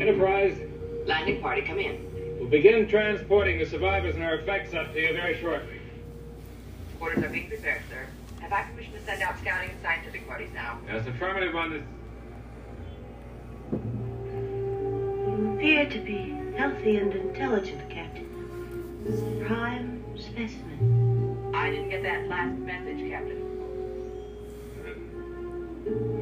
Enterprise, 0.00 0.58
Landing 1.06 1.40
party, 1.40 1.62
come 1.62 1.78
in. 1.78 1.96
we'll 2.40 2.48
begin 2.48 2.88
transporting 2.88 3.60
the 3.60 3.66
survivors 3.66 4.16
and 4.16 4.24
our 4.24 4.34
effects 4.34 4.74
up 4.74 4.92
to 4.94 5.00
you 5.00 5.12
very 5.12 5.38
shortly. 5.40 5.78
transporters 6.98 7.24
are 7.24 7.28
being 7.28 7.46
prepared, 7.46 7.82
sir. 7.88 8.06
Have 8.40 8.52
I 8.52 8.62
permission 8.64 8.94
to 8.94 9.04
send 9.04 9.22
out 9.22 9.38
scouting 9.38 9.70
and 9.70 9.80
scientific 9.80 10.01
parties 10.32 10.48
now? 10.54 10.78
Yes, 10.86 11.06
affirmative 11.06 11.54
on 11.54 11.70
this. 11.72 11.82
You 15.28 15.52
appear 15.54 15.90
to 15.90 15.98
be 15.98 16.34
healthy 16.56 16.96
and 16.96 17.12
intelligent, 17.12 17.90
Captain. 17.90 18.26
Prime 19.46 20.02
specimen. 20.16 21.50
I 21.54 21.70
didn't 21.70 21.90
get 21.90 22.02
that 22.04 22.28
last 22.28 22.56
message, 22.60 23.10
Captain. 23.10 23.42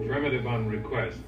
Affirmative 0.02 0.44
on 0.44 0.66
request. 0.66 1.18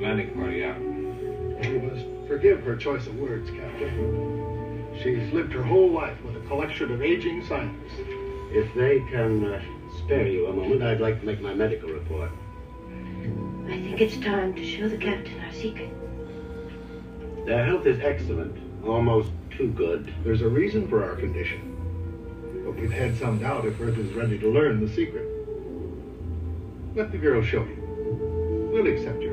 Landing 0.00 0.30
party 0.32 0.62
out. 0.62 0.78
You 0.78 1.80
must 1.80 2.28
forgive 2.28 2.62
her 2.62 2.76
choice 2.76 3.04
of 3.08 3.18
words, 3.18 3.50
Captain. 3.50 4.86
She's 5.02 5.32
lived 5.32 5.52
her 5.54 5.64
whole 5.64 5.90
life 5.90 6.22
with 6.22 6.36
a 6.36 6.46
collection 6.46 6.92
of 6.92 7.02
aging 7.02 7.44
scientists. 7.46 7.98
If 8.52 8.72
they 8.76 9.00
can 9.10 9.44
uh, 9.44 9.60
spare 10.06 10.28
you 10.28 10.46
a 10.46 10.52
moment, 10.52 10.84
I'd 10.84 11.00
like 11.00 11.18
to 11.18 11.26
make 11.26 11.40
my 11.40 11.52
medical 11.52 11.88
report. 11.88 12.30
I 13.66 13.72
think 13.72 14.00
it's 14.00 14.16
time 14.18 14.54
to 14.54 14.64
show 14.64 14.88
the 14.88 14.96
captain 14.96 15.40
our 15.40 15.52
secret. 15.52 15.90
Their 17.44 17.66
health 17.66 17.86
is 17.86 17.98
excellent, 17.98 18.56
almost 18.86 19.30
too 19.50 19.66
good. 19.72 20.14
There's 20.22 20.42
a 20.42 20.48
reason 20.48 20.86
for 20.86 21.02
our 21.04 21.16
condition. 21.16 21.72
But 22.64 22.76
we've 22.76 22.92
had 22.92 23.16
some 23.16 23.40
doubt 23.40 23.64
if 23.64 23.80
Earth 23.80 23.98
is 23.98 24.12
ready 24.12 24.38
to 24.38 24.48
learn 24.48 24.80
the 24.80 24.88
secret. 24.94 25.26
Let 26.94 27.10
the 27.10 27.18
girl 27.18 27.42
show 27.42 27.64
you. 27.64 28.70
We'll 28.72 28.86
accept 28.86 29.20
your 29.20 29.25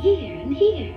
Here 0.00 0.40
and 0.40 0.56
here. 0.56 0.94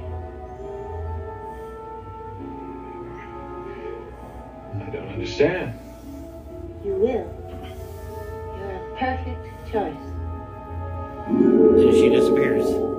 I 4.76 4.90
don't 4.92 5.10
understand. 5.10 5.78
You 6.86 6.94
will. 6.94 7.28
You're 8.58 8.76
a 8.76 8.96
perfect 8.98 9.72
choice. 9.72 10.06
Then 11.28 11.94
she 11.94 12.10
disappears. 12.10 12.93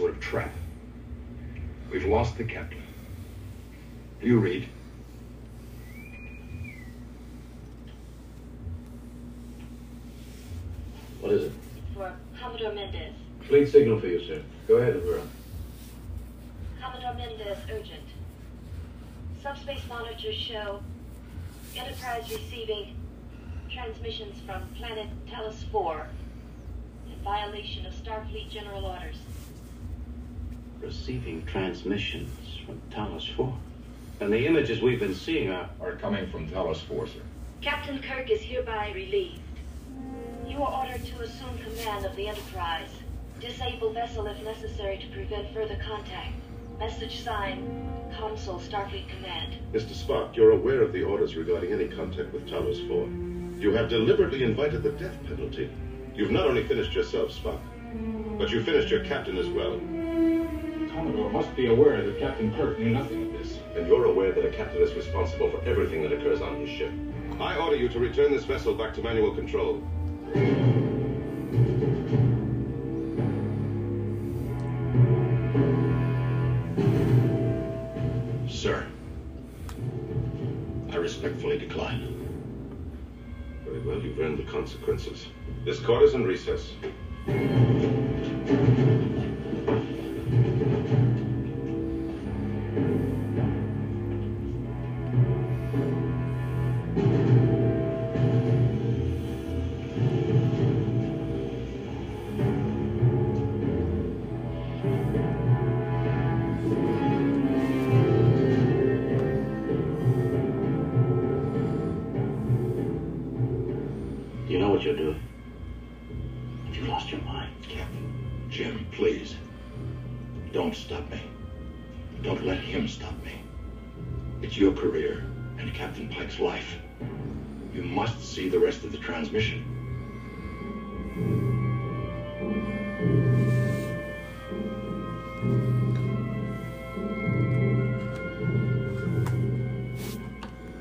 Sort 0.00 0.12
of 0.12 0.20
trap. 0.20 0.50
We've 1.92 2.06
lost 2.06 2.38
the 2.38 2.44
captain. 2.44 2.82
Do 4.18 4.26
you 4.26 4.38
read? 4.38 4.66
What 11.20 11.32
is 11.32 11.44
it? 11.44 11.52
For 11.92 12.14
Commodore 12.40 12.72
Mendez. 12.72 13.12
Fleet 13.42 13.66
signal 13.70 14.00
for 14.00 14.06
you, 14.06 14.24
sir. 14.24 14.42
Go 14.66 14.76
ahead, 14.76 14.94
Avira. 14.94 15.20
Commodore 16.80 17.12
Mendez, 17.12 17.58
urgent. 17.70 18.08
Subspace 19.42 19.82
monitors 19.86 20.34
show 20.34 20.80
Enterprise 21.76 22.24
receiving 22.32 22.96
transmissions 23.70 24.40
from 24.46 24.62
planet 24.78 25.08
Talos 25.28 25.62
4 25.70 26.06
in 27.12 27.22
violation 27.22 27.84
of 27.84 27.92
Starfleet 27.92 28.48
general 28.48 28.86
orders. 28.86 29.18
Receiving 30.80 31.44
transmissions 31.44 32.30
from 32.64 32.80
Talos 32.90 33.28
4. 33.36 33.54
And 34.20 34.32
the 34.32 34.46
images 34.46 34.80
we've 34.80 34.98
been 34.98 35.14
seeing 35.14 35.50
are... 35.50 35.68
Are 35.80 35.92
coming 35.92 36.30
from 36.30 36.48
Talos 36.48 36.80
4, 36.82 37.06
sir. 37.06 37.20
Captain 37.60 38.00
Kirk 38.00 38.30
is 38.30 38.40
hereby 38.40 38.90
relieved. 38.94 39.40
You 40.48 40.62
are 40.62 40.86
ordered 40.86 41.04
to 41.04 41.20
assume 41.20 41.58
command 41.58 42.06
of 42.06 42.16
the 42.16 42.28
Enterprise. 42.28 42.88
Disable 43.40 43.92
vessel 43.92 44.26
if 44.26 44.42
necessary 44.42 44.98
to 44.98 45.06
prevent 45.08 45.52
further 45.52 45.78
contact. 45.86 46.32
Message 46.78 47.22
signed, 47.22 47.62
Console 48.18 48.58
Starfleet 48.58 49.08
Command. 49.08 49.56
Mr. 49.72 49.92
Spock, 49.92 50.34
you're 50.34 50.52
aware 50.52 50.82
of 50.82 50.94
the 50.94 51.02
orders 51.02 51.36
regarding 51.36 51.72
any 51.72 51.88
contact 51.88 52.32
with 52.32 52.48
Talos 52.48 52.88
4. 52.88 53.60
You 53.60 53.72
have 53.72 53.90
deliberately 53.90 54.42
invited 54.44 54.82
the 54.82 54.92
death 54.92 55.16
penalty. 55.26 55.70
You've 56.14 56.30
not 56.30 56.46
only 56.46 56.66
finished 56.66 56.94
yourself, 56.94 57.30
Spock, 57.32 57.60
but 58.38 58.50
you 58.50 58.64
finished 58.64 58.90
your 58.90 59.04
captain 59.04 59.36
as 59.36 59.48
well. 59.48 59.78
Commodore 61.00 61.30
must 61.30 61.56
be 61.56 61.68
aware 61.68 62.04
that 62.04 62.18
Captain 62.18 62.54
Kirk 62.54 62.78
knew 62.78 62.90
nothing 62.90 63.22
of 63.22 63.32
this. 63.32 63.58
And 63.74 63.88
you're 63.88 64.04
aware 64.04 64.32
that 64.32 64.44
a 64.44 64.50
captain 64.50 64.82
is 64.82 64.92
responsible 64.92 65.50
for 65.50 65.64
everything 65.64 66.02
that 66.02 66.12
occurs 66.12 66.42
on 66.42 66.60
his 66.60 66.68
ship. 66.68 66.92
I 67.40 67.56
order 67.56 67.74
you 67.74 67.88
to 67.88 67.98
return 67.98 68.30
this 68.30 68.44
vessel 68.44 68.74
back 68.74 68.92
to 68.96 69.02
manual 69.02 69.34
control. 69.34 69.82
Sir, 78.46 78.86
I 80.90 80.96
respectfully 80.96 81.56
decline. 81.56 82.14
Very 83.64 83.80
well, 83.80 83.98
you've 84.02 84.18
earned 84.18 84.38
the 84.38 84.42
consequences. 84.42 85.28
This 85.64 85.80
court 85.80 86.02
is 86.02 86.12
in 86.12 86.24
recess. 86.24 86.72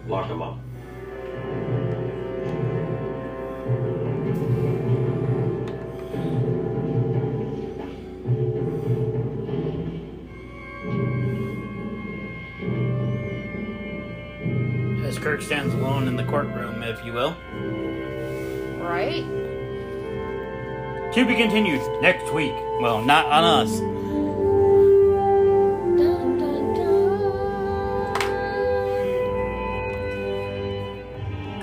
Lock 0.08 0.28
him 0.28 0.42
up. 0.42 0.58
As 15.06 15.20
Kirk 15.20 15.44
stands 15.44 15.76
alone 15.76 16.08
in 16.08 16.16
the 16.16 16.24
courtroom, 16.24 16.82
if 16.82 17.06
you 17.06 17.14
will. 17.14 17.36
Right? 18.82 19.39
To 21.14 21.26
be 21.26 21.36
continued 21.36 21.82
next 22.02 22.32
week. 22.32 22.54
Well, 22.80 23.02
not 23.04 23.26
on 23.26 23.44
us. 23.44 23.80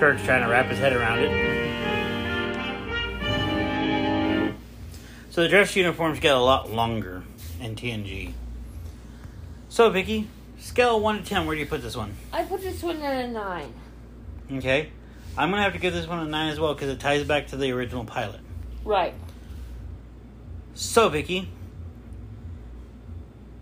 Kirk's 0.01 0.25
trying 0.25 0.43
to 0.43 0.49
wrap 0.49 0.67
his 0.67 0.79
head 0.79 0.93
around 0.93 1.21
it. 1.21 1.57
So 5.31 5.43
the 5.43 5.49
dress 5.49 5.77
uniforms 5.77 6.19
get 6.19 6.35
a 6.35 6.41
lot 6.41 6.73
longer 6.73 7.23
in 7.61 7.77
TNG. 7.77 8.33
So, 9.69 9.91
Vicky, 9.91 10.29
scale 10.59 10.97
of 10.97 11.03
1 11.03 11.19
to 11.19 11.25
10, 11.25 11.47
where 11.47 11.55
do 11.55 11.61
you 11.61 11.67
put 11.67 11.83
this 11.83 11.97
one? 11.97 12.15
I 12.33 12.43
put 12.43 12.63
this 12.63 12.83
one 12.83 13.01
at 13.01 13.27
a 13.27 13.29
nine. 13.29 13.73
Okay. 14.53 14.91
I'm 15.39 15.51
going 15.51 15.59
to 15.61 15.63
have 15.63 15.75
to 15.75 15.79
give 15.79 15.93
this 15.95 16.07
one 16.07 16.19
a 16.19 16.25
9 16.25 16.53
as 16.53 16.59
well 16.59 16.75
because 16.75 16.89
it 16.89 16.99
ties 16.99 17.25
back 17.25 17.47
to 17.49 17.57
the 17.57 17.71
original 17.73 18.05
pilot. 18.05 18.41
Right. 18.85 19.15
So, 20.79 21.09
Vicky, 21.09 21.49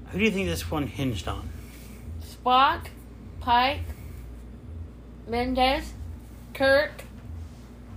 who 0.09 0.19
do 0.19 0.25
you 0.25 0.33
think 0.33 0.49
this 0.49 0.69
one 0.69 0.89
hinged 0.89 1.29
on? 1.29 1.49
Spock, 2.23 2.89
Pike, 3.41 3.85
Mendez, 5.29 5.93
Kirk, 6.55 7.05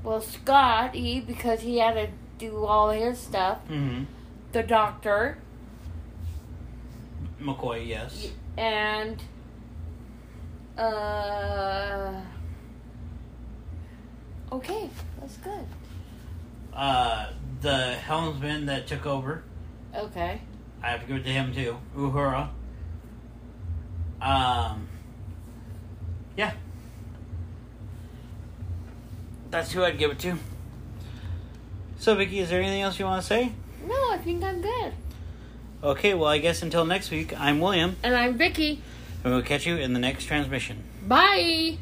well, 0.04 0.22
Scotty, 0.22 1.20
because 1.20 1.62
he 1.62 1.80
had 1.80 1.94
to 1.96 2.08
do 2.38 2.64
all 2.66 2.92
his 2.92 3.18
stuff, 3.18 3.58
Mm-hmm. 3.70 4.04
the 4.52 4.62
Doctor, 4.62 5.40
McCoy, 7.42 7.88
yes. 7.88 8.30
and, 8.56 9.20
uh, 10.78 12.22
okay, 14.52 14.90
that's 15.20 15.38
good. 15.38 15.66
Uh, 16.72 17.30
the 17.62 17.94
helmsman 17.94 18.66
that 18.68 18.88
took 18.88 19.06
over, 19.06 19.44
Okay. 19.96 20.42
I 20.84 20.90
have 20.92 21.02
to 21.02 21.08
give 21.08 21.16
it 21.18 21.24
to 21.24 21.30
him 21.32 21.54
too. 21.54 21.78
Uhura. 21.96 22.50
Um, 24.22 24.88
yeah. 26.36 26.54
That's 29.50 29.72
who 29.72 29.84
I'd 29.84 29.98
give 29.98 30.12
it 30.12 30.20
to. 30.20 30.38
So, 32.00 32.14
Vicky, 32.16 32.40
is 32.40 32.50
there 32.50 32.62
anything 32.62 32.82
else 32.82 33.00
you 33.00 33.06
want 33.06 33.22
to 33.22 33.28
say? 33.28 33.52
No, 33.88 34.12
I 34.12 34.20
think 34.24 34.44
I'm 34.44 34.62
good. 34.62 34.94
Okay, 35.84 36.14
well, 36.14 36.30
I 36.30 36.38
guess 36.38 36.62
until 36.62 36.86
next 36.86 37.10
week, 37.12 37.38
I'm 37.40 37.60
William, 37.60 37.96
And 38.04 38.16
I'm 38.16 38.38
Vicky. 38.38 38.82
and 39.24 39.34
we'll 39.34 39.42
catch 39.44 39.66
you 39.66 39.78
in 39.78 39.94
the 39.94 40.00
next 40.00 40.26
transmission. 40.26 40.84
Bye. 41.08 41.78